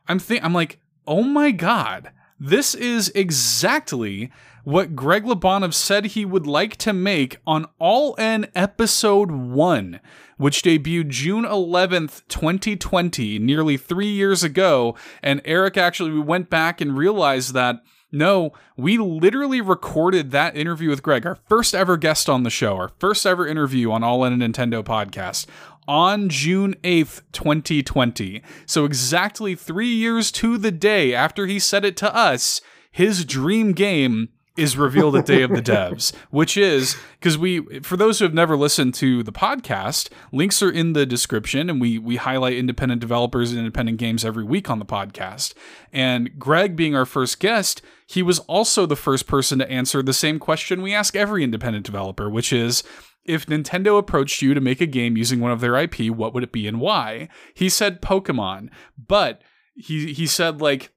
I'm 0.09 0.19
think 0.19 0.45
I'm 0.45 0.55
like, 0.55 0.81
"Oh 1.07 1.23
my 1.23 1.51
god, 1.51 2.11
this 2.39 2.75
is 2.75 3.11
exactly 3.15 4.31
what 4.65 4.95
Greg 4.95 5.25
Lobanov 5.25 5.75
said 5.75 6.07
he 6.07 6.25
would 6.25 6.47
like 6.47 6.77
to 6.77 6.93
make 6.93 7.39
on 7.47 7.67
All 7.79 8.15
In 8.15 8.49
episode 8.55 9.31
1, 9.31 10.01
which 10.37 10.63
debuted 10.63 11.09
June 11.09 11.45
11th, 11.45 12.23
2020, 12.29 13.41
nearly 13.41 13.77
3 13.77 14.07
years 14.07 14.45
ago, 14.45 14.97
and 15.23 15.41
Eric 15.45 15.77
actually 15.77 16.13
we 16.13 16.21
went 16.21 16.49
back 16.49 16.81
and 16.81 16.97
realized 16.97 17.55
that 17.55 17.83
no, 18.15 18.53
we 18.77 18.99
literally 18.99 19.63
recorded 19.63 20.33
that 20.33 20.55
interview 20.55 20.91
with 20.91 21.03
Greg, 21.03 21.25
our 21.25 21.39
first 21.49 21.75
ever 21.75 21.97
guest 21.97 22.29
on 22.29 22.43
the 22.43 22.51
show, 22.51 22.77
our 22.77 22.91
first 22.99 23.25
ever 23.25 23.47
interview 23.47 23.91
on 23.91 24.05
All 24.05 24.23
In 24.25 24.35
a 24.35 24.47
Nintendo 24.47 24.85
podcast 24.85 25.47
on 25.87 26.29
June 26.29 26.75
8th, 26.83 27.23
2020. 27.33 28.43
So 28.67 28.85
exactly 28.85 29.55
3 29.55 29.87
years 29.87 30.31
to 30.33 30.59
the 30.59 30.71
day 30.71 31.15
after 31.15 31.47
he 31.47 31.59
said 31.59 31.85
it 31.85 31.97
to 31.99 32.15
us, 32.15 32.61
his 32.91 33.25
dream 33.25 33.73
game 33.73 34.29
is 34.57 34.77
revealed 34.77 35.17
at 35.17 35.27
Day 35.27 35.43
of 35.43 35.51
the 35.51 35.63
Devs, 35.63 36.15
which 36.31 36.57
is 36.57 36.97
because 37.19 37.39
we, 37.39 37.61
for 37.81 37.97
those 37.97 38.19
who 38.19 38.25
have 38.25 38.35
never 38.35 38.57
listened 38.57 38.95
to 38.95 39.23
the 39.23 39.33
podcast, 39.33 40.11
links 40.31 40.63
are 40.63 40.71
in 40.71 40.93
the 40.93 41.07
description, 41.07 41.71
and 41.71 41.81
we 41.81 41.99
we 41.99 42.17
highlight 42.17 42.55
independent 42.55 43.01
developers 43.01 43.51
and 43.51 43.59
independent 43.61 43.99
games 43.99 44.25
every 44.25 44.45
week 44.45 44.69
on 44.69 44.79
the 44.79 44.85
podcast. 44.85 45.55
And 45.93 46.39
Greg, 46.39 46.77
being 46.77 46.95
our 46.95 47.07
first 47.07 47.41
guest, 47.41 47.81
he 48.07 48.23
was 48.23 48.41
also 48.41 48.85
the 48.85 48.97
first 48.97 49.27
person 49.27 49.59
to 49.59 49.71
answer 49.71 50.03
the 50.03 50.13
same 50.13 50.39
question 50.39 50.83
we 50.83 50.95
ask 50.95 51.17
every 51.17 51.43
independent 51.43 51.87
developer, 51.87 52.29
which 52.29 52.53
is. 52.53 52.83
If 53.25 53.47
Nintendo 53.47 53.99
approached 53.99 54.43
you 54.43 54.53
to 54.55 54.61
make 54.61 54.81
a 54.81 54.87
game 54.87 55.17
using 55.17 55.41
one 55.41 55.53
of 55.53 55.61
their 55.61 55.77
IP, 55.77 56.11
what 56.11 56.35
would 56.35 56.43
it 56.43 56.53
be 56.53 56.67
and 56.67 56.81
why? 56.81 57.29
He 57.55 57.69
said 57.69 58.03
Pokemon, 58.03 58.69
but 58.99 59.43
he 59.75 60.13
he 60.13 60.27
said 60.27 60.61
like 60.61 60.91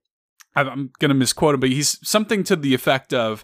I'm- 0.55 0.89
gonna 0.99 1.13
misquote 1.13 1.53
him, 1.55 1.59
but 1.59 1.69
he's 1.69 1.99
something 2.07 2.43
to 2.45 2.55
the 2.55 2.73
effect 2.73 3.13
of 3.13 3.43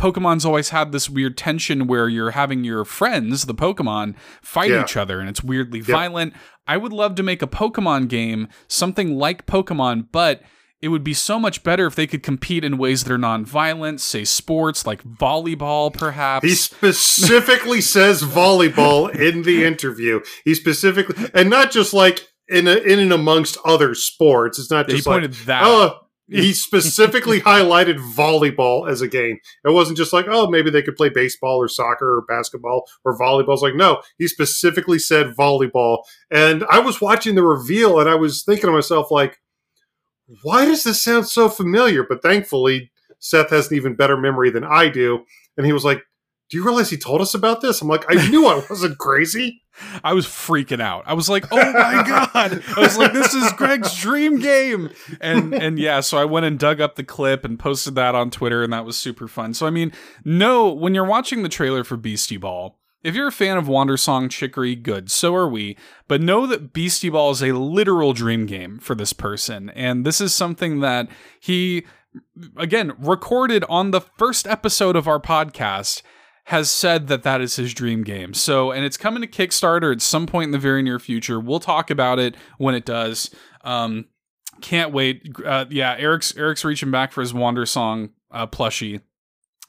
Pokemon's 0.00 0.44
always 0.44 0.70
had 0.70 0.90
this 0.90 1.08
weird 1.08 1.36
tension 1.36 1.86
where 1.86 2.08
you're 2.08 2.32
having 2.32 2.64
your 2.64 2.84
friends, 2.84 3.46
the 3.46 3.54
Pokemon, 3.54 4.14
fight 4.42 4.70
Yeah. 4.70 4.82
each 4.82 4.96
other 4.96 5.20
and 5.20 5.28
it's 5.28 5.44
weirdly 5.44 5.80
violent. 5.80 6.32
I 6.66 6.76
would 6.76 6.92
love 6.92 7.14
to 7.16 7.22
make 7.22 7.42
a 7.42 7.46
Pokemon 7.46 8.08
game, 8.08 8.48
something 8.66 9.16
like 9.16 9.46
Pokemon, 9.46 10.08
but 10.10 10.42
it 10.84 10.88
would 10.88 11.02
be 11.02 11.14
so 11.14 11.40
much 11.40 11.62
better 11.62 11.86
if 11.86 11.94
they 11.94 12.06
could 12.06 12.22
compete 12.22 12.62
in 12.62 12.76
ways 12.76 13.04
that 13.04 13.10
are 13.10 13.16
non-violent, 13.16 14.02
say 14.02 14.22
sports 14.22 14.86
like 14.86 15.02
volleyball, 15.02 15.90
perhaps. 15.90 16.46
He 16.46 16.54
specifically 16.54 17.80
says 17.96 18.22
volleyball 18.22 19.08
in 19.14 19.44
the 19.44 19.64
interview. 19.64 20.20
He 20.44 20.54
specifically, 20.54 21.30
and 21.32 21.48
not 21.48 21.70
just 21.70 21.94
like 21.94 22.28
in 22.48 22.68
a, 22.68 22.74
in 22.74 22.98
and 22.98 23.14
amongst 23.14 23.56
other 23.64 23.94
sports. 23.94 24.58
It's 24.58 24.70
not 24.70 24.90
he 24.90 24.96
just 24.96 25.06
like 25.06 25.14
pointed 25.22 25.32
that. 25.46 25.62
oh. 25.64 26.00
He 26.26 26.52
specifically 26.54 27.40
highlighted 27.40 27.98
volleyball 28.14 28.88
as 28.88 29.00
a 29.00 29.08
game. 29.08 29.38
It 29.64 29.72
wasn't 29.72 29.98
just 29.98 30.12
like, 30.12 30.26
oh, 30.28 30.48
maybe 30.48 30.70
they 30.70 30.82
could 30.82 30.96
play 30.96 31.08
baseball 31.08 31.56
or 31.56 31.68
soccer 31.68 32.18
or 32.18 32.24
basketball 32.26 32.84
or 33.06 33.18
volleyball. 33.18 33.54
It's 33.54 33.62
like, 33.62 33.74
no, 33.74 34.02
he 34.18 34.28
specifically 34.28 34.98
said 34.98 35.34
volleyball. 35.34 35.98
And 36.30 36.64
I 36.70 36.78
was 36.78 37.00
watching 37.00 37.36
the 37.36 37.42
reveal 37.42 38.00
and 38.00 38.08
I 38.08 38.16
was 38.16 38.42
thinking 38.42 38.68
to 38.68 38.72
myself, 38.72 39.10
like, 39.10 39.38
why 40.42 40.64
does 40.64 40.82
this 40.82 41.02
sound 41.02 41.26
so 41.28 41.48
familiar? 41.48 42.02
But 42.02 42.22
thankfully, 42.22 42.90
Seth 43.18 43.50
has 43.50 43.70
an 43.70 43.76
even 43.76 43.94
better 43.94 44.16
memory 44.16 44.50
than 44.50 44.64
I 44.64 44.88
do. 44.88 45.24
And 45.56 45.66
he 45.66 45.72
was 45.72 45.84
like, 45.84 46.02
do 46.50 46.58
you 46.58 46.64
realize 46.64 46.90
he 46.90 46.96
told 46.96 47.20
us 47.20 47.34
about 47.34 47.60
this? 47.60 47.80
I'm 47.80 47.88
like, 47.88 48.04
I 48.08 48.28
knew 48.28 48.46
I 48.46 48.54
wasn't 48.70 48.98
crazy. 48.98 49.62
I 50.04 50.12
was 50.12 50.26
freaking 50.26 50.80
out. 50.80 51.02
I 51.06 51.14
was 51.14 51.28
like, 51.28 51.46
"Oh 51.50 51.56
my 51.56 52.04
god!" 52.06 52.62
I 52.76 52.80
was 52.80 52.96
like, 52.96 53.12
"This 53.12 53.34
is 53.34 53.52
Greg's 53.54 53.96
dream 53.96 54.38
game," 54.38 54.90
and 55.20 55.52
and 55.52 55.80
yeah, 55.80 55.98
so 55.98 56.16
I 56.16 56.24
went 56.24 56.46
and 56.46 56.56
dug 56.56 56.80
up 56.80 56.94
the 56.94 57.02
clip 57.02 57.44
and 57.44 57.58
posted 57.58 57.96
that 57.96 58.14
on 58.14 58.30
Twitter, 58.30 58.62
and 58.62 58.72
that 58.72 58.84
was 58.84 58.96
super 58.96 59.26
fun. 59.26 59.52
So 59.52 59.66
I 59.66 59.70
mean, 59.70 59.90
no, 60.24 60.72
when 60.72 60.94
you're 60.94 61.04
watching 61.04 61.42
the 61.42 61.48
trailer 61.48 61.82
for 61.82 61.96
Beastie 61.96 62.36
Ball, 62.36 62.78
if 63.04 63.14
you're 63.14 63.28
a 63.28 63.32
fan 63.32 63.56
of 63.56 63.66
Wandersong 63.66 64.30
Chicory, 64.30 64.74
good, 64.74 65.10
so 65.10 65.34
are 65.34 65.48
we. 65.48 65.76
But 66.08 66.20
know 66.20 66.46
that 66.46 66.72
Beastie 66.72 67.10
Ball 67.10 67.30
is 67.30 67.42
a 67.42 67.52
literal 67.52 68.12
dream 68.12 68.46
game 68.46 68.78
for 68.78 68.94
this 68.94 69.12
person, 69.12 69.70
and 69.70 70.04
this 70.04 70.20
is 70.20 70.34
something 70.34 70.80
that 70.80 71.08
he 71.38 71.86
again 72.56 72.92
recorded 72.98 73.64
on 73.68 73.90
the 73.90 74.00
first 74.00 74.46
episode 74.46 74.96
of 74.96 75.06
our 75.06 75.20
podcast 75.20 76.02
has 76.44 76.70
said 76.70 77.08
that 77.08 77.22
that 77.22 77.40
is 77.40 77.56
his 77.56 77.72
dream 77.72 78.04
game. 78.04 78.34
So, 78.34 78.70
and 78.70 78.84
it's 78.84 78.96
coming 78.96 79.22
to 79.22 79.26
Kickstarter 79.26 79.92
at 79.92 80.02
some 80.02 80.26
point 80.26 80.48
in 80.48 80.50
the 80.50 80.58
very 80.58 80.82
near 80.82 80.98
future. 80.98 81.40
We'll 81.40 81.60
talk 81.60 81.90
about 81.90 82.18
it 82.18 82.36
when 82.58 82.74
it 82.74 82.84
does. 82.84 83.30
Um, 83.62 84.06
Can't 84.60 84.92
wait. 84.92 85.26
Uh, 85.44 85.64
yeah, 85.70 85.96
Eric's 85.98 86.36
Eric's 86.36 86.64
reaching 86.64 86.90
back 86.90 87.12
for 87.12 87.20
his 87.20 87.32
Wandersong 87.32 88.10
uh, 88.30 88.46
plushie. 88.46 89.00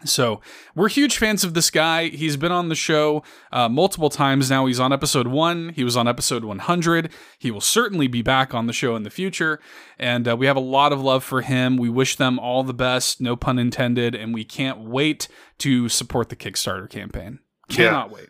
So 0.04 0.42
we're 0.76 0.90
huge 0.90 1.18
fans 1.18 1.44
of 1.44 1.54
this 1.54 1.72
guy. 1.72 2.10
He's 2.10 2.36
been 2.38 2.52
on 2.52 2.68
the 2.70 2.76
show 2.76 3.24
uh, 3.52 3.70
multiple 3.70 4.10
times 4.10 4.50
now. 4.50 4.66
He's 4.66 4.80
on 4.80 4.92
episode 4.92 5.28
one. 5.28 5.70
He 5.70 5.84
was 5.86 5.96
on 5.96 6.08
episode 6.08 6.44
100. 6.44 7.10
He 7.40 7.50
will 7.50 7.62
certainly 7.62 8.08
be 8.08 8.22
back 8.22 8.54
on 8.54 8.68
the 8.68 8.74
show 8.74 8.96
in 8.98 9.04
the 9.04 9.10
future. 9.10 9.60
And 9.98 10.28
uh, 10.28 10.36
we 10.36 10.48
have 10.48 10.58
a 10.58 10.62
lot 10.62 10.92
of 10.92 11.02
love 11.02 11.24
for 11.24 11.42
him. 11.42 11.78
We 11.78 11.90
wish 11.90 12.18
them 12.18 12.38
all 12.40 12.62
the 12.64 12.74
best, 12.74 13.22
no 13.22 13.36
pun 13.36 13.58
intended. 13.58 14.14
And 14.14 14.34
we 14.34 14.44
can't 14.44 14.82
wait 14.82 15.28
to 15.60 15.88
support 15.88 16.28
the 16.30 16.36
Kickstarter 16.36 16.90
campaign. 16.90 17.40
Cannot 17.70 18.10
Yeah. 18.10 18.16
wait. 18.16 18.30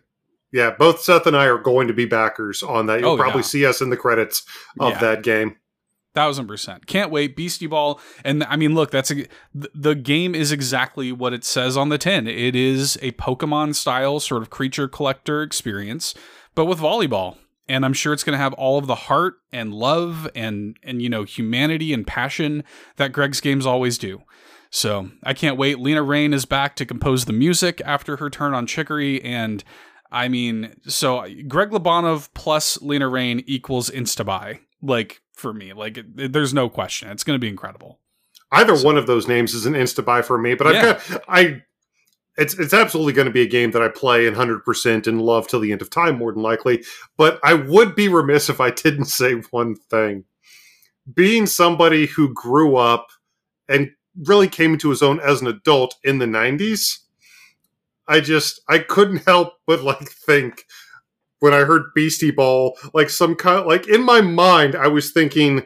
Yeah, 0.54 0.72
both 0.78 1.02
Seth 1.02 1.26
and 1.28 1.36
I 1.36 1.46
are 1.48 1.58
going 1.58 1.88
to 1.90 1.94
be 1.94 2.06
backers 2.06 2.64
on 2.64 2.86
that. 2.86 3.02
You'll 3.02 3.10
Oh, 3.14 3.18
probably 3.18 3.40
yeah. 3.40 3.48
see 3.48 3.66
us 3.66 3.82
in 3.82 3.90
the 3.90 3.98
credits 3.98 4.46
of 4.80 4.92
Yeah. 4.94 5.00
that 5.00 5.24
game. 5.24 5.58
Thousand 6.16 6.48
percent. 6.48 6.88
Can't 6.88 7.12
wait. 7.12 7.36
Beastie 7.36 7.68
Ball. 7.68 8.00
And 8.24 8.44
I 8.46 8.56
mean, 8.56 8.74
look, 8.74 8.90
that's 8.90 9.12
a, 9.12 9.28
the 9.54 9.96
game 9.96 10.34
is 10.34 10.52
exactly 10.52 11.12
what 11.12 11.34
it 11.34 11.44
says 11.44 11.76
on 11.76 11.90
the 11.90 11.98
tin. 11.98 12.26
It 12.26 12.56
is 12.56 12.98
a 13.02 13.12
Pokemon 13.12 13.76
style 13.76 14.22
sort 14.22 14.42
of 14.42 14.50
creature 14.50 14.88
collector 14.88 15.44
experience, 15.44 16.16
but 16.56 16.66
with 16.66 16.80
volleyball. 16.80 17.36
And 17.68 17.84
I'm 17.84 17.94
sure 17.94 18.14
it's 18.14 18.24
going 18.24 18.38
to 18.38 18.42
have 18.44 18.54
all 18.54 18.78
of 18.78 18.88
the 18.88 18.96
heart 18.96 19.36
and 19.52 19.74
love 19.74 20.30
and, 20.36 20.78
and, 20.84 21.02
you 21.02 21.10
know, 21.10 21.24
humanity 21.24 21.94
and 21.94 22.08
passion 22.08 22.64
that 22.96 23.12
Greg's 23.12 23.42
games 23.42 23.66
always 23.66 23.98
do. 23.98 24.22
So 24.70 25.10
I 25.24 25.34
can't 25.34 25.58
wait. 25.58 25.80
Lena 25.80 26.04
Raine 26.04 26.34
is 26.34 26.46
back 26.46 26.76
to 26.76 26.86
compose 26.86 27.26
the 27.26 27.34
music 27.34 27.82
after 27.84 28.18
her 28.18 28.30
turn 28.30 28.54
on 28.54 28.68
Chicory. 28.68 29.22
And 29.24 29.64
I 30.12 30.28
mean, 30.28 30.76
so 30.88 31.26
Greg 31.48 31.72
Lobanov 31.72 32.30
plus 32.36 32.82
Lena 32.82 33.10
Raine 33.10 33.44
equals 33.48 33.90
Instabuy. 33.90 34.60
Like 34.82 35.24
for 35.36 35.54
me, 35.54 35.74
like 35.74 35.98
it, 35.98 36.34
there's 36.34 36.54
no 36.54 36.70
question. 36.70 37.10
It's 37.10 37.24
going 37.24 37.36
to 37.36 37.42
be 37.42 37.50
incredible. 37.50 38.00
Either 38.52 38.76
one 38.78 38.98
of 38.98 39.08
those 39.08 39.28
names 39.28 39.54
is 39.54 39.66
an 39.66 39.74
insta 39.74 40.04
buy 40.04 40.22
for 40.22 40.38
me, 40.38 40.56
but 40.56 40.68
I've 40.68 40.76
Yeah. 40.76 40.82
got 41.10 41.24
I. 41.28 41.62
It's 42.38 42.54
it's 42.60 42.74
absolutely 42.74 43.14
going 43.14 43.28
to 43.28 43.32
be 43.34 43.42
a 43.44 43.48
game 43.48 43.72
that 43.72 43.82
I 43.82 43.88
play 43.88 44.28
in 44.28 44.34
hundred 44.34 44.64
percent 44.66 45.08
and 45.08 45.22
love 45.22 45.48
till 45.48 45.60
the 45.62 45.72
end 45.72 45.82
of 45.82 45.90
time, 45.90 46.18
more 46.18 46.34
than 46.34 46.42
likely. 46.42 46.84
But 47.18 47.40
I 47.44 47.54
would 47.54 47.96
be 47.96 48.10
remiss 48.10 48.50
if 48.50 48.60
I 48.60 48.72
didn't 48.72 49.06
say 49.06 49.36
one 49.52 49.76
thing. 49.90 50.26
Being 51.14 51.46
somebody 51.46 52.08
who 52.08 52.34
grew 52.34 52.76
up 52.76 53.08
and 53.70 53.92
really 54.26 54.48
came 54.50 54.74
into 54.74 54.90
his 54.90 55.02
own 55.02 55.20
as 55.22 55.42
an 55.42 55.48
adult 55.48 55.96
in 56.04 56.18
the 56.20 56.26
'90s, 56.26 57.00
I 58.08 58.20
just 58.20 58.62
I 58.68 58.80
couldn't 58.80 59.26
help 59.26 59.54
but 59.66 59.82
like 59.84 60.10
think 60.10 60.66
when 61.46 61.54
I 61.54 61.60
heard 61.64 61.84
Beastie 61.94 62.32
Ball, 62.32 62.76
like 62.94 63.10
some 63.10 63.36
kind 63.36 63.66
like 63.66 63.88
in 63.88 64.04
my 64.04 64.20
mind, 64.20 64.76
I 64.76 64.88
was 64.88 65.12
thinking 65.12 65.62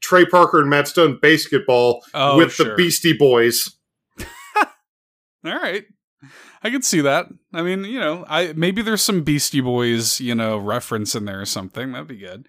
Trey 0.00 0.24
Parker 0.24 0.60
and 0.60 0.70
Matt 0.70 0.86
Stone 0.88 1.18
BASEketball 1.20 2.00
Oh, 2.14 2.36
with 2.36 2.52
sure. 2.52 2.70
the 2.70 2.74
Beastie 2.76 3.16
Boys. 3.18 3.76
All 4.56 4.64
right. 5.44 5.84
I 6.62 6.70
could 6.70 6.84
see 6.84 7.00
that. 7.00 7.26
I 7.52 7.62
mean, 7.62 7.84
you 7.84 7.98
know, 8.00 8.24
I 8.28 8.52
maybe 8.56 8.82
there's 8.82 9.02
some 9.02 9.22
Beastie 9.22 9.60
Boys, 9.60 10.20
you 10.20 10.34
know, 10.34 10.56
reference 10.58 11.14
in 11.14 11.24
there 11.24 11.40
or 11.40 11.46
something. 11.46 11.92
That'd 11.92 12.08
be 12.08 12.16
good. 12.16 12.48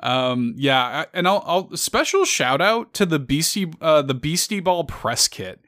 Um, 0.00 0.54
yeah, 0.56 0.80
I, 0.80 1.06
and 1.12 1.26
I'll, 1.26 1.42
I'll 1.44 1.76
special 1.76 2.24
shout 2.24 2.60
out 2.60 2.94
to 2.94 3.04
the 3.06 3.18
Beastie, 3.18 3.72
uh, 3.80 4.02
the 4.02 4.14
Beastie 4.14 4.60
Ball 4.60 4.84
press 4.84 5.26
kit. 5.26 5.60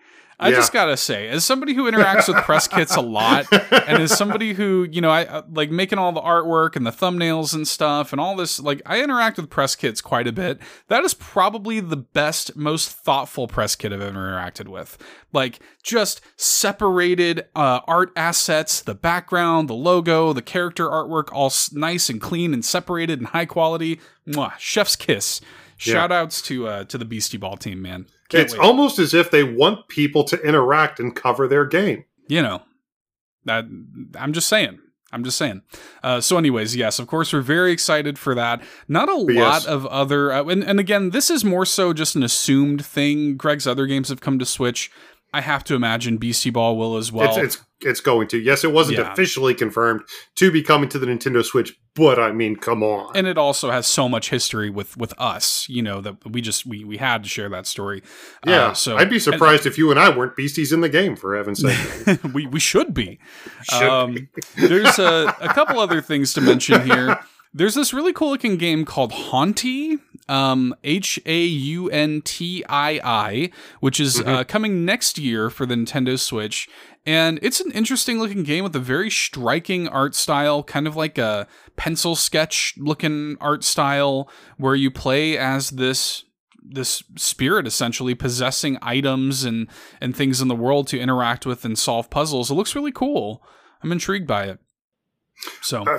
I 0.42 0.48
Yeah. 0.48 0.56
just 0.56 0.72
gotta 0.72 0.96
say, 0.96 1.28
as 1.28 1.44
somebody 1.44 1.74
who 1.74 1.84
interacts 1.90 2.26
with 2.26 2.42
press 2.44 2.66
kits 2.66 2.96
a 2.96 3.02
lot, 3.02 3.46
and 3.52 4.02
as 4.02 4.16
somebody 4.16 4.54
who 4.54 4.88
you 4.90 5.02
know 5.02 5.10
i 5.10 5.20
I- 5.38 5.42
like 5.52 5.70
making 5.70 5.98
all 5.98 6.12
the 6.12 6.20
artwork 6.22 6.76
and 6.76 6.86
the 6.86 6.90
thumbnails 6.90 7.52
and 7.54 7.68
stuff 7.68 8.12
and 8.12 8.20
all 8.20 8.34
this 8.36 8.58
like 8.58 8.80
i 8.86 9.02
interact 9.02 9.36
with 9.36 9.50
press 9.50 9.76
kits 9.76 10.00
quite 10.00 10.26
a 10.26 10.32
bit. 10.32 10.58
That 10.88 11.04
is 11.04 11.12
probably 11.12 11.80
the 11.80 11.98
best 11.98 12.56
most 12.56 12.88
thoughtful 12.90 13.48
press 13.48 13.76
kit 13.76 13.92
i've 13.92 14.00
ever 14.00 14.18
interacted 14.18 14.66
with. 14.68 14.96
Like 15.32 15.60
just 15.82 16.22
separated 16.36 17.44
uh, 17.54 17.80
art 17.86 18.12
assets 18.16 18.80
the 18.82 18.94
background 18.94 19.68
the 19.68 19.74
logo 19.74 20.32
the 20.32 20.42
character 20.42 20.86
artwork 20.88 21.28
all 21.32 21.46
s- 21.46 21.72
nice 21.72 22.08
and 22.08 22.20
clean 22.20 22.54
and 22.54 22.64
separated 22.64 23.18
and 23.18 23.28
high 23.28 23.44
quality. 23.46 24.00
Mwah, 24.28 24.52
chef's 24.58 24.96
kiss. 24.96 25.40
Yeah. 25.84 25.94
shout 25.94 26.12
outs 26.12 26.42
to 26.42 26.66
uh 26.68 26.84
to 26.84 26.98
the 26.98 27.04
beastie 27.06 27.38
ball 27.38 27.56
team 27.56 27.80
man 27.82 28.06
Can't 28.30 28.44
it's 28.44 28.52
wait. 28.54 28.60
almost 28.62 28.98
as 28.98 29.12
if 29.14 29.30
they 29.30 29.44
want 29.44 29.88
people 29.88 30.24
to 30.24 30.40
interact 30.42 30.98
and 31.00 31.14
cover 31.14 31.46
their 31.46 31.64
game. 31.66 32.04
you 32.28 32.40
know 32.42 32.62
that 33.44 33.64
i'm 34.18 34.32
just 34.32 34.46
saying 34.48 34.78
i'm 35.12 35.24
just 35.24 35.36
saying 35.38 35.62
uh, 36.04 36.20
so 36.20 36.36
anyways 36.38 36.76
yes 36.76 36.98
of 36.98 37.06
course 37.06 37.32
we're 37.32 37.40
very 37.40 37.72
excited 37.72 38.18
for 38.18 38.34
that 38.34 38.62
not 38.86 39.08
a 39.08 39.12
But 39.12 39.34
lot 39.34 39.62
yes. 39.62 39.66
of 39.66 39.86
other 39.86 40.30
uh, 40.32 40.44
and, 40.44 40.62
and 40.62 40.78
again 40.78 41.10
this 41.10 41.30
is 41.30 41.44
more 41.44 41.64
so 41.66 41.92
just 41.92 42.14
an 42.16 42.22
assumed 42.22 42.84
thing 42.84 43.36
greg's 43.36 43.66
other 43.66 43.86
games 43.86 44.10
have 44.10 44.20
come 44.20 44.38
to 44.38 44.44
switch 44.46 44.90
i 45.32 45.40
have 45.40 45.64
to 45.64 45.74
imagine 45.74 46.16
beastie 46.18 46.50
ball 46.50 46.76
will 46.76 46.96
as 46.96 47.10
well 47.12 47.36
it's 47.36 47.56
it's 47.56 47.64
it's 47.82 48.00
going 48.00 48.28
to. 48.28 48.38
Yes, 48.38 48.62
it 48.62 48.72
wasn't 48.72 48.98
Yeah. 48.98 49.10
officially 49.10 49.54
confirmed 49.54 50.02
to 50.36 50.50
be 50.50 50.62
coming 50.62 50.90
to 50.90 50.98
the 50.98 51.06
Nintendo 51.06 51.42
Switch, 51.42 51.74
but 51.94 52.18
I 52.18 52.30
mean, 52.30 52.56
come 52.56 52.82
on. 52.82 53.16
and 53.16 53.26
it 53.26 53.38
also 53.38 53.70
has 53.70 53.86
so 53.86 54.06
much 54.06 54.28
history 54.28 54.68
with 54.68 54.98
with 54.98 55.14
us 55.18 55.66
you 55.66 55.80
know 55.80 56.02
that 56.02 56.16
we 56.30 56.42
just 56.42 56.66
we 56.66 56.84
we 56.84 56.98
had 56.98 57.22
to 57.22 57.28
share 57.30 57.48
that 57.48 57.66
story 57.66 58.02
yeah, 58.44 58.66
Uh, 58.66 58.74
so 58.74 58.98
I'd 58.98 59.08
be 59.08 59.18
surprised 59.18 59.64
if 59.64 59.78
you 59.78 59.90
and 59.90 59.98
I 59.98 60.14
weren't 60.14 60.36
beasties 60.36 60.72
in 60.74 60.82
the 60.82 60.90
game, 60.90 61.16
for 61.16 61.34
heaven's 61.34 61.62
sake. 61.62 62.22
we 62.34 62.46
we 62.46 62.60
should 62.60 62.92
be 62.92 63.18
Should 63.62 63.88
um, 63.88 64.12
be. 64.14 64.28
there's 64.68 64.98
a, 64.98 65.34
a 65.40 65.48
couple 65.54 65.80
other 65.80 66.02
things 66.02 66.34
to 66.34 66.42
mention 66.42 66.84
here. 66.84 67.18
There's 67.54 67.74
this 67.74 67.94
really 67.94 68.12
cool 68.12 68.28
looking 68.30 68.58
game 68.58 68.84
called 68.84 69.10
Hauntii, 69.12 69.96
um, 70.30 70.74
H 70.84 71.20
A 71.26 71.44
U 71.44 71.90
N 71.90 72.22
T 72.22 72.64
I 72.68 73.00
I, 73.02 73.50
which 73.80 73.98
is 73.98 74.20
uh, 74.20 74.44
coming 74.44 74.84
next 74.84 75.18
year 75.18 75.50
for 75.50 75.66
the 75.66 75.74
Nintendo 75.74 76.18
Switch. 76.18 76.68
And 77.06 77.38
it's 77.42 77.60
an 77.60 77.72
interesting 77.72 78.18
looking 78.18 78.42
game 78.42 78.62
with 78.62 78.76
a 78.76 78.80
very 78.80 79.10
striking 79.10 79.88
art 79.88 80.14
style, 80.14 80.62
kind 80.62 80.86
of 80.86 80.96
like 80.96 81.18
a 81.18 81.48
pencil 81.76 82.14
sketch 82.14 82.74
looking 82.76 83.36
art 83.40 83.64
style, 83.64 84.30
where 84.58 84.74
you 84.74 84.90
play 84.90 85.36
as 85.36 85.70
this 85.70 86.24
this 86.62 87.02
spirit 87.16 87.66
essentially 87.66 88.14
possessing 88.14 88.78
items 88.82 89.44
and 89.44 89.66
and 90.00 90.14
things 90.14 90.40
in 90.40 90.48
the 90.48 90.54
world 90.54 90.86
to 90.88 91.00
interact 91.00 91.44
with 91.46 91.64
and 91.64 91.78
solve 91.78 92.10
puzzles. 92.10 92.50
It 92.50 92.54
looks 92.54 92.76
really 92.76 92.92
cool. 92.92 93.42
I'm 93.82 93.90
intrigued 93.92 94.28
by 94.28 94.44
it. 94.44 94.58
So 95.62 95.84
Uh, 95.84 95.98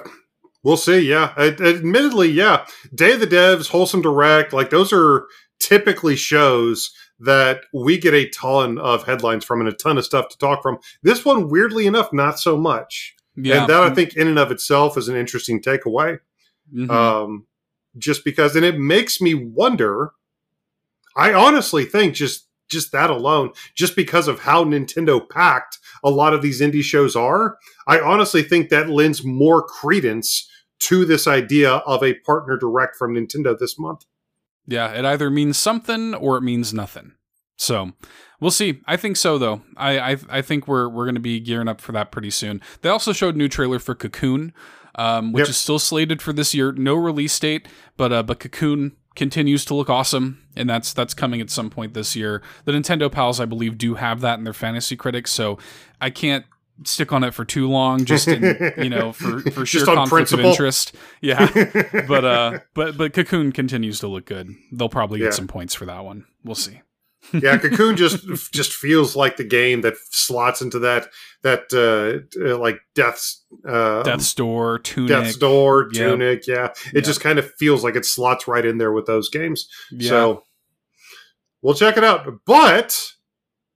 We'll 0.63 0.77
see. 0.77 0.99
Yeah, 0.99 1.33
Ad- 1.37 1.59
admittedly, 1.61 2.29
yeah. 2.29 2.65
Day 2.93 3.13
of 3.13 3.19
the 3.19 3.27
Devs, 3.27 3.69
Wholesome 3.69 4.01
Direct, 4.01 4.53
like 4.53 4.69
those 4.69 4.93
are 4.93 5.25
typically 5.59 6.15
shows 6.15 6.91
that 7.19 7.61
we 7.73 7.97
get 7.97 8.13
a 8.13 8.29
ton 8.29 8.77
of 8.79 9.03
headlines 9.05 9.45
from 9.45 9.59
and 9.59 9.69
a 9.69 9.73
ton 9.73 9.97
of 9.97 10.05
stuff 10.05 10.27
to 10.29 10.37
talk 10.37 10.61
from. 10.61 10.77
This 11.03 11.23
one, 11.25 11.49
weirdly 11.49 11.85
enough, 11.87 12.11
not 12.13 12.39
so 12.39 12.57
much. 12.57 13.15
yeah, 13.35 13.61
And 13.61 13.69
that 13.69 13.81
I 13.83 13.89
think 13.93 14.15
in 14.15 14.27
and 14.27 14.39
of 14.39 14.51
itself 14.51 14.97
is 14.97 15.07
an 15.07 15.15
interesting 15.15 15.61
takeaway. 15.61 16.19
Mhm. 16.75 16.89
Um, 16.89 17.45
just 17.97 18.23
because, 18.25 18.55
and 18.55 18.65
it 18.65 18.77
makes 18.79 19.19
me 19.21 19.33
wonder. 19.33 20.11
I 21.15 21.33
honestly 21.33 21.85
think 21.85 22.15
just 22.15 22.47
just 22.69 22.93
that 22.93 23.09
alone, 23.09 23.51
just 23.75 23.97
because 23.97 24.29
of 24.29 24.39
how 24.39 24.63
Nintendo 24.63 25.19
packed 25.29 25.77
a 26.03 26.09
lot 26.09 26.33
of 26.33 26.41
these 26.41 26.61
indie 26.61 26.81
shows 26.83 27.15
are, 27.15 27.57
I 27.87 27.99
honestly 27.99 28.43
think 28.43 28.69
that 28.69 28.89
lends 28.89 29.23
more 29.23 29.61
credence 29.63 30.49
to 30.81 31.05
this 31.05 31.27
idea 31.27 31.73
of 31.85 32.03
a 32.03 32.15
partner 32.25 32.57
direct 32.57 32.95
from 32.95 33.13
Nintendo 33.13 33.57
this 33.57 33.77
month. 33.77 34.05
yeah. 34.67 34.91
It 34.93 35.05
either 35.05 35.29
means 35.29 35.57
something 35.57 36.13
or 36.15 36.37
it 36.37 36.41
means 36.41 36.73
nothing. 36.73 37.13
So 37.57 37.91
we'll 38.39 38.49
see. 38.51 38.81
I 38.87 38.97
think 38.97 39.17
so 39.17 39.37
though. 39.37 39.61
I 39.77 39.99
I, 40.13 40.17
I 40.29 40.41
think 40.41 40.67
we're 40.67 40.89
we're 40.89 41.05
going 41.05 41.15
to 41.15 41.21
be 41.21 41.39
gearing 41.39 41.67
up 41.67 41.79
for 41.79 41.91
that 41.91 42.11
pretty 42.11 42.31
soon. 42.31 42.61
They 42.81 42.89
also 42.89 43.13
showed 43.13 43.35
a 43.35 43.37
new 43.37 43.47
trailer 43.47 43.77
for 43.77 43.93
Cocoon, 43.93 44.53
um, 44.95 45.31
which 45.31 45.41
Yep. 45.41 45.49
is 45.49 45.57
still 45.57 45.77
slated 45.77 46.21
for 46.23 46.33
this 46.33 46.55
year. 46.55 46.71
No 46.71 46.95
release 46.95 47.37
date, 47.39 47.67
but 47.97 48.11
uh, 48.11 48.23
but 48.23 48.39
Cocoon 48.39 48.93
continues 49.21 49.63
to 49.65 49.75
look 49.75 49.87
awesome, 49.87 50.41
and 50.55 50.67
that's 50.67 50.93
that's 50.93 51.13
coming 51.13 51.41
at 51.41 51.51
some 51.51 51.69
point 51.69 51.93
this 51.93 52.15
year. 52.15 52.41
The 52.65 52.71
Nintendo 52.71 53.11
pals, 53.11 53.39
I 53.39 53.45
believe, 53.45 53.77
do 53.77 53.93
have 53.93 54.21
that 54.21 54.39
in 54.39 54.45
their 54.45 54.51
fantasy 54.53 54.95
critics, 54.95 55.29
so 55.29 55.59
I 56.01 56.09
can't 56.09 56.43
stick 56.83 57.13
on 57.13 57.23
it 57.23 57.35
for 57.35 57.45
too 57.45 57.69
long. 57.69 58.03
Just 58.03 58.27
in, 58.27 58.41
you 58.79 58.89
know 58.89 59.11
for 59.21 59.41
for 59.51 59.63
sheer 59.63 59.85
conflict 59.85 60.31
of 60.33 60.39
interest. 60.39 60.95
Yeah, 61.21 61.47
but 62.07 62.25
uh, 62.25 62.59
but 62.73 62.97
but 62.97 63.13
Cocoon 63.13 63.51
continues 63.51 63.99
to 63.99 64.07
look 64.07 64.25
good. 64.25 64.49
They'll 64.71 64.89
probably 64.89 65.19
get 65.19 65.25
Yeah. 65.25 65.31
some 65.31 65.47
points 65.47 65.75
for 65.75 65.85
that 65.85 66.03
one. 66.03 66.25
We'll 66.43 66.55
see. 66.55 66.81
Yeah, 67.33 67.57
Cocoon 67.57 67.95
just 67.97 68.25
just 68.51 68.73
feels 68.73 69.15
like 69.15 69.37
the 69.37 69.43
game 69.43 69.81
that 69.81 69.95
slots 70.09 70.61
into 70.61 70.79
that 70.79 71.07
that 71.43 71.65
uh, 71.73 72.43
uh, 72.49 72.57
like 72.57 72.79
Death's 72.95 73.43
uh, 73.67 74.03
Death's 74.03 74.33
Door, 74.33 74.79
Tunic, 74.79 75.07
Death's 75.09 75.37
Door, 75.37 75.89
Yep. 75.93 76.09
Tunic. 76.11 76.47
Yeah, 76.47 76.65
it 76.87 76.93
Yep. 76.95 77.03
just 77.03 77.21
kind 77.21 77.39
of 77.39 77.51
feels 77.55 77.83
like 77.83 77.95
it 77.95 78.05
slots 78.05 78.47
right 78.47 78.65
in 78.65 78.77
there 78.79 78.91
with 78.91 79.05
those 79.05 79.29
games. 79.29 79.67
yeah, 79.91 80.09
So 80.09 80.43
we'll 81.61 81.75
check 81.75 81.97
it 81.97 82.03
out. 82.03 82.27
But 82.45 83.11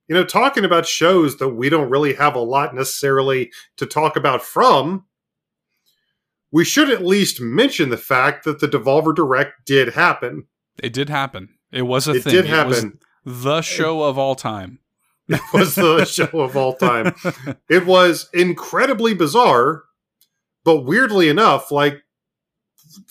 you 0.07 0.15
know, 0.15 0.23
talking 0.23 0.65
about 0.65 0.85
shows 0.85 1.37
that 1.37 1.49
we 1.49 1.69
don't 1.69 1.89
really 1.89 2.13
have 2.13 2.35
a 2.35 2.39
lot 2.39 2.75
necessarily 2.75 3.51
to 3.77 3.85
talk 3.87 4.15
about 4.15 4.43
from, 4.43 5.05
we 6.51 6.63
should 6.63 6.89
at 6.89 7.05
least 7.05 7.41
mention 7.41 7.89
the 7.89 7.97
fact 7.97 8.43
that 8.45 8.59
the 8.59 8.67
Devolver 8.67 9.15
Direct 9.15 9.65
did 9.65 9.89
happen. 9.95 10.45
It 10.81 10.93
did 10.93 11.09
happen. 11.09 11.49
It 11.71 11.83
was 11.83 12.07
a 12.07 12.11
It 12.11 12.23
thing. 12.23 12.33
did 12.33 12.45
It 12.45 12.49
happen. 12.49 12.99
The 13.26 13.61
show 13.61 14.03
of 14.03 14.17
all 14.17 14.36
time. 14.36 14.80
It 15.28 15.41
was 15.51 15.73
the 15.73 16.05
show 16.05 16.39
of 16.39 16.55
all 16.55 16.76
time. 16.76 17.15
It 17.67 17.88
was 17.88 18.30
incredibly 18.32 19.15
bizarre, 19.15 19.86
but 20.63 20.82
weirdly 20.82 21.30
enough, 21.30 21.71
like 21.71 22.03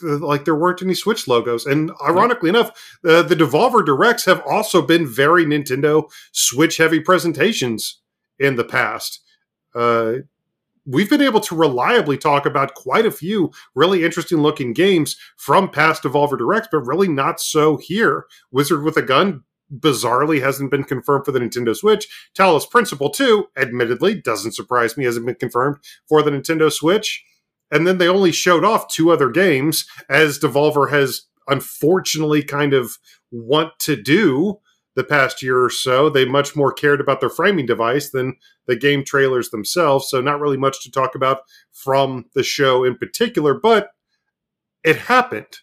like 0.01 0.45
there 0.45 0.55
weren't 0.55 0.81
any 0.81 0.95
Switch 0.95 1.27
logos. 1.27 1.67
And 1.67 1.91
ironically 2.07 2.49
enough, 2.49 2.71
uh, 3.05 3.23
the 3.23 3.35
Devolver 3.35 3.85
Directs 3.85 4.25
have 4.27 4.41
also 4.47 4.81
been 4.81 5.07
very 5.07 5.45
Nintendo 5.45 6.09
Switch 6.33 6.77
heavy 6.77 7.01
presentations 7.01 8.01
in 8.39 8.57
the 8.57 8.65
past. 8.65 9.21
Uh, 9.75 10.19
we've 10.87 11.11
been 11.11 11.21
able 11.23 11.41
to 11.41 11.57
reliably 11.57 12.17
talk 12.17 12.47
about 12.47 12.75
quite 12.75 13.07
a 13.07 13.11
few 13.11 13.51
really 13.75 14.05
interesting 14.05 14.39
looking 14.39 14.73
games 14.73 15.17
from 15.37 15.71
past 15.71 16.03
Devolver 16.03 16.39
Directs, 16.39 16.69
but 16.71 16.87
really 16.87 17.09
not 17.09 17.41
so 17.41 17.77
here. 17.77 18.27
Wizard 18.51 18.83
with 18.83 18.97
a 18.97 19.03
Gun 19.03 19.43
bizarrely 19.79 20.41
hasn't 20.41 20.71
been 20.71 20.85
confirmed 20.85 21.25
for 21.25 21.33
the 21.33 21.41
Nintendo 21.41 21.75
Switch. 21.75 22.07
Talos 22.37 22.69
Principle 22.69 23.11
2, 23.11 23.47
admittedly, 23.57 24.15
doesn't 24.15 24.53
surprise 24.53 24.97
me, 24.97 25.05
hasn't 25.05 25.27
been 25.27 25.35
confirmed 25.35 25.79
for 26.09 26.23
the 26.23 26.31
Nintendo 26.31 26.71
Switch. 26.71 27.25
And 27.71 27.87
then 27.87 27.99
they 27.99 28.09
only 28.09 28.33
showed 28.33 28.65
off 28.65 28.89
two 28.89 29.11
other 29.11 29.31
games, 29.31 29.87
as 30.09 30.39
Devolver 30.39 30.91
has 30.91 31.23
unfortunately 31.49 32.43
kind 32.43 32.73
of 32.73 32.99
want 33.31 33.79
to 33.81 33.97
do 33.97 34.61
the 34.95 35.05
past 35.05 35.43
year 35.43 35.63
or 35.63 35.71
so. 35.71 36.09
They 36.09 36.25
much 36.25 36.55
more 36.55 36.73
cared 36.73 37.01
about 37.01 37.21
their 37.21 37.31
framing 37.31 37.67
device 37.67 38.11
than 38.11 38.37
the 38.67 38.77
game 38.77 39.05
trailers 39.05 39.51
themselves. 39.51 40.09
So, 40.09 40.21
not 40.21 40.41
really 40.41 40.57
much 40.57 40.83
to 40.83 40.91
talk 40.91 41.15
about 41.15 41.41
from 41.73 42.27
the 42.35 42.43
show 42.43 42.85
in 42.85 42.97
particular, 42.97 43.55
but 43.55 43.91
it 44.85 44.97
happened. 44.97 45.59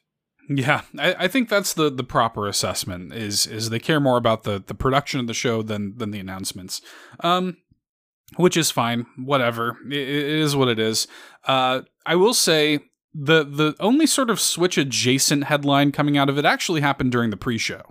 Yeah, 0.54 0.82
I, 1.00 1.16
I 1.20 1.28
think 1.28 1.48
that's 1.48 1.74
the 1.74 1.90
the 1.90 2.04
proper 2.04 2.48
assessment. 2.48 3.14
Is 3.14 3.48
is 3.48 3.70
they 3.70 3.80
care 3.80 4.00
more 4.00 4.18
about 4.18 4.44
the 4.44 4.62
the 4.66 4.74
production 4.74 5.20
of 5.20 5.28
the 5.28 5.34
show 5.34 5.62
than 5.62 5.98
than 5.98 6.12
the 6.12 6.20
announcements. 6.20 6.82
Um, 7.22 7.58
which 8.36 8.58
is 8.58 8.72
fine. 8.72 9.06
Whatever. 9.18 9.78
It, 9.90 9.98
it 9.98 10.26
is 10.26 10.56
what 10.56 10.68
it 10.68 10.80
is. 10.80 11.08
Uh, 11.46 11.82
I 12.06 12.16
will 12.16 12.34
say 12.34 12.80
the 13.14 13.44
the 13.44 13.76
only 13.80 14.06
sort 14.06 14.30
of 14.30 14.40
Switch 14.40 14.78
adjacent 14.78 15.46
headline 15.46 15.92
coming 15.92 16.18
out 16.18 16.30
of 16.30 16.38
it 16.38 16.46
actually 16.46 16.82
happened 16.82 17.12
during 17.12 17.30
the 17.30 17.38
pre-show. 17.38 17.84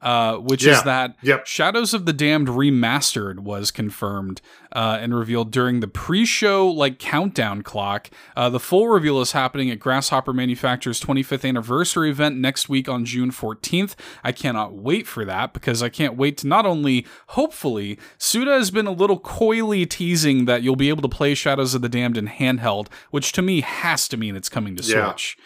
Uh, 0.00 0.36
which 0.36 0.64
Yeah. 0.64 0.72
is 0.78 0.82
that 0.84 1.16
Yep. 1.22 1.46
Shadows 1.46 1.92
of 1.92 2.06
the 2.06 2.12
Damned 2.12 2.46
Remastered 2.48 3.40
was 3.40 3.72
confirmed 3.72 4.40
uh, 4.72 4.98
and 5.00 5.12
revealed 5.12 5.50
during 5.50 5.80
the 5.80 5.88
pre-show 5.88 6.68
like 6.68 7.00
countdown 7.00 7.62
clock. 7.62 8.08
Uh, 8.36 8.48
the 8.48 8.60
full 8.60 8.86
reveal 8.88 9.20
is 9.20 9.32
happening 9.32 9.70
at 9.72 9.80
Grasshopper 9.80 10.32
Manufacturer's 10.32 11.00
25th 11.00 11.44
anniversary 11.48 12.10
event 12.10 12.36
next 12.36 12.68
week 12.68 12.88
on 12.88 13.04
June 13.04 13.32
14th. 13.32 13.96
I 14.22 14.30
cannot 14.30 14.74
wait 14.74 15.06
for 15.08 15.24
that 15.24 15.52
because 15.52 15.82
I 15.82 15.88
can't 15.88 16.16
wait 16.16 16.36
to 16.38 16.46
not 16.46 16.64
only 16.64 17.04
hopefully 17.28 17.98
Suda 18.18 18.52
has 18.52 18.70
been 18.70 18.86
a 18.86 18.92
little 18.92 19.18
coyly 19.18 19.84
teasing 19.86 20.44
that 20.44 20.62
you'll 20.62 20.76
be 20.76 20.90
able 20.90 21.02
to 21.02 21.08
play 21.08 21.34
Shadows 21.34 21.74
of 21.74 21.82
the 21.82 21.88
Damned 21.88 22.16
in 22.16 22.28
handheld, 22.28 22.86
which 23.10 23.32
to 23.32 23.42
me 23.42 23.62
has 23.62 24.06
to 24.08 24.16
mean 24.16 24.36
it's 24.36 24.48
coming 24.48 24.76
to 24.76 24.82
Yeah. 24.82 25.06
Switch. 25.10 25.36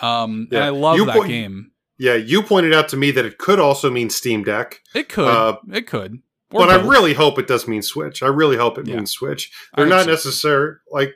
Um, 0.00 0.48
Yeah. 0.50 0.58
and 0.58 0.64
I 0.64 0.68
love 0.70 0.96
You 0.98 1.06
that 1.06 1.16
point- 1.16 1.28
game. 1.28 1.70
Yeah, 1.98 2.14
you 2.14 2.42
pointed 2.42 2.74
out 2.74 2.88
to 2.90 2.96
me 2.96 3.10
that 3.12 3.24
it 3.24 3.38
could 3.38 3.58
also 3.58 3.90
mean 3.90 4.10
Steam 4.10 4.42
Deck, 4.44 4.80
It 4.94 5.08
could. 5.08 5.28
Uh, 5.28 5.56
it 5.72 5.86
could. 5.86 6.20
Or 6.52 6.60
but 6.66 6.70
I 6.70 6.76
really 6.86 7.14
hope 7.14 7.38
it 7.38 7.46
does 7.48 7.66
mean 7.66 7.82
Switch. 7.82 8.22
I 8.22 8.28
really 8.28 8.56
hope 8.56 8.78
it 8.78 8.86
Yeah. 8.86 8.96
means 8.96 9.10
Switch. 9.10 9.50
They're 9.76 9.86
not 9.86 10.04
so. 10.04 10.10
necessary. 10.10 10.76
Like 10.92 11.14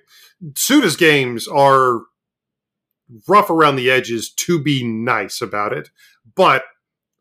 Suda's 0.56 0.96
games 0.96 1.46
are 1.46 2.00
rough 3.28 3.50
around 3.50 3.76
the 3.76 3.90
edges 3.90 4.30
to 4.32 4.60
be 4.62 4.84
nice 4.84 5.40
about 5.40 5.72
it, 5.72 5.90
but 6.34 6.64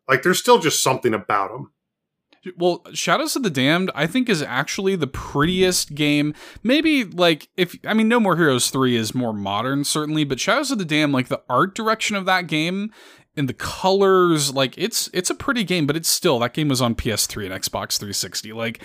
like 0.08 0.22
there's 0.22 0.38
still 0.38 0.58
just 0.58 0.82
something 0.82 1.14
about 1.14 1.50
them. 1.50 1.72
Well, 2.56 2.82
Shadows 2.94 3.36
of 3.36 3.42
the 3.42 3.50
Damned, 3.50 3.90
I 3.94 4.06
think, 4.06 4.30
is 4.30 4.40
actually 4.40 4.96
the 4.96 5.06
prettiest 5.06 5.94
game. 5.94 6.34
Maybe 6.62 7.04
like 7.04 7.48
if 7.58 7.76
I 7.84 7.92
mean, 7.92 8.08
No 8.08 8.18
More 8.18 8.36
Heroes 8.36 8.70
three 8.70 8.96
is 8.96 9.14
more 9.14 9.34
modern, 9.34 9.84
certainly, 9.84 10.24
but 10.24 10.40
Shadows 10.40 10.70
of 10.70 10.78
the 10.78 10.86
Damned, 10.86 11.12
like 11.12 11.28
the 11.28 11.42
art 11.50 11.74
direction 11.74 12.16
of 12.16 12.24
that 12.24 12.46
game 12.46 12.92
and 13.36 13.48
the 13.48 13.54
colors, 13.54 14.54
like 14.54 14.76
it's 14.76 15.08
it's 15.12 15.30
a 15.30 15.34
pretty 15.34 15.64
game, 15.64 15.86
but 15.86 15.96
it's 15.96 16.08
still 16.08 16.38
that 16.40 16.54
game 16.54 16.68
was 16.68 16.82
on 16.82 16.94
PS3 16.94 17.46
and 17.46 17.54
Xbox 17.54 17.98
360. 17.98 18.52
Like 18.52 18.82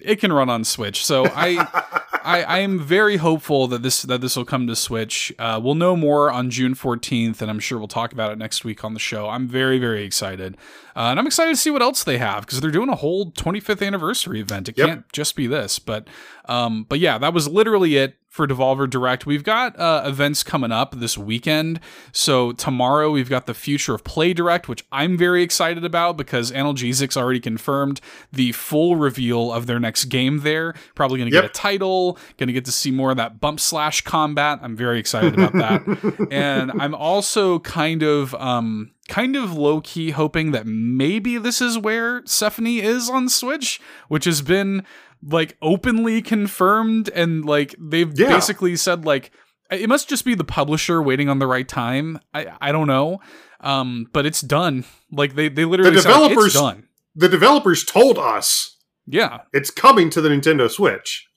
it 0.00 0.16
can 0.16 0.32
run 0.32 0.48
on 0.48 0.64
Switch, 0.64 1.04
so 1.04 1.26
I. 1.34 2.00
I, 2.24 2.42
I 2.42 2.58
am 2.60 2.80
very 2.80 3.18
hopeful 3.18 3.68
that 3.68 3.82
this 3.82 4.00
that 4.02 4.22
this 4.22 4.34
will 4.34 4.46
come 4.46 4.66
to 4.68 4.74
Switch. 4.74 5.30
Uh, 5.38 5.60
we'll 5.62 5.74
know 5.74 5.94
more 5.94 6.30
on 6.30 6.48
June 6.48 6.74
14th, 6.74 7.42
and 7.42 7.50
I'm 7.50 7.60
sure 7.60 7.78
we'll 7.78 7.86
talk 7.86 8.14
about 8.14 8.32
it 8.32 8.38
next 8.38 8.64
week 8.64 8.82
on 8.82 8.94
the 8.94 8.98
show. 8.98 9.28
I'm 9.28 9.46
very 9.46 9.78
very 9.78 10.04
excited, 10.04 10.56
uh, 10.96 11.00
and 11.10 11.18
I'm 11.18 11.26
excited 11.26 11.50
to 11.50 11.56
see 11.56 11.70
what 11.70 11.82
else 11.82 12.04
they 12.04 12.18
have 12.18 12.42
because 12.46 12.60
they're 12.60 12.70
doing 12.70 12.88
a 12.88 12.94
whole 12.96 13.30
25th 13.32 13.84
anniversary 13.86 14.40
event. 14.40 14.68
It 14.68 14.78
Yep. 14.78 14.86
can't 14.88 15.12
just 15.12 15.36
be 15.36 15.46
this, 15.46 15.78
but 15.78 16.08
um, 16.46 16.84
but 16.88 16.98
yeah, 17.00 17.16
that 17.18 17.32
was 17.32 17.48
literally 17.48 17.96
it 17.96 18.16
for 18.28 18.46
Devolver 18.48 18.90
Direct. 18.90 19.26
We've 19.26 19.44
got 19.44 19.78
uh, 19.78 20.02
events 20.04 20.42
coming 20.42 20.72
up 20.72 20.96
this 20.98 21.16
weekend. 21.16 21.78
So 22.12 22.50
tomorrow 22.52 23.10
we've 23.12 23.30
got 23.30 23.46
the 23.46 23.54
Future 23.54 23.94
of 23.94 24.02
Play 24.02 24.32
Direct, 24.34 24.68
which 24.68 24.84
I'm 24.90 25.16
very 25.16 25.42
excited 25.44 25.84
about 25.84 26.16
because 26.16 26.50
Analgesic's 26.50 27.16
already 27.16 27.38
confirmed 27.38 28.00
the 28.32 28.50
full 28.52 28.96
reveal 28.96 29.52
of 29.52 29.66
their 29.66 29.78
next 29.78 30.06
game 30.06 30.40
there. 30.40 30.74
Probably 30.96 31.18
going 31.18 31.30
to 31.30 31.34
Yep. 31.34 31.42
get 31.44 31.50
a 31.50 31.54
title, 31.54 32.18
going 32.36 32.48
to 32.48 32.52
get 32.52 32.64
to 32.64 32.72
see 32.72 32.90
more 32.90 33.12
of 33.12 33.16
that 33.18 33.40
bump 33.40 33.60
slash 33.60 34.00
combat. 34.02 34.58
I'm 34.62 34.76
very 34.76 34.98
excited 34.98 35.34
about 35.34 35.52
that. 35.54 36.26
and 36.32 36.72
I'm 36.72 36.94
also 36.94 37.60
kind 37.60 38.02
of 38.02 38.34
um 38.34 38.90
kind 39.08 39.36
of 39.36 39.52
low 39.54 39.80
key 39.80 40.10
hoping 40.12 40.52
that 40.52 40.66
maybe 40.66 41.36
this 41.38 41.60
is 41.60 41.78
where 41.78 42.22
Sephonie 42.22 42.82
is 42.82 43.08
on 43.10 43.28
Switch, 43.28 43.80
which 44.08 44.24
has 44.24 44.40
been 44.42 44.84
like 45.22 45.56
openly 45.62 46.22
confirmed 46.22 47.08
and 47.14 47.44
like 47.44 47.74
they've 47.78 48.12
Yeah. 48.18 48.28
basically 48.28 48.76
said 48.76 49.04
like 49.04 49.30
it 49.70 49.88
must 49.88 50.08
just 50.08 50.24
be 50.24 50.34
the 50.34 50.44
publisher 50.44 51.02
waiting 51.02 51.28
on 51.28 51.38
the 51.38 51.46
right 51.46 51.66
time. 51.68 52.18
I 52.32 52.46
I 52.60 52.72
don't 52.72 52.86
know. 52.86 53.20
Um 53.60 54.06
but 54.12 54.26
it's 54.26 54.40
done. 54.40 54.84
Like 55.10 55.34
they 55.34 55.48
they 55.48 55.64
literally 55.64 55.96
said, 55.98 56.10
like, 56.10 56.14
developers- 56.30 56.44
it's 56.46 56.54
done. 56.54 56.88
The 57.14 57.28
developers 57.28 57.84
told 57.84 58.18
us 58.18 58.76
Yeah. 59.06 59.40
it's 59.52 59.70
coming 59.70 60.10
to 60.10 60.20
the 60.20 60.28
Nintendo 60.28 60.70
Switch. 60.70 61.28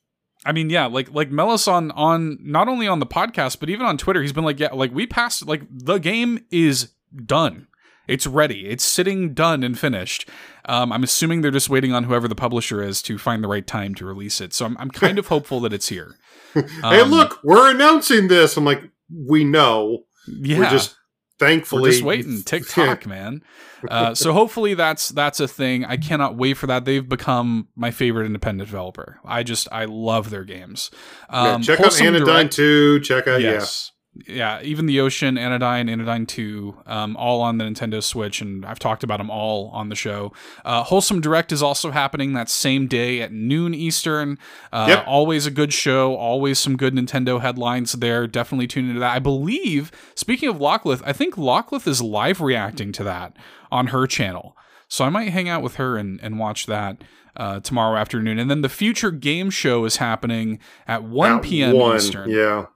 I 0.46 0.52
mean, 0.52 0.70
yeah, 0.70 0.86
like 0.86 1.14
like 1.14 1.32
Melos 1.32 1.68
on 1.68 1.92
on 1.92 2.38
not 2.42 2.68
only 2.70 2.88
on 2.88 3.00
the 3.00 3.06
podcast 3.06 3.60
but 3.60 3.70
even 3.70 3.86
on 3.86 3.98
Twitter, 3.98 4.22
he's 4.22 4.34
been 4.34 4.46
like, 4.46 4.60
yeah, 4.60 4.70
like 4.74 4.94
we 4.94 5.06
passed 5.08 5.46
like 5.48 5.64
the 5.70 5.98
game 5.98 6.40
is 6.52 6.90
done. 7.26 7.68
It's 8.08 8.26
ready. 8.26 8.68
It's 8.68 8.86
sitting 8.86 9.34
done 9.34 9.64
and 9.64 9.78
finished. 9.78 10.30
Um, 10.66 10.94
I'm 10.94 11.04
assuming 11.04 11.42
they're 11.42 11.52
just 11.52 11.70
waiting 11.70 11.92
on 11.94 12.06
whoever 12.06 12.28
the 12.30 12.36
publisher 12.36 12.82
is 12.82 13.02
to 13.04 13.18
find 13.18 13.44
the 13.44 13.50
right 13.50 13.68
time 13.68 13.96
to 13.96 14.06
release 14.06 14.40
it. 14.40 14.54
So 14.54 14.66
I'm 14.66 14.78
I'm 14.80 14.90
kind 14.92 15.20
of 15.20 15.28
hopeful 15.28 15.60
that 15.62 15.74
it's 15.74 15.90
here. 15.90 16.16
hey, 16.54 16.62
Um, 16.84 17.12
look, 17.12 17.40
we're 17.44 17.70
announcing 17.70 18.30
this. 18.30 18.56
I'm 18.56 18.64
like, 18.66 18.82
we 19.28 19.44
know. 19.44 20.06
yeah, 20.28 20.60
We're 20.60 20.70
just 20.70 20.96
thankfully 21.40 21.82
We're 21.82 21.92
just 21.92 22.04
waiting. 22.04 22.42
TikTok, 22.46 23.06
man. 23.06 23.42
Uh, 23.90 24.16
so 24.16 24.32
hopefully 24.34 24.74
that's 24.74 25.10
that's 25.10 25.40
a 25.42 25.48
thing. 25.48 25.84
I 25.86 25.98
cannot 25.98 26.36
wait 26.38 26.54
for 26.56 26.68
that. 26.68 26.86
They've 26.86 27.08
become 27.08 27.68
my 27.76 27.92
favorite 27.92 28.26
independent 28.26 28.70
developer. 28.70 29.20
I 29.26 29.44
just 29.44 29.68
I 29.72 29.84
love 29.86 30.30
their 30.30 30.46
games. 30.46 30.92
Yeah, 31.30 31.56
Um, 31.56 31.62
check 31.62 31.80
out 31.82 32.02
Anodyne 32.02 32.26
Direct- 32.26 32.54
2. 32.54 33.00
Check 33.02 33.28
out, 33.28 33.42
yes. 33.42 33.92
Yeah, 33.92 33.97
even 34.28 34.86
the 34.86 35.00
Ocean, 35.00 35.38
Anodyne, 35.38 35.90
Anodyne 35.90 36.26
2, 36.26 36.78
um, 36.86 37.16
all 37.18 37.42
on 37.42 37.58
the 37.58 37.66
Nintendo 37.66 38.02
Switch, 38.02 38.42
and 38.42 38.66
I've 38.66 38.80
talked 38.80 39.04
about 39.04 39.18
them 39.18 39.30
all 39.30 39.70
on 39.70 39.90
the 39.90 39.96
show. 39.96 40.32
Uh, 40.66 40.84
Wholesome 40.84 41.22
Direct 41.22 41.52
is 41.52 41.62
also 41.62 41.92
happening 41.92 42.34
that 42.34 42.50
same 42.50 42.88
day 42.88 43.22
at 43.22 43.32
noon 43.32 43.74
Eastern. 43.74 44.38
Uh, 44.72 44.86
Yep. 44.90 45.04
Always 45.08 45.46
a 45.46 45.52
good 45.52 45.74
show, 45.74 46.16
always 46.16 46.60
some 46.60 46.78
good 46.78 46.94
Nintendo 46.94 47.42
headlines 47.42 47.92
there. 47.94 48.28
Definitely 48.28 48.68
tune 48.68 48.88
into 48.88 49.00
that. 49.00 49.14
I 49.16 49.20
believe, 49.20 49.92
speaking 50.16 50.50
of 50.50 50.60
Locklith, 50.62 51.02
I 51.06 51.14
think 51.14 51.36
Locklith 51.38 51.88
is 51.88 52.02
live 52.02 52.42
reacting 52.42 52.92
to 52.94 53.04
that 53.04 53.36
on 53.72 53.88
her 53.88 54.08
channel. 54.08 54.56
So 54.88 55.04
I 55.04 55.10
might 55.10 55.30
hang 55.30 55.50
out 55.50 55.62
with 55.62 55.76
her 55.76 55.98
and, 55.98 56.20
and 56.24 56.40
watch 56.40 56.66
that 56.68 57.04
uh, 57.36 57.60
tomorrow 57.60 57.98
afternoon. 57.98 58.40
And 58.40 58.50
then 58.50 58.62
the 58.62 58.70
Future 58.70 59.12
Game 59.12 59.50
Show 59.50 59.84
is 59.86 59.98
happening 59.98 60.60
at 60.88 61.04
1 61.04 61.32
At 61.32 61.42
p.m. 61.44 61.76
one, 61.76 61.98
Eastern. 61.98 62.30
Yeah. 62.30 62.68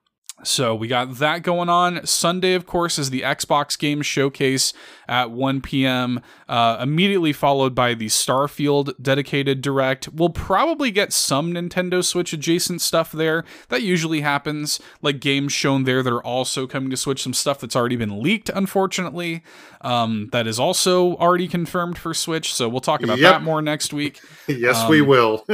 So 0.43 0.73
we 0.73 0.87
got 0.87 1.15
that 1.19 1.43
going 1.43 1.69
on. 1.69 2.05
Sunday, 2.05 2.53
of 2.55 2.65
course, 2.65 2.97
is 2.97 3.11
the 3.11 3.21
Xbox 3.21 3.77
Game 3.77 4.01
Showcase 4.01 4.73
at 5.07 5.29
1 5.29 5.61
p.m., 5.61 6.19
uh, 6.49 6.77
immediately 6.81 7.31
followed 7.33 7.75
by 7.75 7.93
the 7.93 8.07
Starfield 8.07 8.93
dedicated 9.01 9.61
direct. 9.61 10.07
We'll 10.09 10.29
probably 10.29 10.89
get 10.89 11.13
some 11.13 11.53
Nintendo 11.53 12.03
Switch 12.03 12.33
adjacent 12.33 12.81
stuff 12.81 13.11
there. 13.11 13.43
That 13.69 13.83
usually 13.83 14.21
happens, 14.21 14.79
like 15.01 15.19
games 15.19 15.51
shown 15.53 15.83
there 15.83 16.01
that 16.01 16.11
are 16.11 16.23
also 16.23 16.65
coming 16.65 16.89
to 16.89 16.97
Switch, 16.97 17.21
some 17.21 17.33
stuff 17.33 17.59
that's 17.59 17.75
already 17.75 17.95
been 17.97 18.21
leaked, 18.21 18.49
unfortunately, 18.49 19.43
um, 19.81 20.29
that 20.31 20.47
is 20.47 20.59
also 20.59 21.15
already 21.17 21.47
confirmed 21.47 21.97
for 21.97 22.13
Switch. 22.13 22.53
So 22.53 22.67
we'll 22.67 22.79
talk 22.81 23.03
about 23.03 23.19
Yep. 23.19 23.31
that 23.31 23.43
more 23.43 23.61
next 23.61 23.93
week. 23.93 24.19
Yes, 24.47 24.87
we 24.89 25.01
Um, 25.01 25.07
will. 25.07 25.45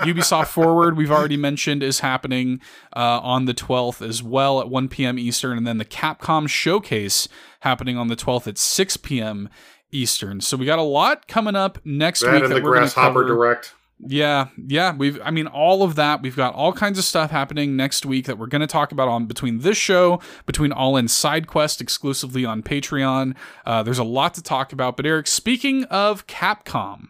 Ubisoft 0.00 0.46
Forward, 0.48 0.96
we've 0.96 1.10
already 1.10 1.36
mentioned, 1.36 1.82
is 1.82 2.00
happening 2.00 2.60
uh, 2.96 3.20
on 3.22 3.44
the 3.44 3.52
12th 3.52 4.00
as 4.06 4.22
well 4.22 4.27
at 4.60 4.68
1 4.68 4.88
p.m. 4.88 5.18
Eastern, 5.18 5.58
and 5.58 5.66
then 5.66 5.78
the 5.78 5.84
Capcom 5.84 6.48
Showcase 6.48 7.28
happening 7.60 7.96
on 7.96 8.08
the 8.08 8.16
12th 8.16 8.46
at 8.46 8.58
6 8.58 8.96
p.m. 8.98 9.48
Eastern. 9.90 10.40
So 10.40 10.56
we 10.56 10.66
got 10.66 10.78
a 10.78 10.82
lot 10.82 11.28
coming 11.28 11.56
up 11.56 11.78
next 11.84 12.20
That 12.20 12.32
week 12.32 12.42
and 12.44 12.52
that 12.52 12.56
the 12.56 12.62
we're 12.62 12.74
going 12.74 12.88
to 12.88 12.94
Grasshopper 12.94 13.22
cover. 13.22 13.26
Direct. 13.26 13.74
Yeah, 14.00 14.48
yeah, 14.56 14.94
we've 14.94 15.20
I 15.24 15.32
mean 15.32 15.48
all 15.48 15.82
of 15.82 15.96
that. 15.96 16.22
We've 16.22 16.36
got 16.36 16.54
all 16.54 16.72
kinds 16.72 16.98
of 16.98 17.04
stuff 17.04 17.32
happening 17.32 17.74
next 17.74 18.06
week 18.06 18.26
that 18.26 18.38
we're 18.38 18.46
going 18.46 18.60
to 18.60 18.68
talk 18.68 18.92
about 18.92 19.08
on 19.08 19.26
between 19.26 19.58
this 19.58 19.76
show, 19.76 20.20
between 20.46 20.70
All 20.70 20.96
In 20.96 21.08
Side 21.08 21.48
Quest 21.48 21.80
exclusively 21.80 22.44
on 22.44 22.62
Patreon. 22.62 23.34
Uh, 23.66 23.82
there's 23.82 23.98
a 23.98 24.04
lot 24.04 24.34
to 24.34 24.42
talk 24.42 24.72
about. 24.72 24.96
But 24.96 25.04
Eric, 25.06 25.26
speaking 25.26 25.82
of 25.84 26.28
Capcom, 26.28 27.08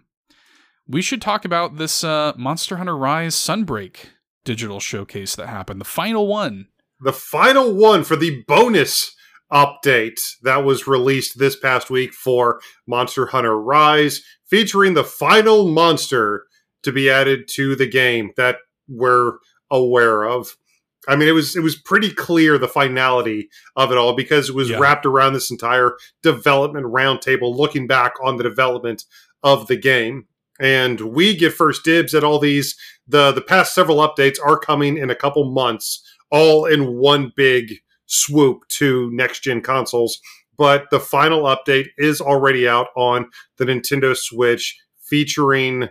we 0.87 1.03
should 1.03 1.21
talk 1.21 1.45
about 1.45 1.77
this 1.77 2.03
uh, 2.03 2.33
Monster 2.37 2.77
Hunter 2.77 2.97
Rise 2.97 3.35
Sunbreak 3.35 4.07
digital 4.45 4.81
showcase 4.81 5.37
that 5.37 5.49
happened, 5.49 5.79
the 5.79 5.85
final 5.85 6.27
one. 6.27 6.69
The 7.01 7.13
final 7.13 7.75
one 7.75 8.05
for 8.05 8.17
the 8.17 8.43
bonus 8.49 9.15
update 9.53 10.21
that 10.43 10.65
was 10.65 10.87
released 10.87 11.39
this 11.39 11.57
past 11.57 11.91
week 11.91 12.13
for 12.13 12.61
Monster 12.87 13.27
Hunter 13.27 13.59
Rise, 13.59 14.23
featuring 14.47 14.95
the 14.95 15.05
final 15.05 15.69
monster 15.69 16.47
to 16.83 16.93
be 16.93 17.09
added 17.11 17.49
to 17.55 17.75
the 17.75 17.87
game 17.87 18.33
that 18.37 18.57
we're 18.89 19.35
aware 19.71 20.25
of. 20.25 20.57
I 21.07 21.17
mean, 21.17 21.29
it 21.29 21.33
was 21.33 21.57
it 21.57 21.63
was 21.63 21.77
pretty 21.77 22.11
clear 22.11 22.59
the 22.59 22.69
finality 22.69 23.49
of 23.77 23.91
it 23.91 23.97
all 23.99 24.15
because 24.15 24.49
it 24.51 24.55
was 24.55 24.69
Yeah. 24.71 24.79
wrapped 24.79 25.07
around 25.07 25.33
this 25.33 25.51
entire 25.51 25.97
development 26.23 26.87
roundtable, 26.87 27.57
looking 27.57 27.87
back 27.87 28.13
on 28.23 28.37
the 28.37 28.43
development 28.45 29.05
of 29.43 29.69
the 29.69 29.77
game. 29.77 30.27
And 30.61 31.01
we 31.01 31.37
get 31.37 31.55
first 31.55 31.85
dibs 31.85 32.15
at 32.15 32.25
all 32.25 32.39
these. 32.39 32.77
the 33.07 33.33
The 33.33 33.41
past 33.41 33.75
several 33.75 33.99
updates 33.99 34.37
are 34.45 34.59
coming 34.59 34.99
in 34.99 35.09
a 35.09 35.15
couple 35.15 35.51
months, 35.51 36.03
all 36.31 36.67
in 36.67 36.95
one 36.97 37.33
big 37.37 37.75
swoop 38.07 38.67
to 38.69 39.11
next 39.13 39.41
gen 39.43 39.61
consoles. 39.61 40.21
But 40.57 40.87
the 40.91 41.01
final 41.01 41.43
update 41.43 41.87
is 41.99 42.21
already 42.21 42.67
out 42.69 42.89
on 42.97 43.31
the 43.59 43.65
Nintendo 43.65 44.17
Switch, 44.17 44.77
featuring 45.01 45.89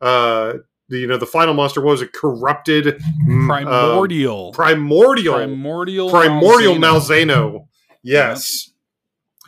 uh 0.00 0.54
the, 0.88 0.98
you 0.98 1.06
know 1.06 1.16
the 1.18 1.26
final 1.26 1.54
monster 1.54 1.80
what 1.80 1.92
was 1.92 2.02
it 2.02 2.12
corrupted 2.12 3.00
mm, 3.28 3.44
uh, 3.44 3.92
Primordial. 3.92 4.52
primordial 4.52 5.34
primordial. 5.34 6.10
primordial 6.10 6.74
Malzeno. 6.76 6.78
Malzeno. 6.78 7.68
Yes. 8.02 8.70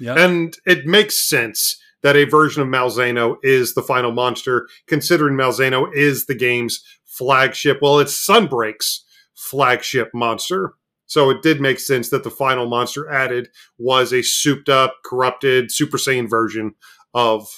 Yep. 0.01 0.17
And 0.17 0.57
it 0.67 0.87
makes 0.87 1.29
sense 1.29 1.79
that 2.03 2.17
a 2.17 2.25
version 2.25 2.63
of 2.63 2.69
Malzeno 2.69 3.37
is 3.43 3.75
the 3.75 3.83
final 3.83 4.11
monster, 4.13 4.69
considering 4.87 5.37
Malzeno 5.37 5.91
is 5.95 6.27
the 6.27 6.35
game's 6.35 6.83
flagship. 7.05 7.79
Well, 7.83 7.99
it's 7.99 8.15
Sunbreak's 8.27 9.05
flagship 9.41 10.11
monster. 10.13 10.75
So 11.07 11.31
it 11.31 11.43
did 11.43 11.61
make 11.61 11.81
sense 11.81 12.11
that 12.11 12.23
the 12.23 12.31
final 12.31 12.69
monster 12.69 13.11
added 13.11 13.49
was 13.79 14.13
a 14.13 14.23
souped 14.23 14.69
up, 14.69 14.95
corrupted 15.05 15.73
Super 15.73 15.97
Saiyan 15.97 16.29
version 16.29 16.75
of 17.15 17.49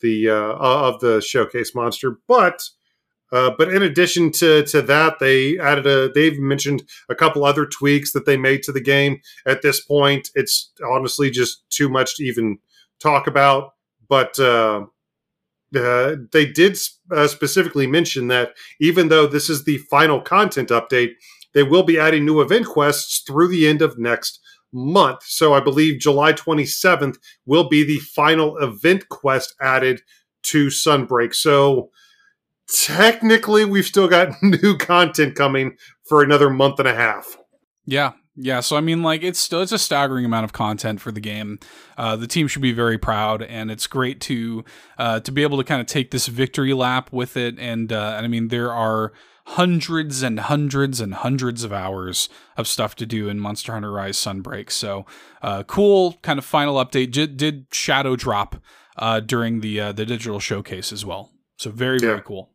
the 0.00 0.30
uh, 0.30 0.54
of 0.54 1.00
the 1.00 1.20
showcase 1.20 1.74
monster. 1.74 2.18
But 2.26 2.62
uh, 3.32 3.50
but 3.58 3.72
in 3.72 3.82
addition 3.82 4.30
to 4.32 4.62
to 4.64 4.80
that, 4.82 5.18
they 5.18 5.58
added 5.58 5.86
a. 5.86 6.10
They've 6.12 6.38
mentioned 6.38 6.84
a 7.10 7.14
couple 7.14 7.44
other 7.44 7.66
tweaks 7.66 8.12
that 8.12 8.24
they 8.24 8.36
made 8.36 8.62
to 8.62 8.72
the 8.72 8.80
game. 8.80 9.20
At 9.46 9.62
this 9.62 9.80
point, 9.80 10.30
it's 10.34 10.70
honestly 10.88 11.30
just 11.30 11.64
too 11.70 11.88
much 11.88 12.16
to 12.16 12.24
even 12.24 12.58
talk 13.00 13.26
about. 13.26 13.72
But 14.08 14.38
uh, 14.38 14.86
uh, 15.74 16.16
they 16.32 16.46
did 16.46 16.76
uh, 17.10 17.26
specifically 17.26 17.86
mention 17.86 18.28
that 18.28 18.52
even 18.80 19.08
though 19.08 19.26
this 19.26 19.48
is 19.48 19.64
the 19.64 19.78
final 19.78 20.20
content 20.20 20.68
update, 20.68 21.12
they 21.54 21.62
will 21.62 21.82
be 21.82 21.98
adding 21.98 22.24
new 22.24 22.40
event 22.40 22.66
quests 22.66 23.22
through 23.26 23.48
the 23.48 23.66
end 23.66 23.82
of 23.82 23.98
next 23.98 24.40
month. 24.72 25.22
So 25.24 25.52
I 25.52 25.60
believe 25.60 26.00
July 26.00 26.32
27th 26.32 27.18
will 27.46 27.68
be 27.68 27.84
the 27.84 27.98
final 27.98 28.56
event 28.58 29.08
quest 29.08 29.54
added 29.60 30.00
to 30.44 30.68
Sunbreak. 30.68 31.34
So 31.34 31.90
technically, 32.68 33.64
we've 33.64 33.84
still 33.84 34.08
got 34.08 34.30
new 34.42 34.76
content 34.78 35.34
coming 35.34 35.76
for 36.04 36.22
another 36.22 36.50
month 36.50 36.78
and 36.78 36.88
a 36.88 36.94
half. 36.94 37.36
Yeah, 37.84 38.12
yeah. 38.34 38.60
So 38.60 38.76
I 38.76 38.80
mean, 38.80 39.02
like, 39.02 39.22
it's 39.22 39.38
still 39.38 39.62
it's 39.62 39.72
a 39.72 39.78
staggering 39.78 40.24
amount 40.24 40.44
of 40.44 40.52
content 40.52 41.00
for 41.00 41.12
the 41.12 41.20
game. 41.20 41.58
Uh, 41.96 42.16
the 42.16 42.26
team 42.26 42.48
should 42.48 42.62
be 42.62 42.72
very 42.72 42.98
proud, 42.98 43.42
and 43.42 43.70
it's 43.70 43.86
great 43.86 44.20
to 44.22 44.64
uh, 44.98 45.20
to 45.20 45.32
be 45.32 45.42
able 45.42 45.58
to 45.58 45.64
kind 45.64 45.80
of 45.80 45.86
take 45.86 46.10
this 46.10 46.26
victory 46.26 46.74
lap 46.74 47.12
with 47.12 47.36
it. 47.36 47.58
And, 47.58 47.92
uh, 47.92 48.14
and 48.16 48.24
I 48.24 48.28
mean, 48.28 48.48
there 48.48 48.72
are 48.72 49.12
hundreds 49.46 50.22
and 50.22 50.38
hundreds 50.38 51.00
and 51.00 51.14
hundreds 51.14 51.64
of 51.64 51.72
hours 51.72 52.28
of 52.56 52.68
stuff 52.68 52.94
to 52.94 53.06
do 53.06 53.28
in 53.28 53.40
Monster 53.40 53.72
Hunter 53.72 53.90
Rise 53.90 54.16
Sunbreak. 54.16 54.70
So 54.70 55.04
uh, 55.42 55.64
cool, 55.64 56.18
kind 56.22 56.38
of 56.38 56.44
final 56.44 56.76
update. 56.76 57.10
Did, 57.10 57.36
did 57.36 57.66
shadow 57.72 58.16
drop 58.16 58.56
uh, 58.96 59.20
during 59.20 59.60
the 59.60 59.80
uh, 59.80 59.92
the 59.92 60.06
digital 60.06 60.40
showcase 60.40 60.92
as 60.92 61.04
well. 61.04 61.30
So 61.56 61.70
very 61.70 61.98
very 61.98 62.22
cool. 62.22 62.50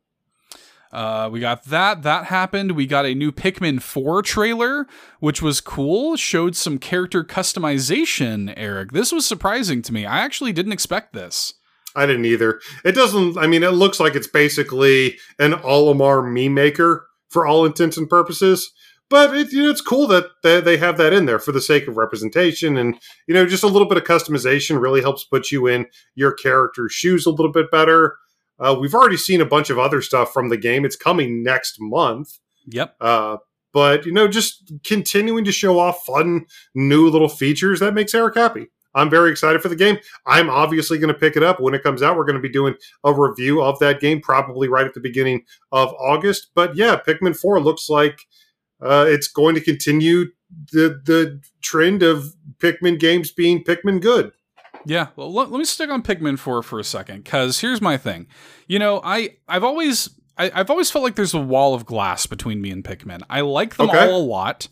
Uh, 0.98 1.30
we 1.32 1.40
got 1.40 1.64
that. 1.66 2.02
That 2.02 2.26
happened. 2.26 2.72
We 2.72 2.88
got 2.88 3.06
a 3.06 3.14
new 3.14 3.32
Pikmin 3.32 3.84
4 3.84 4.24
trailer, 4.24 4.88
which 5.20 5.44
was 5.44 5.62
cool. 5.62 6.16
Showed 6.16 6.56
some 6.56 6.80
character 6.80 7.24
customization, 7.24 8.52
Eric. 8.58 8.94
This 8.94 9.12
was 9.12 9.24
surprising 9.24 9.84
to 9.84 9.94
me. 9.94 10.08
I 10.08 10.22
actually 10.22 10.54
didn't 10.54 10.72
expect 10.72 11.14
this. 11.14 11.54
I 11.96 12.08
didn't 12.08 12.26
either. 12.26 12.60
It 12.84 12.94
doesn't. 12.94 13.38
I 13.38 13.46
mean, 13.46 13.62
it 13.62 13.74
looks 13.74 14.00
like 14.00 14.16
it's 14.16 14.26
basically 14.26 15.20
an 15.38 15.52
Olimar 15.52 16.28
meme 16.28 16.56
maker 16.56 17.06
for 17.30 17.46
all 17.46 17.64
intents 17.64 17.98
and 17.98 18.10
purposes. 18.10 18.72
But 19.08 19.38
it, 19.38 19.52
you 19.52 19.66
know, 19.66 19.70
it's 19.70 19.82
cool 19.82 20.08
that 20.08 20.26
they, 20.42 20.62
they 20.62 20.78
have 20.78 20.98
that 20.98 21.14
in 21.14 21.28
there 21.28 21.38
for 21.38 21.52
the 21.52 21.62
sake 21.62 21.88
of 21.88 21.98
representation, 21.98 22.76
and 22.76 22.96
you 23.28 23.36
know, 23.36 23.46
just 23.46 23.64
a 23.64 23.68
little 23.68 23.88
bit 23.88 24.00
of 24.00 24.04
customization 24.04 24.82
really 24.82 25.02
helps 25.02 25.24
put 25.26 25.52
you 25.52 25.68
in 25.68 25.86
your 26.16 26.32
character's 26.32 26.92
shoes 26.92 27.28
a 27.28 27.30
little 27.30 27.52
bit 27.52 27.70
better. 27.70 28.18
Uh, 28.60 28.76
we've 28.80 28.94
already 28.94 29.18
seen 29.18 29.42
a 29.42 29.46
bunch 29.46 29.70
of 29.70 29.78
other 29.78 30.02
stuff 30.02 30.34
from 30.34 30.50
the 30.50 30.58
game. 30.58 30.86
It's 30.86 30.96
coming 30.96 31.44
next 31.44 31.78
month. 31.80 32.40
Yep. 32.68 32.96
Uh, 33.00 33.38
but 33.74 34.06
you 34.06 34.12
know, 34.12 34.28
just 34.28 34.74
continuing 34.84 35.46
to 35.46 35.52
show 35.52 35.80
off 35.80 36.06
fun 36.06 36.46
new 36.74 37.10
little 37.10 37.30
features 37.30 37.80
that 37.80 37.94
makes 37.94 38.14
Eric 38.14 38.36
happy. 38.36 38.68
I'm 38.96 39.10
very 39.10 39.30
excited 39.30 39.62
for 39.62 39.70
the 39.70 39.76
game. 39.76 40.00
I'm 40.26 40.50
obviously 40.50 40.98
going 40.98 41.14
to 41.14 41.20
pick 41.20 41.36
it 41.36 41.44
up 41.44 41.60
when 41.60 41.76
it 41.76 41.84
comes 41.84 42.02
out. 42.02 42.18
We're 42.18 42.26
going 42.26 42.38
to 42.38 42.42
be 42.42 42.50
doing 42.50 42.74
a 43.04 43.14
review 43.14 43.62
of 43.62 43.78
that 43.80 44.00
game 44.00 44.22
probably 44.22 44.68
right 44.68 44.88
at 44.88 44.96
the 44.96 45.00
beginning 45.00 45.44
of 45.72 45.94
August. 46.00 46.50
But 46.56 46.76
yeah, 46.76 47.00
Pikmin 47.06 47.38
4 47.38 47.62
looks 47.62 47.90
like 47.90 48.22
uh, 48.82 49.06
it's 49.08 49.28
going 49.28 49.54
to 49.56 49.62
continue 49.62 50.26
the 50.72 51.00
the 51.06 51.42
trend 51.62 52.02
of 52.04 52.34
Pikmin 52.58 53.00
games 53.00 53.32
being 53.32 53.64
Pikmin 53.64 54.02
good. 54.02 54.32
Yeah, 54.86 55.08
well, 55.16 55.34
let, 55.34 55.52
let 55.52 55.58
me 55.60 55.66
stick 55.66 55.90
on 55.90 56.02
Pikmin 56.04 56.38
4 56.40 56.64
for 56.64 56.80
a 56.80 56.84
second, 56.84 57.24
because 57.24 57.60
here's 57.60 57.82
my 57.82 57.98
thing. 57.98 58.28
You 58.68 58.80
know, 58.80 59.02
I, 59.04 59.36
I've 59.48 59.64
always 59.64 60.10
I, 60.38 60.52
I've 60.54 60.70
always 60.70 60.92
felt 60.92 61.04
like 61.04 61.16
there's 61.16 61.34
a 61.34 61.40
wall 61.42 61.74
of 61.74 61.86
glass 61.86 62.26
between 62.28 62.62
me 62.62 62.70
and 62.72 62.84
Pikmin. 62.84 63.22
I 63.30 63.42
like 63.42 63.76
them 63.76 63.90
Okay. 63.90 64.10
all 64.10 64.22
a 64.22 64.24
lot. 64.26 64.68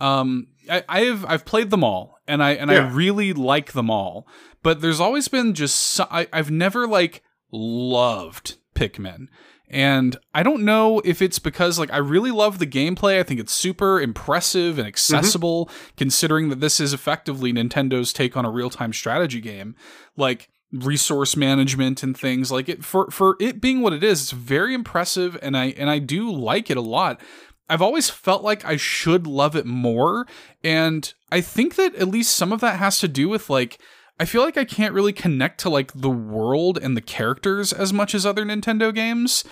Um, 0.00 0.48
I, 0.70 0.82
I 0.88 1.00
have 1.02 1.24
I've 1.26 1.44
played 1.44 1.70
them 1.70 1.84
all, 1.84 2.18
and 2.26 2.42
I 2.42 2.52
and 2.52 2.70
I 2.70 2.88
really 2.88 3.32
like 3.32 3.72
them 3.72 3.90
all. 3.90 4.26
But 4.62 4.80
there's 4.80 5.00
always 5.00 5.28
been 5.28 5.54
just 5.54 5.76
so, 5.76 6.06
I, 6.10 6.28
I've 6.32 6.50
never 6.50 6.86
like 6.86 7.22
loved 7.50 8.56
Pikmin. 8.74 9.26
And 9.72 10.18
I 10.34 10.42
don't 10.42 10.64
know 10.64 11.00
if 11.02 11.22
it's 11.22 11.38
because 11.38 11.78
like 11.78 11.92
I 11.92 11.96
really 11.96 12.30
love 12.30 12.58
the 12.58 12.66
gameplay. 12.66 13.18
I 13.18 13.22
think 13.22 13.40
it's 13.40 13.54
super 13.54 14.00
impressive 14.00 14.78
and 14.78 14.84
mm-hmm. 14.84 14.88
accessible 14.88 15.70
considering 15.96 16.50
that 16.50 16.60
this 16.60 16.78
is 16.78 16.92
effectively 16.92 17.52
Nintendo's 17.52 18.12
take 18.12 18.36
on 18.36 18.44
a 18.44 18.50
real-time 18.50 18.92
strategy 18.92 19.40
game. 19.40 19.74
Like 20.14 20.50
resource 20.72 21.36
management 21.36 22.02
and 22.02 22.16
things 22.16 22.50
like 22.50 22.66
it 22.68 22.84
for 22.84 23.10
for 23.10 23.36
it 23.40 23.60
being 23.60 23.80
what 23.80 23.92
it 23.94 24.04
is, 24.04 24.22
it's 24.22 24.30
very 24.30 24.74
impressive 24.74 25.38
and 25.42 25.56
I 25.56 25.66
and 25.78 25.90
I 25.90 25.98
do 25.98 26.30
like 26.30 26.70
it 26.70 26.76
a 26.76 26.82
lot. 26.82 27.20
I've 27.68 27.82
always 27.82 28.10
felt 28.10 28.42
like 28.42 28.64
I 28.66 28.76
should 28.76 29.26
love 29.26 29.56
it 29.56 29.64
more 29.64 30.26
and 30.62 31.12
I 31.30 31.40
think 31.40 31.76
that 31.76 31.94
at 31.94 32.08
least 32.08 32.36
some 32.36 32.52
of 32.52 32.60
that 32.60 32.78
has 32.78 32.98
to 32.98 33.08
do 33.08 33.28
with 33.28 33.48
like 33.48 33.78
I 34.18 34.24
feel 34.24 34.42
like 34.42 34.56
I 34.56 34.64
can't 34.64 34.94
really 34.94 35.12
connect 35.12 35.60
to 35.60 35.70
like 35.70 35.92
the 35.94 36.10
world 36.10 36.78
and 36.78 36.96
the 36.96 37.00
characters 37.00 37.72
as 37.72 37.92
much 37.92 38.14
as 38.14 38.24
other 38.24 38.44
Nintendo 38.44 38.94
games. 38.94 39.44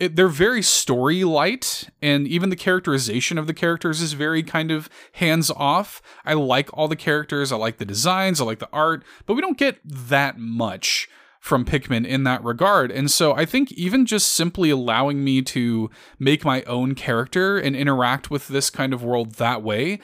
It, 0.00 0.14
they're 0.14 0.28
very 0.28 0.62
story 0.62 1.24
light, 1.24 1.88
and 2.00 2.28
even 2.28 2.50
the 2.50 2.56
characterization 2.56 3.36
of 3.36 3.48
the 3.48 3.54
characters 3.54 4.00
is 4.00 4.12
very 4.12 4.44
kind 4.44 4.70
of 4.70 4.88
hands 5.12 5.50
off. 5.50 6.00
I 6.24 6.34
like 6.34 6.68
all 6.72 6.86
the 6.86 6.94
characters, 6.94 7.50
I 7.50 7.56
like 7.56 7.78
the 7.78 7.84
designs, 7.84 8.40
I 8.40 8.44
like 8.44 8.60
the 8.60 8.68
art, 8.72 9.02
but 9.26 9.34
we 9.34 9.40
don't 9.40 9.58
get 9.58 9.80
that 9.84 10.38
much 10.38 11.08
from 11.40 11.64
Pikmin 11.64 12.06
in 12.06 12.24
that 12.24 12.44
regard. 12.44 12.90
And 12.90 13.10
so 13.10 13.34
I 13.34 13.44
think 13.44 13.72
even 13.72 14.06
just 14.06 14.32
simply 14.32 14.70
allowing 14.70 15.24
me 15.24 15.42
to 15.42 15.90
make 16.18 16.44
my 16.44 16.62
own 16.64 16.94
character 16.94 17.58
and 17.58 17.74
interact 17.74 18.30
with 18.30 18.48
this 18.48 18.70
kind 18.70 18.92
of 18.92 19.02
world 19.02 19.34
that 19.34 19.62
way, 19.62 20.00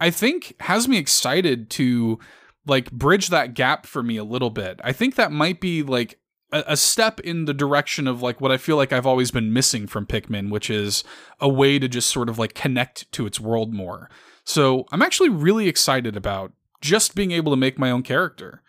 I 0.00 0.10
think 0.10 0.54
has 0.60 0.88
me 0.88 0.96
excited 0.98 1.70
to 1.70 2.18
like 2.66 2.90
bridge 2.92 3.28
that 3.28 3.54
gap 3.54 3.86
for 3.86 4.02
me 4.02 4.16
a 4.16 4.24
little 4.24 4.50
bit. 4.50 4.80
I 4.84 4.92
think 4.92 5.14
that 5.14 5.32
might 5.32 5.60
be 5.60 5.82
like 5.82 6.18
a, 6.52 6.64
a 6.68 6.76
step 6.76 7.20
in 7.20 7.44
the 7.44 7.54
direction 7.54 8.06
of 8.06 8.22
like 8.22 8.40
what 8.40 8.52
I 8.52 8.56
feel 8.56 8.76
like 8.76 8.92
I've 8.92 9.06
always 9.06 9.30
been 9.30 9.52
missing 9.52 9.86
from 9.86 10.06
Pikmin, 10.06 10.50
which 10.50 10.70
is 10.70 11.04
a 11.40 11.48
way 11.48 11.78
to 11.78 11.88
just 11.88 12.10
sort 12.10 12.28
of 12.28 12.38
like 12.38 12.54
connect 12.54 13.10
to 13.12 13.26
its 13.26 13.40
world 13.40 13.72
more. 13.72 14.10
So 14.44 14.86
I'm 14.92 15.02
actually 15.02 15.28
really 15.28 15.68
excited 15.68 16.16
about 16.16 16.52
just 16.80 17.14
being 17.14 17.30
able 17.32 17.52
to 17.52 17.56
make 17.56 17.78
my 17.78 17.90
own 17.90 18.02
character, 18.02 18.62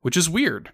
which 0.00 0.16
is 0.16 0.28
weird. 0.28 0.72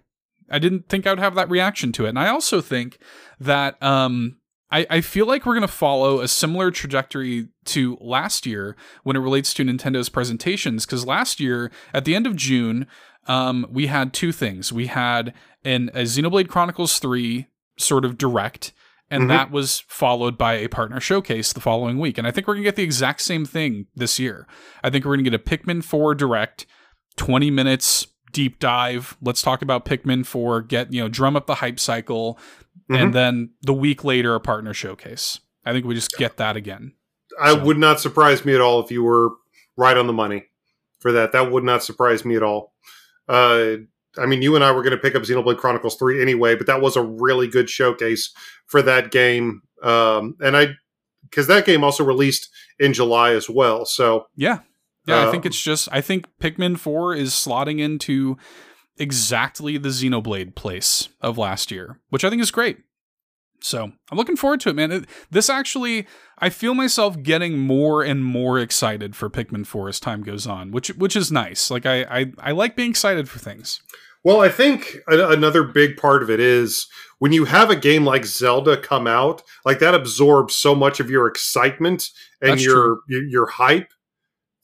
I 0.51 0.59
didn't 0.59 0.89
think 0.89 1.07
I 1.07 1.11
would 1.11 1.19
have 1.19 1.35
that 1.35 1.51
reaction 1.51 1.93
to 1.93 2.07
it. 2.07 2.11
And 2.11 2.19
I 2.19 2.29
also 2.29 2.61
think 2.61 2.99
that 3.41 3.83
um, 3.83 4.39
I, 4.71 4.87
I 4.91 5.01
feel 5.01 5.27
like 5.27 5.47
we're 5.47 5.55
going 5.55 5.63
to 5.63 5.69
follow 5.69 6.21
a 6.21 6.29
similar 6.29 6.71
trajectory 6.71 7.49
to 7.67 7.97
last 8.01 8.47
year 8.47 8.77
when 9.05 9.15
it 9.17 9.21
relates 9.21 9.55
to 9.55 9.65
Nintendo's 9.65 10.09
presentations. 10.09 10.85
Because 10.85 11.07
last 11.07 11.39
year, 11.39 11.71
at 11.95 12.05
the 12.05 12.15
end 12.17 12.27
of 12.27 12.35
June, 12.37 12.87
um, 13.29 13.67
we 13.71 13.87
had 13.87 14.13
two 14.13 14.33
things. 14.33 14.73
We 14.73 14.87
had 14.89 15.33
an, 15.65 15.91
a 15.95 16.03
Xenoblade 16.03 16.49
Chronicles 16.49 16.99
3 16.99 17.47
sort 17.79 18.05
of 18.05 18.19
direct, 18.19 18.73
and 19.11 19.25
Mhm. 19.25 19.29
that 19.29 19.51
was 19.53 19.85
followed 19.89 20.37
by 20.37 20.55
a 20.55 20.69
partner 20.69 20.99
showcase 21.01 21.53
the 21.53 21.61
following 21.61 21.99
week. 21.99 22.19
And 22.19 22.27
I 22.27 22.31
think 22.33 22.47
we're 22.49 22.55
going 22.55 22.65
to 22.65 22.69
get 22.69 22.77
the 22.77 22.83
exact 22.83 23.21
same 23.21 23.45
thing 23.45 23.87
this 23.95 24.19
year. 24.19 24.47
I 24.83 24.91
think 24.91 25.05
we're 25.05 25.15
going 25.17 25.25
to 25.25 25.31
get 25.31 25.41
a 25.41 25.43
Pikmin 25.45 25.85
4 25.85 26.15
direct, 26.15 26.67
20 27.17 27.51
minutes 27.51 28.07
deep 28.37 28.59
dive. 28.59 29.17
Let's 29.23 29.41
talk 29.41 29.63
about 29.63 29.87
Pikmin 29.87 30.27
4, 30.27 30.61
get, 30.61 30.93
you 30.93 31.01
know, 31.01 31.09
drum 31.09 31.37
up 31.37 31.47
the 31.47 31.55
hype 31.57 31.81
cycle, 31.81 32.39
Mhm. 32.91 32.97
and 33.03 33.15
then 33.15 33.51
the 33.63 33.73
week 33.73 34.05
later 34.05 34.35
a 34.35 34.41
partner 34.41 34.75
showcase. 34.75 35.41
I 35.65 35.73
think 35.73 35.87
we 35.87 35.95
just 35.95 36.13
get 36.19 36.37
that 36.37 36.55
again. 36.55 36.93
I 37.41 37.55
So- 37.55 37.65
would 37.65 37.79
not 37.79 37.99
surprise 37.99 38.45
me 38.45 38.55
at 38.55 38.61
all 38.61 38.79
if 38.85 38.91
you 38.91 39.03
were 39.03 39.31
right 39.79 39.97
on 39.97 40.07
the 40.07 40.13
money 40.13 40.45
for 41.01 41.13
that. 41.13 41.33
That 41.33 41.51
would 41.51 41.65
not 41.65 41.83
surprise 41.83 42.27
me 42.27 42.37
at 42.37 42.43
all. 42.43 42.75
Uh, 43.27 43.77
I 44.19 44.27
mean, 44.27 44.43
you 44.43 44.55
and 44.55 44.63
I 44.63 44.71
were 44.73 44.83
going 44.83 44.93
to 44.97 44.99
pick 45.03 45.15
up 45.15 45.23
Xenoblade 45.23 45.57
Chronicles 45.57 45.97
3 45.97 46.21
anyway, 46.21 46.55
but 46.57 46.67
that 46.67 46.83
was 46.83 46.95
a 46.95 47.03
really 47.03 47.49
good 47.49 47.71
showcase 47.71 48.33
for 48.67 48.83
that 48.83 49.11
game. 49.11 49.63
Um, 49.83 50.37
and 50.41 50.55
I, 50.57 50.69
because 51.23 51.47
that 51.47 51.65
game 51.65 51.83
also 51.83 52.05
released 52.05 52.51
in 52.79 52.93
July 52.93 53.33
as 53.33 53.49
well. 53.49 53.87
So, 53.87 54.27
Yeah. 54.37 54.59
Yeah, 55.07 55.27
I 55.27 55.31
think 55.31 55.45
Um, 55.45 55.49
it's 55.49 55.63
just 55.63 55.89
I 55.93 56.01
think 56.01 56.27
Pikmin 56.41 56.79
4 56.79 57.15
is 57.15 57.31
slotting 57.33 57.81
into 57.81 58.37
exactly 58.99 59.79
the 59.79 59.91
Xenoblade 59.91 60.55
place 60.55 61.09
of 61.21 61.39
last 61.39 61.71
year, 61.71 62.01
which 62.11 62.25
I 62.25 62.31
think 62.31 62.43
is 62.43 62.51
great. 62.51 62.79
So, 63.63 63.91
I'm 64.11 64.19
looking 64.19 64.37
forward 64.37 64.61
to 64.61 64.69
it, 64.69 64.77
man. 64.77 64.93
It, 64.93 65.05
this 65.31 65.49
actually 65.49 66.07
I 66.39 66.51
feel 66.51 66.75
myself 66.75 67.23
getting 67.23 67.59
more 67.59 68.03
and 68.03 68.23
more 68.25 68.59
excited 68.59 69.17
for 69.17 69.31
Pikmin 69.31 69.67
4 69.67 69.89
as 69.89 69.99
time 70.01 70.23
goes 70.23 70.47
on, 70.47 70.73
which 70.73 70.89
which 70.89 71.17
is 71.17 71.33
nice. 71.33 71.71
Like 71.71 71.87
I 71.87 72.03
I, 72.03 72.33
I 72.39 72.53
like 72.53 72.77
being 72.77 72.91
excited 72.91 73.29
for 73.29 73.39
things. 73.39 73.81
well, 74.25 74.41
I 74.41 74.49
think 74.51 74.97
a- 75.09 75.29
another 75.31 75.63
big 75.63 75.97
part 75.97 76.23
of 76.23 76.29
it 76.31 76.41
is 76.41 76.87
when 77.19 77.33
you 77.33 77.47
have 77.47 77.71
a 77.71 77.77
game 77.77 78.05
like 78.05 78.27
Zelda 78.27 78.77
come 78.77 79.07
out, 79.07 79.43
like 79.65 79.79
that 79.79 79.95
absorbs 79.95 80.55
so 80.55 80.75
much 80.75 81.01
of 81.01 81.09
your 81.11 81.27
excitement 81.27 82.11
and 82.43 82.53
That's 82.53 82.65
your, 82.65 82.99
your 83.09 83.23
your 83.25 83.47
hype 83.47 83.89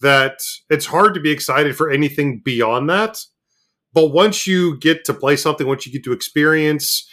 that 0.03 0.40
it's 0.70 0.86
hard 0.86 1.14
to 1.14 1.20
be 1.20 1.30
excited 1.30 1.76
for 1.76 1.90
anything 1.90 2.40
beyond 2.44 2.88
that. 2.90 3.18
But 3.94 4.09
once 4.09 4.46
you 4.46 4.78
get 4.78 5.05
to 5.07 5.14
play 5.14 5.36
something, 5.36 5.66
once 5.66 5.86
you 5.86 5.92
get 5.92 6.05
to 6.05 6.12
experience, 6.12 7.09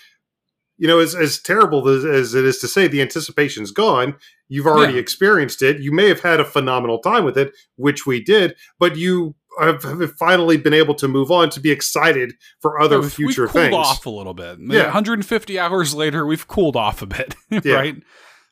you 0.77 0.87
know, 0.87 0.99
as, 0.99 1.13
as 1.13 1.41
terrible 1.41 1.87
as, 1.89 2.05
as 2.05 2.33
it 2.33 2.45
is 2.45 2.59
to 2.59 2.67
say, 2.67 2.87
the 2.87 3.01
anticipation's 3.01 3.71
gone. 3.71 4.15
You've 4.47 4.65
already 4.67 4.93
Yeah. 4.93 4.99
experienced 4.99 5.61
it. 5.61 5.79
You 5.81 5.91
may 5.91 6.07
have 6.07 6.21
had 6.21 6.39
a 6.39 6.45
phenomenal 6.45 6.99
time 6.99 7.25
with 7.25 7.37
it, 7.37 7.53
which 7.75 8.05
we 8.05 8.23
did, 8.23 8.55
but 8.79 8.95
you 8.95 9.35
have, 9.59 9.83
have 9.83 10.13
finally 10.13 10.55
been 10.55 10.73
able 10.73 10.95
to 10.95 11.07
move 11.09 11.31
on 11.31 11.49
to 11.49 11.59
be 11.59 11.69
excited 11.69 12.33
for 12.61 12.79
other 12.79 13.01
Yeah, 13.01 13.09
future 13.09 13.41
we've 13.43 13.51
cooled 13.51 13.63
things. 13.65 13.75
off 13.75 14.05
a 14.05 14.09
little 14.09 14.33
bit. 14.33 14.57
Yeah. 14.61 14.83
150 14.85 15.59
hours 15.59 15.93
later, 15.93 16.25
we've 16.25 16.47
cooled 16.47 16.77
off 16.77 17.01
a 17.01 17.07
bit, 17.07 17.35
Yeah. 17.63 17.73
right? 17.73 17.95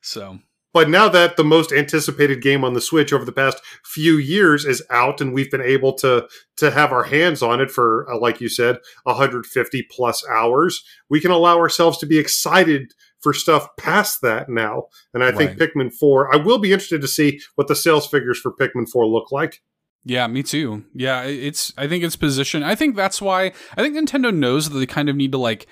So, 0.02 0.40
But 0.78 0.90
now 0.90 1.10
that 1.10 1.38
the 1.38 1.44
most 1.44 1.72
anticipated 1.72 2.40
game 2.40 2.64
on 2.64 2.76
the 2.76 2.82
Switch 2.82 3.12
over 3.12 3.26
the 3.26 3.32
past 3.32 3.64
few 3.84 4.20
years 4.20 4.64
is 4.64 4.86
out, 4.92 5.20
and 5.20 5.34
we've 5.34 5.50
been 5.50 5.60
able 5.60 5.92
to 5.94 6.28
to 6.58 6.70
have 6.70 6.92
our 6.92 7.06
hands 7.06 7.42
on 7.42 7.60
it 7.60 7.72
for, 7.72 8.08
uh, 8.08 8.20
like 8.20 8.40
you 8.40 8.48
said, 8.48 8.78
150 9.06 9.88
plus 9.90 10.24
hours, 10.30 10.84
we 11.10 11.20
can 11.20 11.32
allow 11.32 11.58
ourselves 11.58 11.98
to 11.98 12.06
be 12.06 12.20
excited 12.20 12.94
for 13.22 13.34
stuff 13.34 13.68
past 13.78 14.22
that 14.22 14.50
now. 14.50 14.84
And 15.16 15.24
I 15.24 15.32
think 15.32 15.58
Pikmin 15.58 15.92
4, 15.92 16.36
I 16.36 16.38
will 16.38 16.60
be 16.60 16.72
interested 16.72 17.02
to 17.02 17.08
see 17.08 17.40
what 17.56 17.68
the 17.68 17.76
sales 17.76 18.06
figures 18.06 18.40
for 18.40 18.52
Pikmin 18.52 18.88
4 18.88 19.08
look 19.08 19.32
like. 19.32 19.64
Yeah, 20.06 20.28
me 20.28 20.44
too. 20.44 20.86
Yeah, 20.94 21.24
it's 21.24 21.74
I 21.76 21.88
think 21.88 22.04
it's 22.04 22.16
position. 22.16 22.62
I 22.62 22.76
think 22.76 22.96
that's 22.96 23.20
why 23.20 23.52
I 23.76 23.82
think 23.82 23.96
Nintendo 23.96 24.32
knows 24.32 24.70
that 24.70 24.78
they 24.78 24.86
kind 24.86 25.10
of 25.10 25.16
need 25.16 25.32
to 25.32 25.40
like 25.40 25.66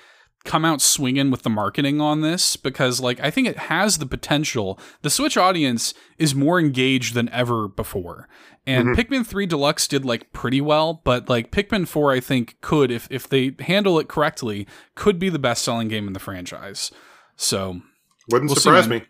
come 0.46 0.64
out 0.64 0.80
swinging 0.80 1.30
with 1.30 1.42
the 1.42 1.50
marketing 1.50 2.00
on 2.00 2.20
this 2.22 2.56
because 2.56 3.00
like 3.00 3.20
I 3.20 3.30
think 3.30 3.46
it 3.48 3.56
has 3.58 3.98
the 3.98 4.06
potential. 4.06 4.78
The 5.02 5.10
Switch 5.10 5.36
audience 5.36 5.92
is 6.18 6.34
more 6.34 6.58
engaged 6.58 7.14
than 7.14 7.28
ever 7.30 7.68
before. 7.68 8.28
And 8.66 8.88
Mhm. 8.88 8.96
Pikmin 8.96 9.26
3 9.26 9.46
Deluxe 9.46 9.86
did 9.86 10.04
like 10.04 10.32
pretty 10.32 10.60
well, 10.60 11.00
but 11.04 11.28
like 11.28 11.50
Pikmin 11.50 11.86
4 11.86 12.12
I 12.12 12.20
think 12.20 12.56
could 12.60 12.90
if 12.90 13.06
if 13.10 13.28
they 13.28 13.54
handle 13.60 13.98
it 13.98 14.08
correctly 14.08 14.66
could 14.94 15.18
be 15.18 15.28
the 15.28 15.38
best-selling 15.38 15.88
game 15.88 16.06
in 16.06 16.12
the 16.14 16.20
franchise. 16.20 16.90
So, 17.36 17.82
Wouldn't 18.30 18.48
We'll 18.50 18.56
surprise 18.56 18.88
me. 18.88 19.02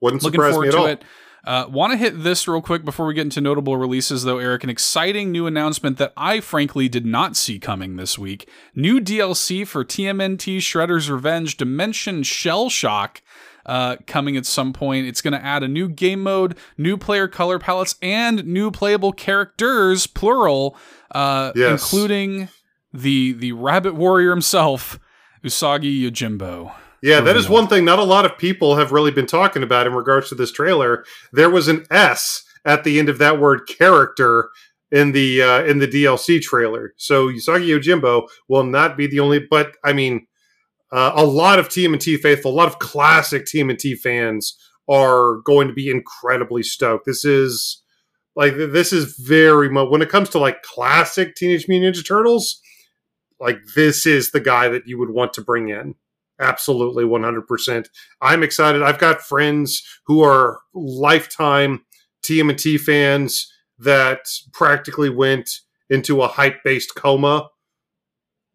Wouldn't 0.00 0.22
looking 0.22 0.38
surprise 0.40 0.58
me 0.58 0.68
at 0.68 0.74
all. 0.74 0.86
it. 0.86 1.02
Uh, 1.44 1.66
Want 1.68 1.92
to 1.92 1.96
hit 1.96 2.22
this 2.22 2.46
real 2.46 2.62
quick 2.62 2.84
before 2.84 3.06
we 3.06 3.14
get 3.14 3.22
into 3.22 3.40
notable 3.40 3.76
releases, 3.76 4.22
though, 4.22 4.38
Eric. 4.38 4.62
An 4.64 4.70
exciting 4.70 5.32
new 5.32 5.46
announcement 5.46 5.98
that 5.98 6.12
I 6.16 6.38
frankly 6.40 6.88
did 6.88 7.04
not 7.04 7.36
see 7.36 7.58
coming 7.58 7.96
this 7.96 8.16
week. 8.18 8.48
New 8.76 9.00
DLC 9.00 9.66
for 9.66 9.84
TMNT 9.84 10.58
Shredder's 10.58 11.10
Revenge 11.10 11.56
Dimension 11.56 12.22
Shell 12.22 12.68
Shock. 12.70 13.22
Uh, 13.64 13.94
coming 14.08 14.36
at 14.36 14.44
some 14.44 14.72
point. 14.72 15.06
It's 15.06 15.20
going 15.20 15.34
to 15.34 15.44
add 15.44 15.62
a 15.62 15.68
new 15.68 15.88
game 15.88 16.20
mode, 16.24 16.58
new 16.76 16.96
player 16.96 17.28
color 17.28 17.60
palettes, 17.60 17.94
and 18.02 18.44
new 18.44 18.72
playable 18.72 19.12
characters, 19.12 20.08
plural, 20.08 20.76
uh, 21.12 21.52
Yes. 21.54 21.80
including 21.80 22.48
the 22.92 23.32
the 23.34 23.52
Rabbit 23.52 23.94
Warrior 23.94 24.30
himself, 24.30 24.98
Usagi 25.44 26.02
Yojimbo. 26.02 26.72
Yeah, 27.02 27.20
that 27.20 27.36
is 27.36 27.48
one 27.48 27.66
thing 27.66 27.84
not 27.84 27.98
a 27.98 28.04
lot 28.04 28.24
of 28.24 28.38
people 28.38 28.76
have 28.76 28.92
really 28.92 29.10
been 29.10 29.26
talking 29.26 29.64
about 29.64 29.88
in 29.88 29.92
regards 29.92 30.28
to 30.28 30.36
this 30.36 30.52
trailer. 30.52 31.04
There 31.32 31.50
was 31.50 31.66
an 31.66 31.84
S 31.90 32.44
at 32.64 32.84
the 32.84 33.00
end 33.00 33.08
of 33.08 33.18
that 33.18 33.40
word 33.40 33.66
character 33.66 34.50
in 34.92 35.10
the 35.12 35.42
uh, 35.42 35.64
in 35.64 35.80
the 35.80 35.88
DLC 35.88 36.40
trailer. 36.40 36.94
So 36.96 37.28
Usagi 37.28 37.66
Yojimbo 37.66 38.28
will 38.48 38.64
not 38.64 38.96
be 38.96 39.08
the 39.08 39.18
only 39.20 39.40
but 39.40 39.74
I 39.84 39.92
mean 39.92 40.26
uh, 40.92 41.12
a 41.14 41.24
lot 41.24 41.58
of 41.58 41.68
TMNT 41.68 42.20
faithful, 42.20 42.52
a 42.52 42.54
lot 42.54 42.68
of 42.68 42.78
classic 42.78 43.46
TMNT 43.46 43.98
fans 43.98 44.56
are 44.88 45.38
going 45.44 45.66
to 45.68 45.74
be 45.74 45.90
incredibly 45.90 46.62
stoked. 46.62 47.06
This 47.06 47.24
is 47.24 47.82
like 48.36 48.54
this 48.56 48.92
is 48.92 49.16
very 49.18 49.68
much 49.68 49.88
when 49.88 50.02
it 50.02 50.08
comes 50.08 50.28
to 50.30 50.38
like 50.38 50.62
classic 50.62 51.34
Teenage 51.34 51.66
Mutant 51.66 51.96
Ninja 51.96 52.06
Turtles, 52.06 52.60
like 53.40 53.58
this 53.74 54.06
is 54.06 54.30
the 54.30 54.40
guy 54.40 54.68
that 54.68 54.86
you 54.86 54.98
would 54.98 55.10
want 55.10 55.32
to 55.34 55.40
bring 55.40 55.68
in. 55.68 55.94
Absolutely, 56.42 57.04
100%. 57.04 57.86
I'm 58.20 58.42
excited. 58.42 58.82
I've 58.82 58.98
got 58.98 59.22
friends 59.22 59.82
who 60.06 60.22
are 60.22 60.60
lifetime 60.74 61.84
TMNT 62.24 62.80
fans 62.80 63.50
that 63.78 64.26
practically 64.52 65.08
went 65.08 65.48
into 65.88 66.22
a 66.22 66.28
hype 66.28 66.62
based 66.64 66.94
coma 66.94 67.48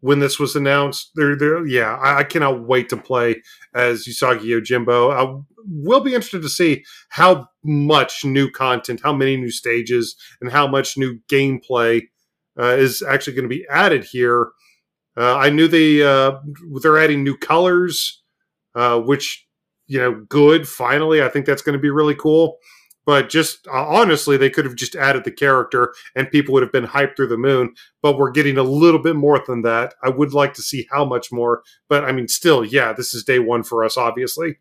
when 0.01 0.19
this 0.19 0.39
was 0.39 0.55
announced. 0.55 1.11
They're, 1.15 1.37
they're, 1.37 1.65
yeah, 1.65 1.95
I, 1.95 2.19
I 2.19 2.23
cannot 2.23 2.67
wait 2.67 2.89
to 2.89 2.97
play 2.97 3.41
as 3.73 4.05
Usagi 4.05 4.41
Yojimbo. 4.41 5.13
I 5.13 5.41
will 5.65 6.01
be 6.01 6.13
interested 6.13 6.41
to 6.41 6.49
see 6.49 6.83
how 7.09 7.47
much 7.63 8.25
new 8.25 8.49
content, 8.49 9.01
how 9.03 9.13
many 9.13 9.37
new 9.37 9.51
stages, 9.51 10.15
and 10.41 10.51
how 10.51 10.67
much 10.67 10.97
new 10.97 11.19
gameplay 11.29 12.01
uh, 12.59 12.75
is 12.75 13.01
actually 13.01 13.33
going 13.33 13.49
to 13.49 13.55
be 13.55 13.65
added 13.69 14.03
here. 14.03 14.49
Uh, 15.17 15.35
I 15.35 15.49
knew 15.49 15.67
they 15.67 16.03
uh, 16.03 16.33
they're 16.81 16.99
adding 16.99 17.23
new 17.23 17.35
colors, 17.37 18.21
uh, 18.75 18.99
which 18.99 19.45
you 19.87 19.99
know, 19.99 20.25
good. 20.29 20.67
Finally, 20.67 21.23
I 21.23 21.29
think 21.29 21.45
that's 21.45 21.61
going 21.61 21.77
to 21.77 21.81
be 21.81 21.89
really 21.89 22.15
cool. 22.15 22.57
But 23.05 23.29
just 23.29 23.65
uh, 23.67 23.87
honestly, 23.87 24.35
they 24.35 24.49
could 24.49 24.65
have 24.65 24.75
just 24.75 24.95
added 24.95 25.23
the 25.23 25.31
character, 25.31 25.93
and 26.15 26.29
people 26.29 26.53
would 26.53 26.63
have 26.63 26.73
been 26.73 26.85
hyped 26.85 27.15
through 27.15 27.27
the 27.27 27.37
moon. 27.37 27.73
But 28.01 28.17
we're 28.17 28.31
getting 28.31 28.57
a 28.57 28.63
little 28.63 29.01
bit 29.01 29.15
more 29.15 29.41
than 29.47 29.61
that. 29.61 29.95
I 30.03 30.09
would 30.09 30.33
like 30.33 30.53
to 30.55 30.61
see 30.61 30.87
how 30.91 31.05
much 31.05 31.31
more. 31.31 31.63
But 31.87 32.03
I 32.03 32.11
mean, 32.11 32.27
still, 32.27 32.65
yeah, 32.65 32.91
this 32.93 33.13
is 33.13 33.23
day 33.23 33.39
one 33.39 33.63
for 33.63 33.83
us, 33.85 33.97
obviously. 33.97 34.57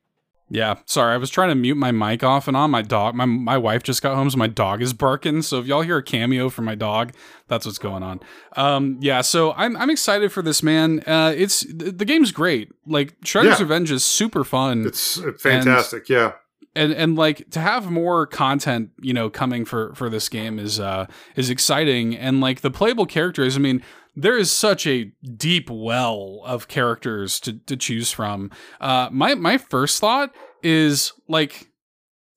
Yeah, 0.48 0.76
sorry, 0.84 1.12
I 1.12 1.16
was 1.16 1.28
trying 1.28 1.48
to 1.48 1.56
mute 1.56 1.74
my 1.74 1.90
mic 1.90 2.22
off 2.22 2.46
and 2.46 2.56
on. 2.56 2.70
My 2.70 2.82
dog, 2.82 3.16
my 3.16 3.24
my 3.24 3.58
wife 3.58 3.82
just 3.82 4.00
got 4.00 4.14
home, 4.14 4.30
so 4.30 4.36
my 4.38 4.46
dog 4.46 4.80
is 4.80 4.92
barking. 4.92 5.42
So 5.42 5.58
if 5.58 5.66
y'all 5.66 5.82
hear 5.82 5.96
a 5.96 6.02
cameo 6.04 6.50
from 6.50 6.66
my 6.66 6.76
dog, 6.76 7.12
that's 7.48 7.66
what's 7.66 7.78
going 7.78 8.04
on. 8.04 8.20
Um, 8.56 8.96
yeah, 9.00 9.22
so 9.22 9.54
I'm 9.54 9.76
I'm 9.76 9.90
excited 9.90 10.30
for 10.30 10.42
this, 10.42 10.62
man. 10.62 11.00
Uh, 11.04 11.34
it's 11.36 11.62
the, 11.62 11.90
the 11.90 12.04
game's 12.04 12.30
great. 12.30 12.70
Like 12.86 13.18
Shredder's 13.22 13.58
Yeah. 13.58 13.62
Revenge 13.64 13.90
is 13.90 14.04
super 14.04 14.44
fun, 14.44 14.86
It's 14.86 15.20
fantastic. 15.40 16.08
yeah. 16.08 16.32
And 16.74 16.92
and 16.92 17.16
like 17.16 17.50
to 17.50 17.60
have 17.60 17.90
more 17.90 18.26
content, 18.26 18.90
you 19.00 19.12
know, 19.12 19.30
coming 19.30 19.64
for 19.64 19.94
for 19.94 20.08
this 20.08 20.28
game 20.28 20.58
is 20.58 20.78
uh 20.78 21.06
is 21.34 21.50
exciting. 21.50 22.16
And 22.16 22.40
like 22.40 22.60
the 22.60 22.70
playable 22.70 23.06
characters, 23.06 23.56
I 23.56 23.60
mean, 23.60 23.82
there 24.14 24.36
is 24.36 24.50
such 24.50 24.86
a 24.86 25.12
deep 25.36 25.68
well 25.70 26.42
of 26.44 26.68
characters 26.68 27.40
to 27.40 27.54
to 27.54 27.76
choose 27.76 28.10
from. 28.12 28.50
Uh, 28.80 29.08
my 29.10 29.34
my 29.34 29.58
first 29.58 30.00
thought 30.00 30.34
is 30.62 31.12
like 31.28 31.70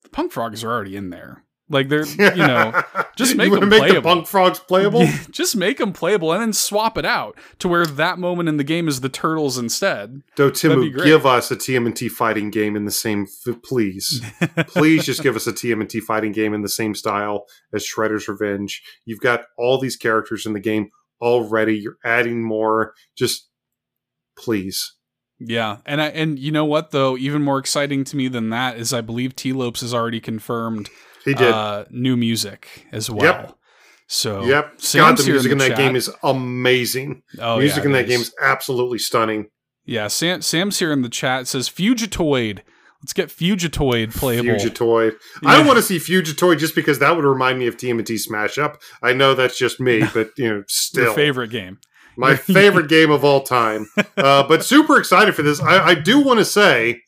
the 0.02 0.10
punk 0.10 0.32
frogs 0.32 0.64
are 0.64 0.70
already 0.70 0.96
in 0.96 1.10
there, 1.10 1.44
Like 1.70 1.88
they're 1.88 2.04
you 2.34 2.36
know 2.36 2.82
just 3.16 3.36
make 3.36 3.52
them 3.52 3.68
make 3.68 3.80
the 3.80 3.86
playable. 3.86 4.02
bunk 4.02 4.26
frogs 4.26 4.58
playable. 4.58 5.00
Yeah, 5.10 5.18
just 5.30 5.56
make 5.56 5.78
them 5.78 5.92
playable 5.92 6.32
and 6.32 6.42
then 6.42 6.52
swap 6.52 6.98
it 6.98 7.04
out 7.04 7.38
to 7.60 7.68
where 7.68 7.86
that 7.86 8.18
moment 8.18 8.48
in 8.48 8.56
the 8.56 8.64
game 8.64 8.88
is 8.88 9.00
the 9.00 9.08
turtles 9.08 9.56
instead. 9.56 10.22
So 10.36 10.50
That'd 10.50 10.72
Timu, 10.72 11.04
give 11.04 11.24
us 11.24 11.50
a 11.50 11.56
TMNT 11.56 12.10
fighting 12.10 12.50
game 12.50 12.76
in 12.76 12.84
the 12.84 12.90
same. 12.90 13.26
F- 13.46 13.62
please, 13.62 14.20
please, 14.66 15.06
just 15.06 15.22
give 15.22 15.36
us 15.36 15.46
a 15.46 15.52
TMNT 15.52 16.02
fighting 16.02 16.32
game 16.32 16.54
in 16.54 16.62
the 16.62 16.68
same 16.68 16.94
style 16.94 17.46
as 17.72 17.86
Shredder's 17.86 18.28
Revenge. 18.28 18.82
You've 19.04 19.20
got 19.20 19.44
all 19.56 19.78
these 19.78 19.96
characters 19.96 20.44
in 20.44 20.52
the 20.52 20.60
game 20.60 20.90
already. 21.22 21.78
You're 21.78 21.98
adding 22.04 22.42
more. 22.42 22.94
Just 23.16 23.48
please. 24.36 24.94
Yeah, 25.38 25.78
and 25.86 26.02
I 26.02 26.08
and 26.08 26.38
you 26.38 26.52
know 26.52 26.66
what 26.66 26.90
though, 26.90 27.16
even 27.16 27.42
more 27.42 27.58
exciting 27.58 28.04
to 28.04 28.16
me 28.16 28.28
than 28.28 28.50
that 28.50 28.76
is 28.76 28.92
I 28.92 29.00
believe 29.00 29.34
T 29.34 29.52
Lopes 29.52 29.82
is 29.82 29.94
already 29.94 30.20
confirmed 30.20 30.90
He 31.24 31.34
did. 31.34 31.50
uh, 31.52 31.84
new 31.90 32.16
music 32.16 32.86
as 32.92 33.10
well. 33.10 33.24
Yep. 33.24 33.54
So 34.06 34.44
yep. 34.44 34.70
God, 34.72 34.80
Sam's 34.80 35.24
the 35.24 35.30
music 35.32 35.52
in, 35.52 35.58
the 35.58 35.64
that 35.64 35.68
chat. 35.70 35.78
game 35.78 35.96
is 35.96 36.10
amazing. 36.22 37.22
oh, 37.38 37.58
music 37.58 37.78
yeah, 37.78 37.84
in 37.86 37.92
that 37.92 38.06
game 38.08 38.20
is. 38.20 38.28
is 38.28 38.34
absolutely 38.42 38.98
stunning. 38.98 39.48
Yeah, 39.84 40.08
Sam, 40.08 40.42
Sam's 40.42 40.78
here 40.78 40.92
in 40.92 41.02
the 41.02 41.08
chat 41.08 41.46
says 41.46 41.68
Fugitoid. 41.68 42.60
Let's 43.02 43.12
get 43.14 43.28
Fugitoid 43.30 44.14
playable. 44.14 44.50
Fugitoid. 44.50 45.14
I 45.44 45.56
don't 45.56 45.66
want 45.66 45.78
to 45.78 45.82
see 45.82 45.96
Fugitoid 45.98 46.58
just 46.58 46.74
because 46.74 46.98
that 46.98 47.16
would 47.16 47.24
remind 47.24 47.58
me 47.58 47.66
of 47.66 47.76
TMNT 47.76 48.18
Smash 48.18 48.58
Up. 48.58 48.78
I 49.02 49.12
know 49.14 49.34
that's 49.34 49.56
just 49.58 49.80
me, 49.80 50.00
but 50.14 50.30
you 50.36 50.48
know, 50.48 50.54
Your 50.56 50.64
still 50.68 51.14
favorite 51.14 51.48
game. 51.50 51.78
my 52.16 52.36
favorite 52.36 52.88
game 52.88 53.10
of 53.10 53.24
all 53.24 53.42
time. 53.42 53.86
Uh, 54.16 54.42
but 54.46 54.64
super 54.64 54.98
excited 54.98 55.34
for 55.34 55.42
this. 55.42 55.60
I, 55.62 55.78
I 55.88 55.94
do 55.94 56.20
want 56.20 56.40
to 56.40 56.44
say 56.44 57.00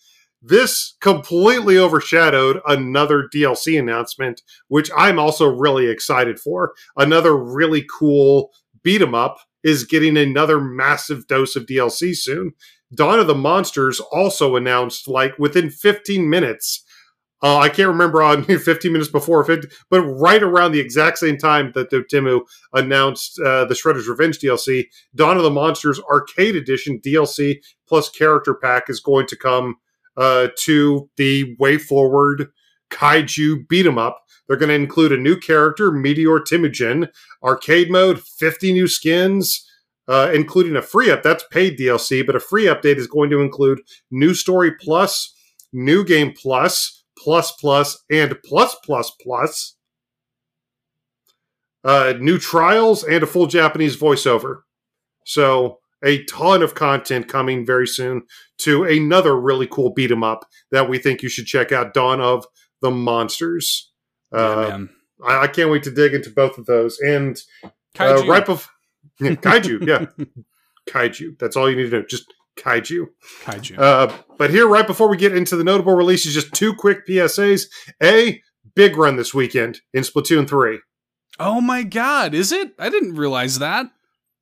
this 0.42 0.96
completely 1.00 1.78
overshadowed 1.78 2.60
another 2.66 3.28
DLC 3.32 3.78
announcement, 3.78 4.42
which 4.68 4.90
I'm 4.96 5.18
also 5.18 5.46
really 5.46 5.86
excited 5.86 6.40
for. 6.40 6.72
Another 6.96 7.36
really 7.36 7.86
cool 7.98 8.50
beat 8.82 9.00
'em 9.02 9.14
up 9.14 9.38
is 9.62 9.84
getting 9.84 10.16
another 10.16 10.60
massive 10.60 11.26
dose 11.28 11.54
of 11.54 11.66
DLC 11.66 12.14
soon. 12.16 12.52
Dawn 12.94 13.20
of 13.20 13.26
the 13.26 13.34
Monsters 13.34 14.00
also 14.00 14.56
announced 14.56 15.08
like 15.08 15.38
within 15.38 15.70
15 15.70 16.28
minutes. 16.28 16.84
Uh, 17.42 17.58
I 17.58 17.68
can't 17.68 17.88
remember 17.88 18.22
on 18.22 18.44
15 18.58 18.92
minutes 18.92 19.10
before, 19.10 19.44
50, 19.44 19.68
but 19.90 20.02
right 20.02 20.42
around 20.42 20.72
the 20.72 20.80
exact 20.80 21.18
same 21.18 21.36
time 21.36 21.72
that 21.74 21.90
Dotemu 21.90 22.42
announced 22.72 23.40
uh, 23.40 23.64
the 23.64 23.74
Shredder's 23.74 24.08
Revenge 24.08 24.38
DLC, 24.38 24.86
Dawn 25.14 25.36
of 25.36 25.42
the 25.42 25.50
Monsters 25.50 26.00
Arcade 26.00 26.54
Edition 26.54 27.00
DLC 27.00 27.60
plus 27.88 28.08
character 28.08 28.54
pack 28.54 28.88
is 28.88 29.00
going 29.00 29.26
to 29.26 29.36
come 29.36 29.76
uh, 30.16 30.48
to 30.60 31.08
the 31.16 31.56
WayForward 31.56 32.48
Kaiju 32.90 33.68
beat 33.68 33.86
'em 33.86 33.98
up. 33.98 34.22
They're 34.46 34.56
going 34.56 34.68
to 34.68 34.74
include 34.74 35.12
a 35.12 35.16
new 35.16 35.36
character, 35.36 35.90
Meteor 35.90 36.40
Timujin, 36.40 37.08
arcade 37.42 37.90
mode, 37.90 38.20
50 38.20 38.72
new 38.72 38.86
skins, 38.86 39.66
uh, 40.08 40.30
including 40.34 40.76
a 40.76 40.82
free 40.82 41.10
up. 41.10 41.22
That's 41.22 41.44
paid 41.50 41.78
DLC, 41.78 42.22
but 42.26 42.36
a 42.36 42.40
free 42.40 42.64
update 42.64 42.96
is 42.96 43.06
going 43.06 43.30
to 43.30 43.40
include 43.40 43.80
new 44.10 44.34
story 44.34 44.72
plus, 44.78 45.32
new 45.72 46.04
game 46.04 46.32
plus, 46.36 47.04
plus 47.16 47.52
plus, 47.52 48.02
and 48.10 48.36
plus 48.44 48.76
plus 48.84 49.12
plus. 49.22 49.76
Uh, 51.84 52.14
new 52.20 52.38
trials 52.38 53.02
and 53.02 53.22
a 53.22 53.26
full 53.26 53.46
Japanese 53.46 53.96
voiceover. 53.96 54.60
So 55.24 55.78
a 56.04 56.24
ton 56.24 56.62
of 56.62 56.74
content 56.74 57.28
coming 57.28 57.64
very 57.66 57.86
soon 57.86 58.22
to 58.58 58.84
another 58.84 59.38
really 59.38 59.66
cool 59.66 59.90
beat 59.92 60.10
'em 60.10 60.22
up 60.24 60.46
that 60.70 60.88
we 60.88 60.98
think 60.98 61.22
you 61.22 61.28
should 61.28 61.46
check 61.46 61.72
out. 61.72 61.94
Dawn 61.94 62.20
of 62.20 62.44
the 62.80 62.90
Monsters. 62.90 63.92
Yeah, 64.32 64.38
Uh, 64.38 64.68
man. 64.68 64.88
I, 65.24 65.42
I 65.42 65.46
can't 65.46 65.70
wait 65.70 65.82
to 65.84 65.90
dig 65.90 66.14
into 66.14 66.30
both 66.30 66.58
of 66.58 66.66
those. 66.66 66.98
And 67.00 67.40
uh, 67.64 67.68
Kaiju. 67.94 68.28
right 68.28 68.44
before 68.46 68.70
yeah, 69.20 69.30
kaiju, 69.34 69.86
yeah, 69.86 70.24
kaiju. 70.88 71.38
That's 71.38 71.56
all 71.56 71.70
you 71.70 71.76
need 71.76 71.90
to 71.90 71.98
know. 72.00 72.04
Just 72.08 72.32
kaiju. 72.58 73.06
Kaiju. 73.44 73.78
Uh, 73.78 74.12
but 74.38 74.50
here, 74.50 74.66
right 74.66 74.86
before 74.86 75.08
we 75.08 75.16
get 75.16 75.36
into 75.36 75.56
the 75.56 75.64
notable 75.64 75.94
releases, 75.94 76.34
just 76.34 76.52
two 76.54 76.74
quick 76.74 77.06
PSAs. 77.06 77.66
A 78.02 78.40
big 78.74 78.96
run 78.96 79.16
this 79.16 79.32
weekend 79.34 79.80
in 79.92 80.02
Splatoon 80.02 80.48
three. 80.48 80.80
oh 81.38 81.60
my 81.60 81.82
god, 81.82 82.34
is 82.34 82.50
it? 82.52 82.72
I 82.78 82.88
didn't 82.88 83.14
realize 83.14 83.58
that. 83.58 83.86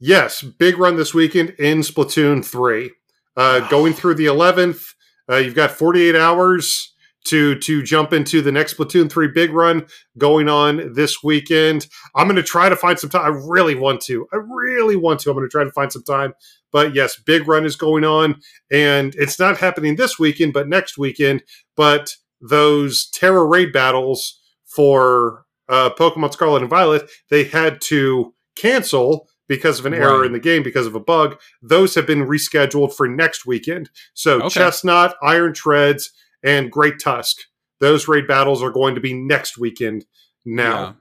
Yes, 0.02 0.40
big 0.40 0.78
run 0.78 0.96
this 0.96 1.12
weekend 1.12 1.50
in 1.58 1.80
Splatoon 1.80 2.42
3. 2.42 2.90
Uh, 3.36 3.68
going 3.68 3.92
through 3.92 4.14
the 4.14 4.26
11th, 4.26 4.94
uh, 5.30 5.36
you've 5.36 5.54
got 5.54 5.70
48 5.70 6.16
hours 6.16 6.94
to 7.26 7.54
to 7.56 7.82
jump 7.82 8.14
into 8.14 8.40
the 8.40 8.50
next 8.50 8.78
Splatoon 8.78 9.10
3 9.10 9.28
big 9.28 9.52
run 9.52 9.86
going 10.16 10.48
on 10.48 10.94
this 10.94 11.22
weekend. 11.22 11.86
I'm 12.16 12.26
going 12.26 12.36
to 12.36 12.42
try 12.42 12.70
to 12.70 12.76
find 12.76 12.98
some 12.98 13.10
time. 13.10 13.26
I 13.26 13.36
really 13.46 13.74
want 13.74 14.00
to. 14.02 14.26
I 14.32 14.36
really 14.36 14.96
want 14.96 15.20
to. 15.20 15.30
I'm 15.30 15.36
going 15.36 15.46
to 15.46 15.52
try 15.52 15.64
to 15.64 15.72
find 15.72 15.92
some 15.92 16.02
time. 16.02 16.32
But 16.72 16.94
yes, 16.94 17.20
big 17.20 17.46
run 17.46 17.66
is 17.66 17.76
going 17.76 18.04
on 18.04 18.40
and 18.70 19.14
it's 19.16 19.38
not 19.38 19.58
happening 19.58 19.96
this 19.96 20.18
weekend, 20.18 20.54
but 20.54 20.66
next 20.66 20.96
weekend. 20.96 21.42
But 21.76 22.16
those 22.40 23.06
Tera 23.10 23.44
raid 23.44 23.70
battles 23.70 24.40
for 24.64 25.44
uh, 25.68 25.90
Pokemon 25.90 26.32
Scarlet 26.32 26.62
and 26.62 26.70
Violet, 26.70 27.10
they 27.28 27.44
had 27.44 27.82
to 27.82 28.32
cancel 28.56 29.28
because 29.50 29.80
of 29.80 29.84
an 29.86 29.92
error 29.92 30.24
in 30.24 30.32
the 30.32 30.38
game 30.38 30.62
because 30.62 30.86
of 30.86 30.94
a 30.94 31.00
bug. 31.00 31.36
Those 31.60 31.96
have 31.96 32.06
been 32.06 32.24
rescheduled 32.24 32.94
for 32.94 33.08
next 33.08 33.44
weekend. 33.44 33.90
So 34.14 34.36
Okay. 34.42 34.60
Chesnaught, 34.60 35.14
Iron 35.24 35.52
Treads, 35.52 36.12
and 36.44 36.70
Great 36.70 37.00
Tusk. 37.00 37.36
Those 37.80 38.06
raid 38.06 38.28
battles 38.28 38.62
are 38.62 38.70
going 38.70 38.94
to 38.94 39.00
be 39.00 39.12
next 39.12 39.58
weekend 39.58 40.04
now. 40.44 40.80
Yeah. 40.80 40.92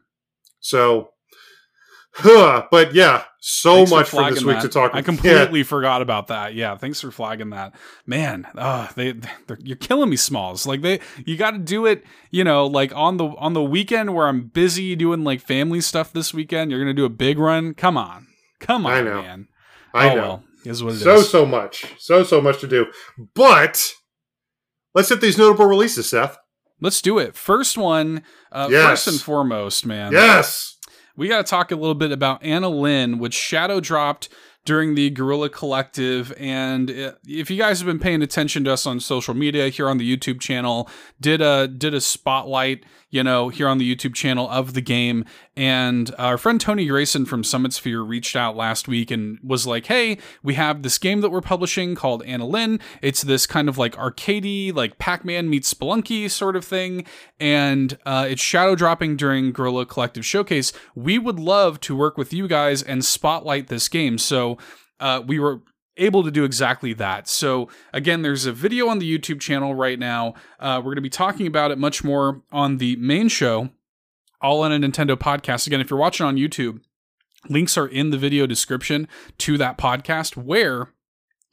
So, 0.62 1.12
huh, 2.14 2.66
but 2.72 2.96
yeah, 2.96 3.26
so 3.40 3.76
Thanks 3.76 3.92
much 3.92 4.06
for 4.08 4.16
flagging 4.18 4.34
this 4.36 4.44
week 4.44 4.56
that. 4.56 4.62
to 4.64 4.70
talk. 4.70 4.92
About. 4.92 4.96
I 4.96 5.00
Yeah, 5.00 5.04
completely 5.04 5.62
forgot 5.64 6.02
about 6.02 6.28
that. 6.28 6.56
Yeah, 6.56 6.76
thanks 6.76 7.00
for 7.02 7.12
flagging 7.12 7.52
that, 7.52 7.76
man. 8.08 8.48
Uh, 8.56 8.88
they, 8.96 9.14
you're 9.60 9.78
killing 9.78 10.10
me, 10.10 10.16
Smalls. 10.16 10.66
Like 10.66 10.82
they, 10.82 11.02
you 11.24 11.38
got 11.38 11.52
to 11.52 11.60
do 11.60 11.86
it. 11.86 12.04
You 12.32 12.44
know, 12.44 12.66
like 12.66 12.94
on 12.96 13.18
the 13.18 13.26
on 13.38 13.54
the 13.54 13.64
weekend 13.64 14.16
where 14.16 14.28
I'm 14.28 14.48
busy 14.48 14.96
doing 14.96 15.24
like 15.24 15.40
family 15.40 15.82
stuff 15.82 16.12
this 16.12 16.34
weekend. 16.34 16.72
You're 16.72 16.80
gonna 16.80 16.96
do 16.96 17.06
a 17.06 17.10
big 17.10 17.38
run. 17.38 17.74
Come 17.76 17.96
on, 17.96 18.28
come 18.60 18.86
on, 18.86 18.92
I 18.94 19.02
know. 19.02 19.22
man. 19.22 19.48
I 19.94 20.10
oh 20.12 20.16
know. 20.16 20.22
well, 20.22 20.44
is 20.66 20.84
what 20.84 20.94
it 20.94 20.98
is. 20.98 21.04
so 21.04 21.22
so 21.22 21.46
much, 21.46 21.86
so 21.98 22.24
so 22.24 22.42
much 22.42 22.60
to 22.62 22.68
do. 22.68 22.88
But 23.34 23.94
let's 24.94 25.10
hit 25.10 25.22
these 25.22 25.38
notable 25.38 25.66
releases, 25.66 26.10
Seth. 26.10 26.38
Let's 26.82 27.02
do 27.02 27.18
it. 27.20 27.36
First 27.36 27.78
one, 27.78 28.24
uh, 28.52 28.68
Yes. 28.72 29.04
first 29.04 29.08
and 29.08 29.22
foremost, 29.22 29.86
man. 29.86 30.12
Yes, 30.14 30.78
we 31.16 31.28
got 31.28 31.46
to 31.46 31.50
talk 31.50 31.72
a 31.72 31.76
little 31.76 31.96
bit 31.96 32.12
about 32.12 32.42
Annalynn, 32.44 33.20
which 33.20 33.34
Shadow 33.34 33.80
dropped 33.80 34.30
during 34.66 34.96
the 34.96 35.10
Guerrilla 35.10 35.50
Collective. 35.50 36.34
And 36.38 37.16
if 37.26 37.50
you 37.50 37.58
guys 37.58 37.80
have 37.80 37.88
been 37.88 38.00
paying 38.00 38.22
attention 38.22 38.64
to 38.66 38.74
us 38.74 38.86
on 38.86 39.00
social 39.00 39.34
media 39.34 39.70
here 39.70 39.90
on 39.90 39.98
the 39.98 40.18
YouTube 40.18 40.40
channel, 40.40 40.90
did 41.20 41.42
a 41.42 41.68
did 41.68 41.94
a 41.94 42.02
spotlight, 42.02 42.84
you 43.10 43.24
know, 43.24 43.50
here 43.50 43.68
on 43.68 43.78
the 43.78 43.96
YouTube 43.96 44.14
channel 44.14 44.50
of 44.50 44.74
the 44.74 44.82
game. 44.82 45.26
And 45.56 46.14
our 46.18 46.38
friend 46.38 46.62
Tony 46.62 46.86
Grayson 46.88 47.26
from 47.26 47.44
Summitsphere 47.44 48.08
reached 48.08 48.36
out 48.36 48.56
last 48.56 48.88
week 48.88 49.12
and 49.12 49.40
was 49.44 49.68
like, 49.68 49.88
"Hey, 49.88 50.18
we 50.44 50.54
have 50.54 50.84
this 50.84 50.98
game 50.98 51.22
that 51.22 51.30
we're 51.30 51.42
publishing 51.42 51.96
called 51.96 52.24
Annalynn. 52.24 52.80
It's 53.02 53.22
this 53.22 53.46
kind 53.46 53.68
of 53.68 53.78
like 53.78 53.96
arcadey, 53.96 54.74
like 54.74 54.98
Pac-Man 55.00 55.50
meets 55.50 55.74
Spelunky 55.74 56.30
sort 56.32 56.56
of 56.56 56.64
thing, 56.64 57.06
and 57.40 57.98
uh, 58.06 58.28
it's 58.30 58.42
shadow 58.42 58.76
dropping 58.76 59.18
during 59.18 59.52
Guerrilla 59.52 59.86
Collective 59.86 60.26
Showcase. 60.26 60.72
We 60.96 61.18
would 61.18 61.40
love 61.40 61.82
to 61.82 61.96
work 61.96 62.18
with 62.18 62.32
you 62.32 62.48
guys 62.48 62.82
and 62.82 63.04
spotlight 63.04 63.68
this 63.68 63.90
game. 63.90 64.18
So 64.18 64.49
uh, 65.00 65.22
we 65.26 65.40
were 65.40 65.62
able 65.98 66.24
to 66.24 66.32
do 66.32 66.44
exactly 66.44 66.94
that. 66.94 67.28
So 67.28 67.68
again, 67.94 68.22
there's 68.22 68.46
a 68.46 68.54
video 68.54 68.88
on 68.88 69.00
the 69.00 69.18
YouTube 69.18 69.40
channel 69.42 69.76
right 69.76 70.00
now. 70.00 70.34
Uh, 70.60 70.78
we're 70.78 70.92
going 70.92 70.96
to 70.96 71.02
be 71.02 71.10
talking 71.10 71.46
about 71.46 71.72
it 71.72 71.78
much 71.78 72.04
more 72.04 72.42
on 72.52 72.78
the 72.78 72.96
main 72.96 73.28
show, 73.28 73.70
all 74.42 74.64
on 74.64 74.72
a 74.72 74.80
Nintendo 74.80 75.16
podcast. 75.16 75.68
Again, 75.68 75.82
if 75.82 75.90
you're 75.90 76.00
watching 76.00 76.26
on 76.26 76.38
YouTube, 76.38 76.82
links 77.50 77.78
are 77.78 77.88
in 77.88 78.10
the 78.10 78.18
video 78.18 78.48
description 78.48 79.08
to 79.40 79.58
that 79.58 79.78
podcast 79.78 80.38
where 80.38 80.94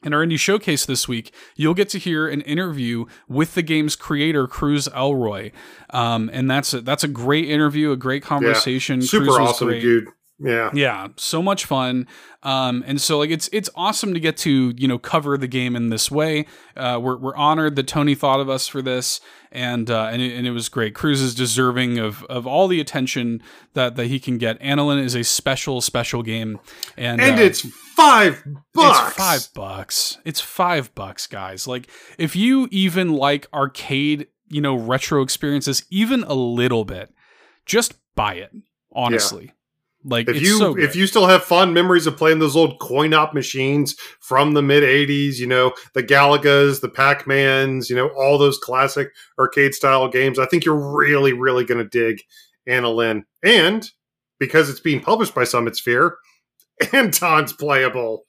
in 0.03 0.13
our 0.13 0.23
indie 0.23 0.39
showcase 0.39 0.85
this 0.85 1.07
week, 1.07 1.33
you'll 1.55 1.73
get 1.73 1.89
to 1.89 1.97
hear 1.97 2.27
an 2.27 2.41
interview 2.41 3.05
with 3.27 3.55
the 3.55 3.63
game's 3.63 3.95
creator, 3.95 4.47
Cruise 4.47 4.87
Elroy, 4.89 5.51
um, 5.89 6.29
and 6.31 6.49
that's 6.49 6.73
a, 6.73 6.81
that's 6.81 7.03
a 7.03 7.07
great 7.07 7.49
interview, 7.49 7.91
a 7.91 7.97
great 7.97 8.23
conversation. 8.23 9.01
super 9.01 9.25
Cruz 9.25 9.37
awesome, 9.37 9.67
great. 9.69 9.81
dude. 9.81 10.07
Yeah, 10.39 10.69
Yeah, 10.73 11.07
so 11.15 11.41
much 11.41 11.65
fun. 11.65 12.05
Um, 12.43 12.83
and 12.85 13.01
so 13.01 13.17
like 13.17 13.31
it's 13.31 13.49
it's 13.51 13.69
awesome 13.75 14.13
to 14.13 14.19
get 14.19 14.37
to 14.37 14.73
you 14.77 14.87
know 14.87 14.99
cover 14.99 15.37
the 15.37 15.47
game 15.47 15.75
in 15.75 15.89
this 15.89 16.11
way. 16.11 16.45
Uh, 16.75 16.99
we're 17.01 17.17
we're 17.17 17.35
honored 17.35 17.75
that 17.75 17.87
Tony 17.87 18.13
thought 18.13 18.39
of 18.39 18.47
us 18.47 18.67
for 18.67 18.83
this, 18.83 19.19
and 19.51 19.89
uh, 19.89 20.09
and 20.11 20.21
it, 20.21 20.35
and 20.37 20.45
it 20.45 20.51
was 20.51 20.69
great. 20.69 20.93
Cruise 20.93 21.21
is 21.21 21.33
deserving 21.33 21.97
of 21.97 22.23
of 22.25 22.45
all 22.45 22.67
the 22.67 22.79
attention 22.79 23.41
that 23.73 23.95
that 23.95 24.07
he 24.07 24.19
can 24.19 24.37
get. 24.37 24.59
Annalynn 24.61 25.03
is 25.03 25.15
a 25.15 25.23
special 25.23 25.81
special 25.81 26.21
game, 26.21 26.59
and 26.95 27.19
and 27.19 27.39
uh, 27.39 27.43
it's 27.43 27.61
five 27.95 28.43
bucks. 28.75 29.07
it's 29.07 29.17
five 29.17 29.53
bucks. 29.55 30.17
It's 30.23 30.39
five 30.41 30.93
bucks, 30.93 31.25
guys. 31.25 31.67
Like 31.67 31.89
if 32.19 32.35
you 32.35 32.67
even 32.69 33.13
like 33.13 33.47
arcade, 33.51 34.27
you 34.49 34.61
know, 34.61 34.75
retro 34.75 35.23
experiences 35.23 35.83
even 35.89 36.23
a 36.25 36.35
little 36.35 36.85
bit, 36.85 37.11
just 37.65 37.95
buy 38.15 38.35
it. 38.35 38.51
Honestly, 38.93 39.51
like 40.07 40.29
If 40.29 40.37
it's 40.37 40.45
you 40.45 40.57
so 40.57 40.77
if 40.77 40.95
you 40.95 41.05
still 41.05 41.27
have 41.27 41.43
fond 41.43 41.73
memories 41.73 42.07
of 42.07 42.17
playing 42.17 42.39
those 42.39 42.55
old 42.55 42.79
coin 42.79 43.13
op 43.13 43.33
machines 43.33 43.95
from 44.19 44.53
the 44.53 44.61
mid 44.61 44.83
'80s, 44.83 45.37
you 45.37 45.47
know 45.47 45.73
the 45.93 46.03
Galagas, 46.03 46.81
the 46.81 46.89
Pac 46.89 47.27
Mans, 47.27 47.89
you 47.89 47.95
know 47.95 48.07
all 48.09 48.37
those 48.37 48.57
classic 48.57 49.09
arcade 49.37 49.75
style 49.75 50.07
games, 50.07 50.39
I 50.39 50.45
think 50.45 50.65
you're 50.65 50.95
really, 50.97 51.33
really 51.33 51.65
going 51.65 51.83
to 51.83 51.89
dig 51.89 52.21
Annalynn. 52.67 53.23
And 53.43 53.89
because 54.39 54.69
it's 54.69 54.79
being 54.79 55.01
published 55.01 55.35
by 55.35 55.43
Summitsphere, 55.43 56.11
Anton's 56.93 57.53
playable. 57.53 58.25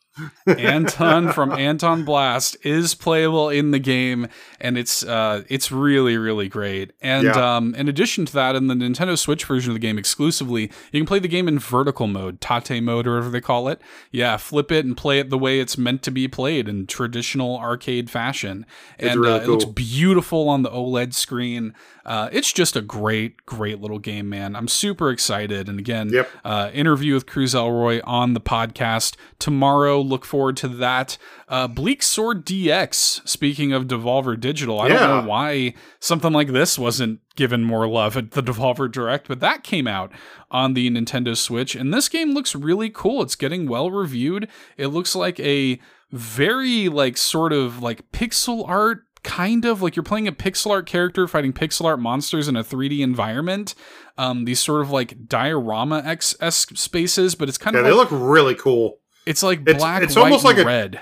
Anton 0.46 1.32
from 1.32 1.50
Antonblast 1.50 2.56
is 2.64 2.94
playable 2.94 3.48
in 3.48 3.70
the 3.70 3.78
game, 3.78 4.28
and 4.60 4.76
it's 4.78 5.02
uh, 5.04 5.42
it's 5.48 5.70
really 5.70 6.16
really 6.16 6.48
great. 6.48 6.92
And 7.00 7.24
Yeah. 7.24 7.56
um, 7.56 7.74
in 7.74 7.88
addition 7.88 8.26
to 8.26 8.32
that, 8.34 8.56
in 8.56 8.66
the 8.66 8.74
Nintendo 8.74 9.18
Switch 9.18 9.44
version 9.44 9.70
of 9.70 9.74
the 9.74 9.80
game 9.80 9.98
exclusively, 9.98 10.70
you 10.92 11.00
can 11.00 11.06
play 11.06 11.18
the 11.18 11.28
game 11.28 11.48
in 11.48 11.58
vertical 11.58 12.06
mode, 12.06 12.40
Tate 12.40 12.82
mode, 12.82 13.06
or 13.06 13.12
whatever 13.14 13.30
they 13.30 13.40
call 13.40 13.68
it. 13.68 13.80
Yeah, 14.10 14.36
flip 14.36 14.70
it 14.72 14.84
and 14.84 14.96
play 14.96 15.18
it 15.18 15.30
the 15.30 15.38
way 15.38 15.60
it's 15.60 15.78
meant 15.78 16.02
to 16.04 16.10
be 16.10 16.28
played 16.28 16.68
in 16.68 16.86
traditional 16.86 17.58
arcade 17.58 18.10
fashion, 18.10 18.66
It's 18.98 19.12
and 19.12 19.20
really 19.20 19.40
uh, 19.40 19.42
it 19.42 19.48
looks 19.48 19.64
beautiful 19.64 20.48
on 20.48 20.62
the 20.62 20.70
OLED 20.70 21.14
screen. 21.14 21.74
Uh, 22.08 22.30
it's 22.32 22.52
just 22.54 22.74
a 22.74 22.80
great 22.80 23.44
great 23.44 23.80
little 23.82 23.98
game, 23.98 24.28
man. 24.30 24.56
I'm 24.56 24.66
super 24.66 25.10
excited. 25.10 25.68
And 25.68 25.78
again, 25.78 26.08
Yep. 26.10 26.30
uh, 26.44 26.70
interview 26.72 27.12
with 27.12 27.26
Cruise 27.26 27.54
Elroy 27.54 28.00
on 28.04 28.32
the 28.32 28.40
podcast 28.40 29.14
tomorrow. 29.38 30.00
Look 30.00 30.24
forward 30.24 30.56
to 30.58 30.68
that. 30.68 31.18
Uh, 31.48 31.68
Bleak 31.68 32.02
Sword 32.02 32.46
DX. 32.46 33.20
Speaking 33.28 33.72
of 33.74 33.84
Devolver 33.86 34.40
Digital, 34.40 34.80
I 34.80 34.88
Yeah. 34.88 34.98
don't 35.06 35.24
know 35.24 35.30
why 35.30 35.74
something 36.00 36.32
like 36.32 36.48
this 36.48 36.78
wasn't 36.78 37.20
given 37.36 37.62
more 37.62 37.86
love 37.86 38.16
at 38.16 38.30
the 38.30 38.42
Devolver 38.48 38.90
Direct, 38.90 39.28
but 39.28 39.40
that 39.40 39.62
came 39.62 39.86
out 39.86 40.10
on 40.50 40.72
the 40.72 40.90
Nintendo 40.90 41.36
Switch, 41.36 41.74
and 41.74 41.92
this 41.92 42.08
game 42.08 42.32
looks 42.32 42.54
really 42.54 42.88
cool. 42.88 43.20
It's 43.20 43.36
getting 43.36 43.68
well 43.68 43.90
reviewed. 43.90 44.48
It 44.78 44.86
looks 44.88 45.14
like 45.14 45.38
a 45.40 45.78
very 46.10 46.88
like 46.88 47.18
sort 47.18 47.52
of 47.52 47.82
like 47.82 48.10
pixel 48.12 48.66
art 48.66 49.04
kind 49.22 49.64
of 49.64 49.82
like 49.82 49.96
you're 49.96 50.02
playing 50.02 50.28
a 50.28 50.32
pixel 50.32 50.70
art 50.70 50.86
character 50.86 51.26
fighting 51.28 51.52
pixel 51.52 51.84
art 51.86 51.98
monsters 52.00 52.48
in 52.48 52.56
a 52.56 52.64
3D 52.64 53.00
environment. 53.00 53.74
Um, 54.16 54.44
these 54.44 54.60
sort 54.60 54.80
of 54.80 54.90
like 54.90 55.26
diorama 55.28 56.02
X 56.04 56.34
esque 56.40 56.76
spaces, 56.76 57.34
but 57.34 57.48
it's 57.48 57.58
kind 57.58 57.74
Yeah, 57.74 57.80
of 57.80 57.86
they 57.86 57.92
like, 57.92 58.10
look 58.10 58.20
really 58.20 58.54
cool. 58.54 58.98
it's 59.26 59.42
like 59.42 59.60
it's- 59.62 59.76
black, 59.78 60.02
it's 60.02 60.16
white, 60.16 60.22
almost 60.24 60.44
and 60.44 60.56
like 60.56 60.64
a- 60.64 60.66
red 60.66 61.00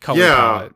color 0.00 0.18
Yeah. 0.20 0.34
palette. 0.34 0.72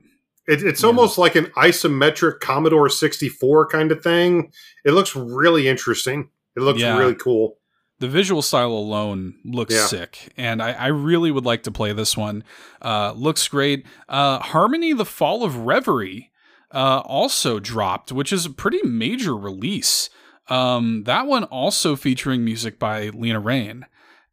It, 0.49 0.63
it's 0.63 0.83
Yeah. 0.83 0.89
almost 0.89 1.19
like 1.19 1.37
an 1.37 1.47
isometric 1.57 2.41
Commodore 2.41 2.89
64 2.89 3.67
kind 3.69 3.93
of 3.93 4.03
thing. 4.03 4.51
It 4.85 4.91
looks 4.93 5.15
really 5.15 5.69
interesting. 5.69 6.31
It 6.57 6.61
looks 6.61 6.81
Yeah. 6.81 6.99
really 6.99 7.15
cool. 7.15 7.59
the 8.01 8.09
visual 8.09 8.43
style 8.43 8.73
alone 8.73 9.35
looks 9.45 9.73
Yeah. 9.73 9.87
sick 9.87 10.33
and 10.37 10.61
I, 10.61 10.73
I 10.73 10.87
really 10.89 11.31
would 11.31 11.45
like 11.45 11.63
to 11.63 11.71
play 11.71 11.93
this 11.93 12.17
one 12.17 12.43
uh, 12.81 13.13
looks 13.15 13.47
great 13.47 13.87
uh, 14.09 14.41
harmony 14.41 14.93
the 14.93 15.05
fall 15.05 15.45
of 15.45 15.57
reverie 15.59 16.32
uh, 16.73 17.03
also 17.05 17.59
dropped 17.61 18.13
which 18.13 18.33
is 18.33 18.47
a 18.47 18.51
pretty 18.51 18.81
major 18.85 19.37
release 19.37 20.09
um, 20.49 21.05
that 21.05 21.27
one 21.27 21.45
also 21.45 21.95
featuring 21.97 22.45
music 22.45 22.79
by 22.79 23.09
Lena 23.11 23.41
Raine 23.41 23.87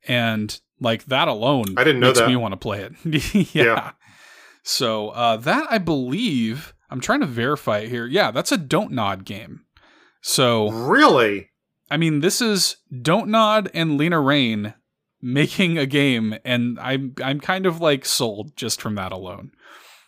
and 0.07 0.59
like 0.79 1.05
that 1.05 1.27
alone 1.27 1.75
I 1.77 1.83
didn't 1.83 1.99
know 2.01 2.07
makes 2.07 2.19
that. 2.19 2.27
me 2.29 2.35
want 2.35 2.53
to 2.53 2.57
play 2.57 2.81
it 2.81 2.93
yeah. 3.55 3.63
Yeah. 3.63 3.91
so 4.63 5.09
uh, 5.09 5.37
that 5.37 5.67
i 5.69 5.77
believe 5.77 6.73
i'm 6.89 6.99
trying 7.01 7.19
to 7.21 7.25
verify 7.25 7.79
it 7.79 7.89
here 7.89 8.05
yeah 8.07 8.31
that's 8.31 8.51
a 8.51 8.57
don't 8.57 8.91
nod 8.91 9.25
game 9.25 9.65
so 10.21 10.69
Really? 10.71 11.49
I 11.91 11.97
mean, 11.97 12.19
this 12.19 12.39
is 12.41 12.75
Don't 13.01 13.29
Nod 13.29 13.71
and 13.73 13.97
Lena 13.97 14.19
Raine 14.19 14.73
making 15.23 15.77
a 15.79 15.85
game, 15.87 16.35
and 16.45 16.77
I'm 16.79 17.15
I'm 17.23 17.39
kind 17.39 17.65
of 17.65 17.79
like 17.81 18.05
sold 18.05 18.55
just 18.55 18.79
from 18.81 18.93
that 18.95 19.11
alone. 19.11 19.51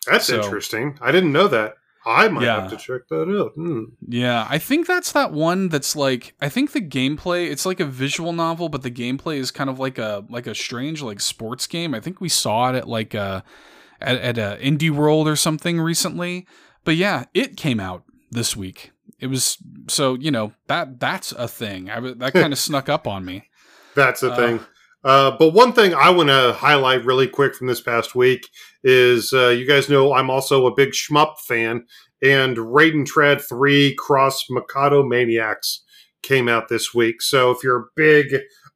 That's 0.05 0.25
So- 0.25 0.41
interesting. 0.43 0.97
I 1.01 1.11
didn't 1.11 1.31
know 1.31 1.47
that. 1.47 1.75
I 2.05 2.27
might 2.29 2.43
Yeah. 2.43 2.61
have 2.61 2.71
to 2.71 2.77
check 2.77 3.07
that 3.09 3.29
out. 3.29 3.51
Hmm. 3.53 3.83
Yeah, 4.07 4.47
I 4.49 4.57
think 4.57 4.87
that's 4.87 5.11
that 5.11 5.31
one 5.31 5.69
that's 5.69 5.95
like 5.95 6.33
I 6.41 6.49
think 6.49 6.71
the 6.71 6.81
gameplay 6.81 7.49
it's 7.51 7.65
like 7.65 7.79
a 7.79 7.85
visual 7.85 8.33
novel, 8.33 8.69
but 8.69 8.81
the 8.81 8.91
gameplay 8.91 9.37
is 9.37 9.51
kind 9.51 9.69
of 9.69 9.79
like 9.79 9.97
a 9.97 10.25
like 10.29 10.47
a 10.47 10.55
strange 10.55 11.01
like 11.01 11.19
sports 11.21 11.67
game. 11.67 11.93
I 11.93 11.99
think 11.99 12.19
we 12.19 12.29
saw 12.29 12.69
it 12.71 12.75
at 12.75 12.87
like 12.87 13.13
a 13.13 13.43
at, 13.99 14.17
at 14.17 14.37
a 14.37 14.57
indie 14.61 14.89
world 14.89 15.27
or 15.27 15.35
something 15.35 15.79
recently. 15.79 16.47
But 16.83 16.95
yeah, 16.95 17.25
it 17.35 17.55
came 17.57 17.79
out 17.79 18.03
this 18.31 18.55
week. 18.57 18.91
It 19.19 19.27
was 19.27 19.57
so 19.87 20.15
you 20.15 20.31
know 20.31 20.53
that 20.67 20.99
that's 20.99 21.31
a 21.33 21.47
thing. 21.47 21.89
I 21.91 21.99
that 21.99 22.33
kind 22.33 22.51
of 22.51 22.57
snuck 22.57 22.89
up 22.89 23.07
on 23.07 23.23
me. 23.25 23.47
That's 23.93 24.23
a 24.23 24.31
Uh, 24.31 24.35
thing. 24.35 24.59
Uh, 25.03 25.31
but 25.37 25.49
one 25.53 25.73
thing 25.73 25.93
I 25.95 26.09
want 26.11 26.29
to 26.29 26.53
highlight 26.53 27.03
really 27.05 27.27
quick 27.27 27.55
from 27.55 27.65
this 27.67 27.81
past 27.81 28.13
week 28.15 28.47
is 28.83 29.33
uh, 29.33 29.49
you 29.49 29.67
guys 29.67 29.89
know 29.89 30.13
I'm 30.13 30.29
also 30.29 30.65
a 30.65 30.75
big 30.75 30.91
shmup 30.91 31.39
fan, 31.39 31.85
and 32.21 32.57
Raiden 32.57 33.05
Trad 33.05 33.41
3 33.41 33.95
Cross 33.95 34.45
Mikado 34.49 35.03
Maniacs 35.03 35.83
came 36.23 36.47
out 36.47 36.67
this 36.69 36.93
week. 36.93 37.21
So 37.21 37.51
if 37.51 37.63
you're 37.63 37.79
a 37.79 37.85
big 37.95 38.27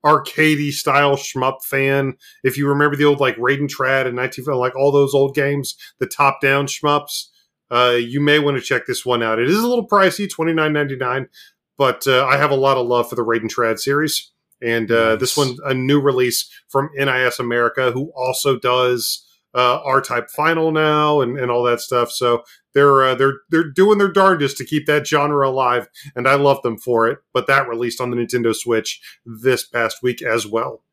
arcadey 0.05 0.71
style 0.71 1.15
shmup 1.15 1.63
fan, 1.63 2.13
if 2.43 2.57
you 2.57 2.67
remember 2.67 2.95
the 2.95 3.05
old 3.05 3.19
like 3.19 3.37
Raiden 3.37 3.67
Trad 3.67 4.05
and 4.05 4.15
19 4.15 4.45
like 4.45 4.75
all 4.75 4.91
those 4.91 5.13
old 5.13 5.35
games, 5.35 5.75
the 5.99 6.07
top 6.07 6.41
down 6.41 6.67
shmups, 6.67 7.25
uh, 7.71 7.97
you 7.99 8.21
may 8.21 8.39
want 8.39 8.57
to 8.57 8.63
check 8.63 8.85
this 8.85 9.05
one 9.05 9.23
out. 9.23 9.39
It 9.39 9.49
is 9.49 9.57
a 9.59 9.67
little 9.67 9.87
pricey, 9.87 10.29
twenty 10.29 10.53
nine 10.53 10.73
ninety 10.73 10.95
nine, 10.95 11.27
but 11.77 12.05
uh, 12.07 12.25
I 12.25 12.37
have 12.37 12.51
a 12.51 12.55
lot 12.55 12.77
of 12.77 12.85
love 12.87 13.09
for 13.09 13.15
the 13.15 13.23
Raiden 13.25 13.49
Trad 13.49 13.79
series. 13.79 14.31
And 14.61 14.89
uh, 14.89 15.11
Nice. 15.11 15.19
this 15.19 15.37
one, 15.37 15.57
a 15.65 15.73
new 15.73 15.99
release 15.99 16.49
from 16.69 16.89
NIS 16.95 17.39
America, 17.39 17.91
who 17.91 18.11
also 18.15 18.57
does 18.57 19.27
uh, 19.55 19.79
R 19.83 20.01
Type 20.01 20.29
Final 20.29 20.71
now 20.71 21.21
and, 21.21 21.39
and 21.39 21.49
all 21.49 21.63
that 21.63 21.79
stuff. 21.79 22.11
So 22.11 22.43
they're 22.73 23.03
uh, 23.03 23.15
they're 23.15 23.39
they're 23.49 23.71
doing 23.71 23.97
their 23.97 24.11
darndest 24.11 24.57
to 24.57 24.65
keep 24.65 24.85
that 24.85 25.07
genre 25.07 25.49
alive, 25.49 25.87
and 26.15 26.27
I 26.27 26.35
love 26.35 26.61
them 26.61 26.77
for 26.77 27.07
it. 27.07 27.19
But 27.33 27.47
that 27.47 27.67
released 27.67 28.01
on 28.01 28.11
the 28.11 28.17
Nintendo 28.17 28.53
Switch 28.53 29.01
this 29.25 29.65
past 29.65 30.03
week 30.03 30.21
as 30.21 30.45
well. 30.45 30.83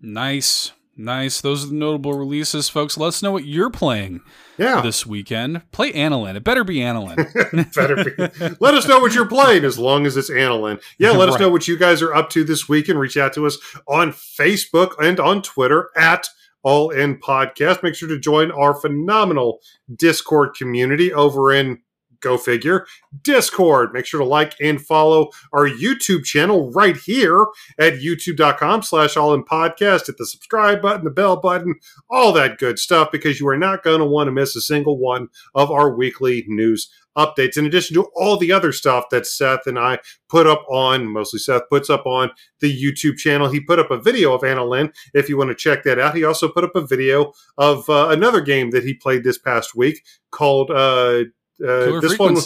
Nice. 0.00 0.72
Nice. 0.94 1.40
Those 1.40 1.64
are 1.64 1.68
the 1.68 1.74
notable 1.74 2.12
releases, 2.12 2.68
folks. 2.68 2.98
Let 2.98 3.08
us 3.08 3.22
know 3.22 3.32
what 3.32 3.46
you're 3.46 3.70
playing 3.70 4.20
Yeah, 4.58 4.82
this 4.82 5.06
weekend. 5.06 5.62
Play 5.72 5.90
Annalynn. 5.92 6.36
It 6.36 6.44
better 6.44 6.64
be 6.64 6.76
Annalynn. 6.76 7.16
better 7.74 8.04
be. 8.04 8.56
Let 8.60 8.74
us 8.74 8.86
know 8.86 9.00
what 9.00 9.14
you're 9.14 9.26
playing 9.26 9.64
as 9.64 9.78
long 9.78 10.04
as 10.04 10.18
it's 10.18 10.28
Annalynn. 10.30 10.82
Yeah, 10.98 11.12
let 11.12 11.30
us 11.30 11.40
know 11.40 11.48
what 11.48 11.66
you 11.66 11.78
guys 11.78 12.02
are 12.02 12.14
up 12.14 12.28
to 12.30 12.44
this 12.44 12.68
week 12.68 12.90
and 12.90 13.00
reach 13.00 13.16
out 13.16 13.32
to 13.34 13.46
us 13.46 13.56
on 13.88 14.12
Facebook 14.12 14.90
and 15.02 15.18
on 15.18 15.40
Twitter 15.40 15.88
at 15.96 16.26
All 16.62 16.90
In 16.90 17.18
Podcast. 17.18 17.82
Make 17.82 17.94
sure 17.94 18.08
to 18.08 18.18
join 18.18 18.50
our 18.52 18.74
phenomenal 18.74 19.60
Discord 19.94 20.54
community 20.54 21.12
over 21.12 21.52
in 21.52 21.80
Go 22.22 22.38
Figure 22.38 22.86
Discord. 23.22 23.92
Make 23.92 24.06
sure 24.06 24.20
to 24.20 24.26
like 24.26 24.54
and 24.60 24.80
follow 24.80 25.30
our 25.52 25.68
YouTube 25.68 26.24
channel 26.24 26.70
right 26.72 26.96
here 26.96 27.46
at 27.78 27.94
youtube.com 27.94 28.82
slash 28.82 29.16
all 29.16 29.34
in 29.34 29.44
podcast. 29.44 30.06
Hit 30.06 30.16
the 30.18 30.26
subscribe 30.26 30.80
button, 30.80 31.04
the 31.04 31.10
bell 31.10 31.36
button, 31.36 31.74
all 32.10 32.32
that 32.32 32.58
good 32.58 32.78
stuff 32.78 33.10
because 33.12 33.38
you 33.38 33.48
are 33.48 33.58
not 33.58 33.82
going 33.82 34.00
to 34.00 34.06
want 34.06 34.28
to 34.28 34.32
miss 34.32 34.56
a 34.56 34.60
single 34.60 34.98
one 34.98 35.28
of 35.54 35.70
our 35.70 35.94
weekly 35.94 36.44
news 36.48 36.88
updates, 37.16 37.56
in 37.56 37.66
addition 37.66 37.94
to 37.94 38.04
all 38.16 38.36
the 38.36 38.52
other 38.52 38.72
stuff 38.72 39.04
that 39.10 39.26
Seth 39.26 39.66
and 39.66 39.78
I 39.78 39.98
put 40.28 40.46
up 40.46 40.64
on, 40.68 41.06
mostly 41.06 41.38
Seth 41.38 41.68
puts 41.68 41.90
up 41.90 42.06
on 42.06 42.30
the 42.60 42.72
YouTube 42.72 43.16
channel. 43.16 43.48
He 43.48 43.60
put 43.60 43.78
up 43.78 43.90
a 43.90 44.00
video 44.00 44.32
of 44.32 44.42
Annalynn 44.42 44.92
if 45.14 45.28
you 45.28 45.36
want 45.36 45.50
to 45.50 45.54
check 45.54 45.84
that 45.84 45.98
out. 45.98 46.16
He 46.16 46.24
also 46.24 46.48
put 46.48 46.64
up 46.64 46.74
a 46.74 46.86
video 46.86 47.32
of 47.58 47.88
uh, 47.88 48.08
another 48.10 48.40
game 48.40 48.70
that 48.70 48.84
he 48.84 48.94
played 48.94 49.24
this 49.24 49.38
past 49.38 49.74
week 49.74 50.02
called 50.30 50.70
uh, 50.70 51.24
uh, 51.62 51.84
Killer 51.86 52.00
this 52.00 52.18
one. 52.18 52.36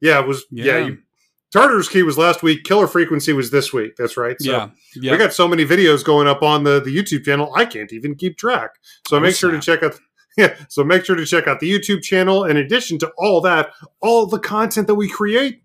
Yeah, 0.00 0.20
it 0.20 0.26
was 0.26 0.44
yeah. 0.50 0.64
Yeah. 0.64 0.86
you, 0.86 0.98
Tartarus 1.54 1.88
Key 1.88 2.02
was 2.02 2.18
last 2.18 2.42
week. 2.42 2.64
Killer 2.64 2.88
Frequency 2.88 3.32
was 3.32 3.52
this 3.52 3.72
week. 3.72 3.94
That's 3.96 4.16
right. 4.16 4.36
So 4.40 4.50
yeah. 4.50 4.68
Yeah. 4.96 5.12
we 5.12 5.18
got 5.18 5.32
so 5.32 5.46
many 5.46 5.64
videos 5.64 6.04
going 6.04 6.26
up 6.26 6.42
on 6.42 6.64
the, 6.64 6.80
the 6.80 6.94
YouTube 6.94 7.24
channel, 7.24 7.52
I 7.54 7.64
can't 7.64 7.92
even 7.92 8.16
keep 8.16 8.36
track. 8.36 8.70
So 9.06 9.18
Oh, 9.18 9.20
make 9.20 9.36
sure 9.36 9.52
to 9.52 9.60
check 9.60 9.84
out 9.84 9.96
yeah, 10.36 10.56
so 10.68 10.82
make 10.82 11.04
sure 11.04 11.14
to 11.14 11.24
check 11.24 11.46
out 11.46 11.60
the 11.60 11.70
YouTube 11.70 12.02
channel. 12.02 12.44
In 12.44 12.56
addition 12.56 12.98
to 12.98 13.12
all 13.16 13.40
that, 13.42 13.70
all 14.00 14.26
the 14.26 14.40
content 14.40 14.88
that 14.88 14.96
we 14.96 15.08
create, 15.08 15.62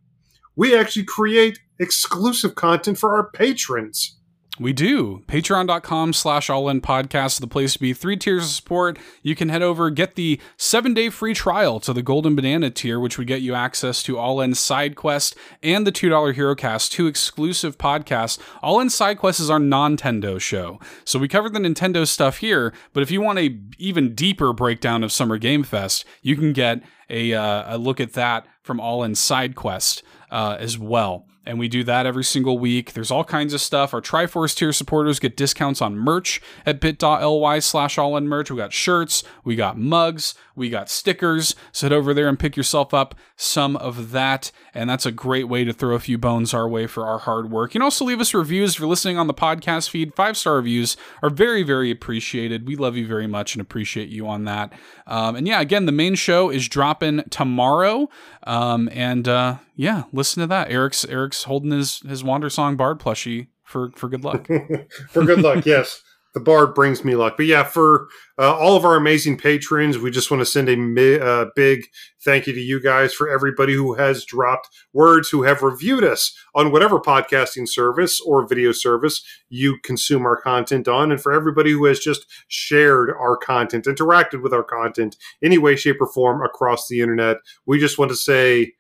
we 0.56 0.78
actually 0.78 1.06
create 1.06 1.58
exclusive 1.80 2.54
content 2.54 3.00
for 3.00 3.16
our 3.16 3.32
patrons. 3.32 4.19
We 4.60 4.74
do. 4.74 5.24
Patreon.com 5.28 6.12
slash 6.12 6.50
all 6.50 6.68
in 6.68 6.82
podcast, 6.82 7.40
the 7.40 7.48
place 7.48 7.74
to 7.74 7.80
be. 7.80 7.94
Three 7.94 8.18
tiers 8.18 8.44
of 8.44 8.50
support. 8.50 9.00
You 9.24 9.34
can 9.34 9.48
head 9.48 9.62
over, 9.62 9.90
get 9.90 10.16
the 10.16 10.40
seven 10.58 10.94
day 10.94 11.10
free 11.10 11.34
trial 11.34 11.80
to 11.80 11.94
the 11.94 12.02
Golden 12.04 12.36
Banana 12.36 12.70
tier, 12.70 13.00
which 13.00 13.18
would 13.18 13.28
get 13.28 13.42
you 13.42 13.56
access 13.56 14.04
to 14.04 14.18
All 14.18 14.42
In 14.42 14.54
Side 14.54 14.98
Quest 14.98 15.36
and 15.64 15.88
the 15.88 15.94
$2 15.94 16.34
Hero 16.34 16.56
Cast, 16.56 16.92
two 16.92 17.08
exclusive 17.08 17.78
podcasts. 17.78 18.38
All 18.62 18.82
In 18.82 18.90
Side 18.90 19.18
Quest 19.18 19.40
is 19.40 19.50
our 19.50 19.60
non-Tendo 19.60 20.42
show. 20.42 20.78
So 21.06 21.20
we 21.20 21.30
covered 21.30 21.54
the 21.54 21.60
Nintendo 21.60 22.06
stuff 22.06 22.40
here, 22.40 22.74
but 22.92 23.02
if 23.02 23.12
you 23.12 23.22
want 23.22 23.40
a 23.40 23.58
even 23.78 24.14
deeper 24.14 24.52
breakdown 24.52 25.06
of 25.06 25.14
Summer 25.14 25.38
Game 25.38 25.64
Fest, 25.64 26.04
you 26.22 26.36
can 26.36 26.52
get 26.52 26.84
a, 27.10 27.34
uh, 27.34 27.76
a 27.76 27.78
look 27.78 28.02
at 28.02 28.12
that 28.14 28.46
from 28.62 28.82
All 28.82 29.04
In 29.04 29.16
Side 29.16 29.56
Quest 29.56 30.04
uh, 30.32 30.58
as 30.60 30.78
well. 30.78 31.26
And 31.46 31.58
we 31.58 31.68
do 31.68 31.84
that 31.84 32.06
every 32.06 32.24
single 32.24 32.60
week. 32.60 32.94
There's 32.94 33.12
all 33.12 33.24
kinds 33.24 33.54
of 33.54 33.62
stuff. 33.62 33.94
Our 33.94 34.02
Triforce 34.02 34.56
tier 34.56 34.74
supporters 34.74 35.20
get 35.20 35.38
discounts 35.38 35.82
on 35.82 35.98
merch 35.98 36.42
at 36.66 36.80
bit.ly 36.80 37.60
slash 37.60 37.98
all 37.98 38.18
in 38.18 38.28
merch. 38.28 38.52
We 38.52 38.58
got 38.58 38.74
shirts, 38.74 39.24
we 39.44 39.56
got 39.56 39.78
mugs, 39.78 40.36
we 40.56 40.70
got 40.70 40.90
stickers. 40.90 41.56
So 41.72 41.86
head 41.86 41.94
over 41.94 42.14
there 42.14 42.28
and 42.28 42.38
pick 42.38 42.58
yourself 42.58 42.94
up 42.94 43.16
some 43.36 43.78
of 43.78 44.12
that. 44.12 44.52
And 44.74 44.90
that's 44.90 45.06
a 45.06 45.12
great 45.12 45.48
way 45.48 45.64
to 45.64 45.74
throw 45.74 45.96
a 45.96 46.00
few 46.00 46.18
bones 46.18 46.54
our 46.54 46.68
way 46.68 46.86
for 46.86 47.06
our 47.06 47.20
hard 47.20 47.50
work. 47.50 47.74
You 47.74 47.80
can 47.80 47.86
also 47.86 48.06
leave 48.06 48.22
us 48.22 48.34
reviews 48.34 48.74
if 48.74 48.80
you're 48.80 48.90
listening 48.90 49.18
on 49.18 49.28
the 49.28 49.34
podcast 49.34 49.90
feed. 49.90 50.14
Five 50.16 50.38
star 50.38 50.56
reviews 50.58 50.98
are 51.24 51.30
very, 51.30 51.64
very 51.64 51.90
appreciated. 51.90 52.68
We 52.68 52.76
love 52.76 52.96
you 52.96 53.08
very 53.08 53.28
much 53.28 53.56
and 53.56 53.62
appreciate 53.62 54.10
you 54.10 54.28
on 54.28 54.44
that. 54.46 54.74
Um, 55.08 55.36
and 55.36 55.48
yeah, 55.48 55.62
again, 55.62 55.86
the 55.86 55.92
main 55.92 56.16
show 56.16 56.50
is 56.50 56.68
dropping 56.68 57.24
tomorrow. 57.30 58.10
Um, 58.44 58.90
and 58.92 59.28
uh, 59.28 59.58
yeah, 59.80 60.04
listen 60.12 60.42
to 60.42 60.48
that. 60.48 60.70
Eric's 60.70 61.06
Eric's 61.06 61.44
holding 61.44 61.72
his 61.72 62.02
his 62.02 62.22
Wandersong 62.22 62.76
Bard 62.76 63.00
plushie 63.00 63.48
for 63.64 63.92
for 63.96 64.10
good 64.10 64.26
luck. 64.26 64.46
for 65.10 65.24
good 65.24 65.40
luck, 65.40 65.66
yes. 65.66 66.02
The 66.34 66.42
bard 66.42 66.76
brings 66.76 67.06
me 67.06 67.16
luck. 67.16 67.38
But 67.38 67.46
yeah, 67.46 67.64
for 67.64 68.10
uh, 68.38 68.54
all 68.56 68.76
of 68.76 68.84
our 68.84 68.98
amazing 68.98 69.38
patrons, 69.38 69.98
we 69.98 70.12
just 70.12 70.30
want 70.30 70.42
to 70.42 70.46
send 70.46 70.68
a 70.68 70.76
mi- 70.76 71.18
uh, 71.18 71.46
big 71.56 71.86
thank 72.26 72.46
you 72.46 72.54
to 72.54 72.60
you 72.60 72.82
guys 72.82 73.14
for 73.14 73.30
everybody 73.30 73.74
who 73.74 73.94
has 73.94 74.26
dropped 74.26 74.68
words, 74.92 75.30
who 75.30 75.44
have 75.44 75.64
reviewed 75.64 76.04
us 76.04 76.38
on 76.54 76.74
whatever 76.74 77.00
podcasting 77.00 77.68
service 77.68 78.20
or 78.20 78.46
video 78.46 78.74
service 78.74 79.24
you 79.48 79.80
consume 79.84 80.26
our 80.26 80.40
content 80.40 80.90
on, 80.90 81.10
and 81.10 81.22
for 81.22 81.32
everybody 81.32 81.72
who 81.72 81.86
has 81.86 82.00
just 82.00 82.26
shared 82.50 83.12
our 83.12 83.38
content, 83.38 83.86
interacted 83.86 84.44
with 84.44 84.54
our 84.54 84.64
content 84.64 85.16
any 85.42 85.58
way, 85.58 85.78
shape, 85.78 86.02
or 86.02 86.08
form 86.12 86.44
across 86.44 86.90
the 86.90 87.00
internet. 87.00 87.38
We 87.66 87.80
just 87.80 87.98
want 87.98 88.12
to 88.12 88.18
say 88.18 88.74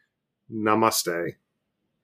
namaste. 0.52 1.34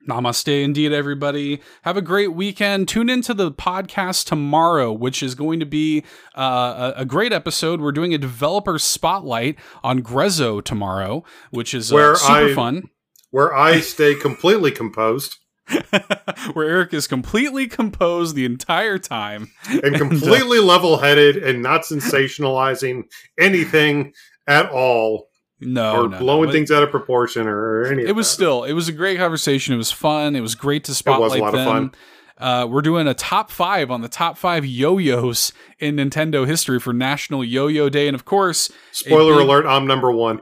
Namaste, 0.07 0.63
indeed, 0.63 0.93
everybody. 0.93 1.61
Have 1.81 1.97
a 1.97 2.01
great 2.01 2.33
weekend. 2.33 2.87
Tune 2.87 3.09
into 3.09 3.33
the 3.33 3.51
podcast 3.51 4.25
tomorrow, 4.25 4.93
which 4.93 5.23
is 5.23 5.33
going 5.33 5.59
to 5.59 5.65
be 5.65 6.03
uh, 6.37 6.93
a, 6.95 7.01
a, 7.01 7.05
great 7.05 7.33
episode. 7.33 7.81
We're 7.81 7.91
doing 7.91 8.13
a 8.13 8.19
developer 8.19 8.77
spotlight 8.77 9.57
on 9.83 10.03
Grezzo 10.03 10.63
tomorrow, 10.63 11.23
which 11.49 11.73
is 11.73 11.91
uh, 11.91 12.15
super 12.15 12.51
I, 12.51 12.53
fun. 12.53 12.89
Where 13.31 13.55
I 13.55 13.79
stay 13.79 14.13
completely 14.13 14.71
composed. 14.71 15.37
where 16.53 16.69
Eric 16.69 16.93
is 16.93 17.07
completely 17.07 17.65
composed 17.65 18.35
the 18.35 18.45
entire 18.45 18.99
time 18.99 19.49
and, 19.67 19.95
uh, 19.95 19.97
completely 19.97 20.59
level 20.59 20.97
headed 20.97 21.37
and 21.37 21.63
not 21.63 21.81
sensationalizing 21.81 23.01
anything 23.39 24.13
at 24.45 24.69
all 24.69 25.25
no, 25.59 26.05
or 26.05 26.09
no, 26.09 26.19
blowing 26.19 26.47
no. 26.47 26.51
things 26.51 26.71
out 26.71 26.83
of 26.83 26.89
proportion 26.89 27.47
or 27.47 27.85
any. 27.85 28.03
It 28.03 28.15
was 28.15 28.27
that. 28.27 28.33
still 28.33 28.63
it 28.63 28.73
was 28.73 28.87
a 28.87 28.93
great 28.93 29.17
conversation. 29.17 29.73
It 29.73 29.77
was 29.77 29.91
fun. 29.91 30.35
It 30.35 30.41
was 30.41 30.55
great 30.55 30.83
to 30.85 30.95
spotlight 30.95 31.39
it 31.39 31.41
was 31.41 31.41
a 31.41 31.43
lot 31.43 31.51
them. 31.51 31.67
Of 31.67 31.73
fun. 31.73 31.91
Uh, 32.37 32.67
we're 32.67 32.81
doing 32.81 33.07
a 33.07 33.13
top 33.13 33.49
five 33.49 33.89
on 33.89 34.01
the 34.01 34.09
top 34.09 34.37
five 34.37 34.65
yo-yos 34.65 35.53
in 35.79 35.95
Nintendo 35.95 36.45
history 36.45 36.81
for 36.81 36.91
National 36.91 37.45
Yo-Yo 37.45 37.87
Day, 37.87 38.07
and 38.07 38.15
of 38.15 38.25
course, 38.25 38.69
spoiler 38.91 39.35
big- 39.35 39.45
alert: 39.45 39.65
I'm 39.65 39.87
number 39.87 40.11
one. 40.11 40.41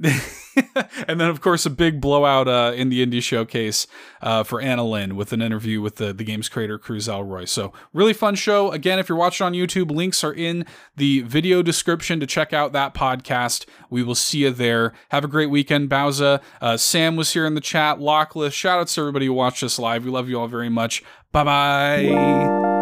and 1.08 1.20
then, 1.20 1.28
of 1.28 1.40
course, 1.40 1.66
a 1.66 1.70
big 1.70 2.00
blowout 2.00 2.48
uh, 2.48 2.72
in 2.74 2.88
the 2.88 3.04
indie 3.04 3.22
showcase 3.22 3.86
uh, 4.22 4.42
for 4.42 4.60
Annalynn 4.62 5.14
with 5.14 5.32
an 5.32 5.42
interview 5.42 5.80
with 5.80 5.96
the, 5.96 6.12
the 6.12 6.24
game's 6.24 6.48
creator, 6.48 6.78
Cruise 6.78 7.08
Elroy. 7.08 7.44
So, 7.44 7.72
really 7.92 8.12
fun 8.12 8.34
show. 8.34 8.70
Again, 8.72 8.98
if 8.98 9.08
you're 9.08 9.18
watching 9.18 9.46
on 9.46 9.52
YouTube, 9.52 9.90
links 9.90 10.22
are 10.24 10.32
in 10.32 10.66
the 10.96 11.22
video 11.22 11.62
description 11.62 12.20
to 12.20 12.26
check 12.26 12.52
out 12.52 12.72
that 12.72 12.94
podcast. 12.94 13.66
We 13.90 14.02
will 14.02 14.14
see 14.14 14.38
you 14.38 14.50
there. 14.50 14.92
Have 15.10 15.24
a 15.24 15.28
great 15.28 15.50
weekend, 15.50 15.90
Bowza. 15.90 16.42
Uh, 16.60 16.76
Sam 16.76 17.16
was 17.16 17.32
here 17.32 17.46
in 17.46 17.54
the 17.54 17.60
chat. 17.60 17.98
Lockless. 17.98 18.52
Shout 18.52 18.80
outs 18.80 18.94
to 18.94 19.00
everybody 19.00 19.26
who 19.26 19.32
watched 19.32 19.62
us 19.62 19.78
live. 19.78 20.04
We 20.04 20.10
love 20.10 20.28
you 20.28 20.40
all 20.40 20.48
very 20.48 20.70
much. 20.70 21.02
Bye 21.32 21.44
bye. 21.44 22.73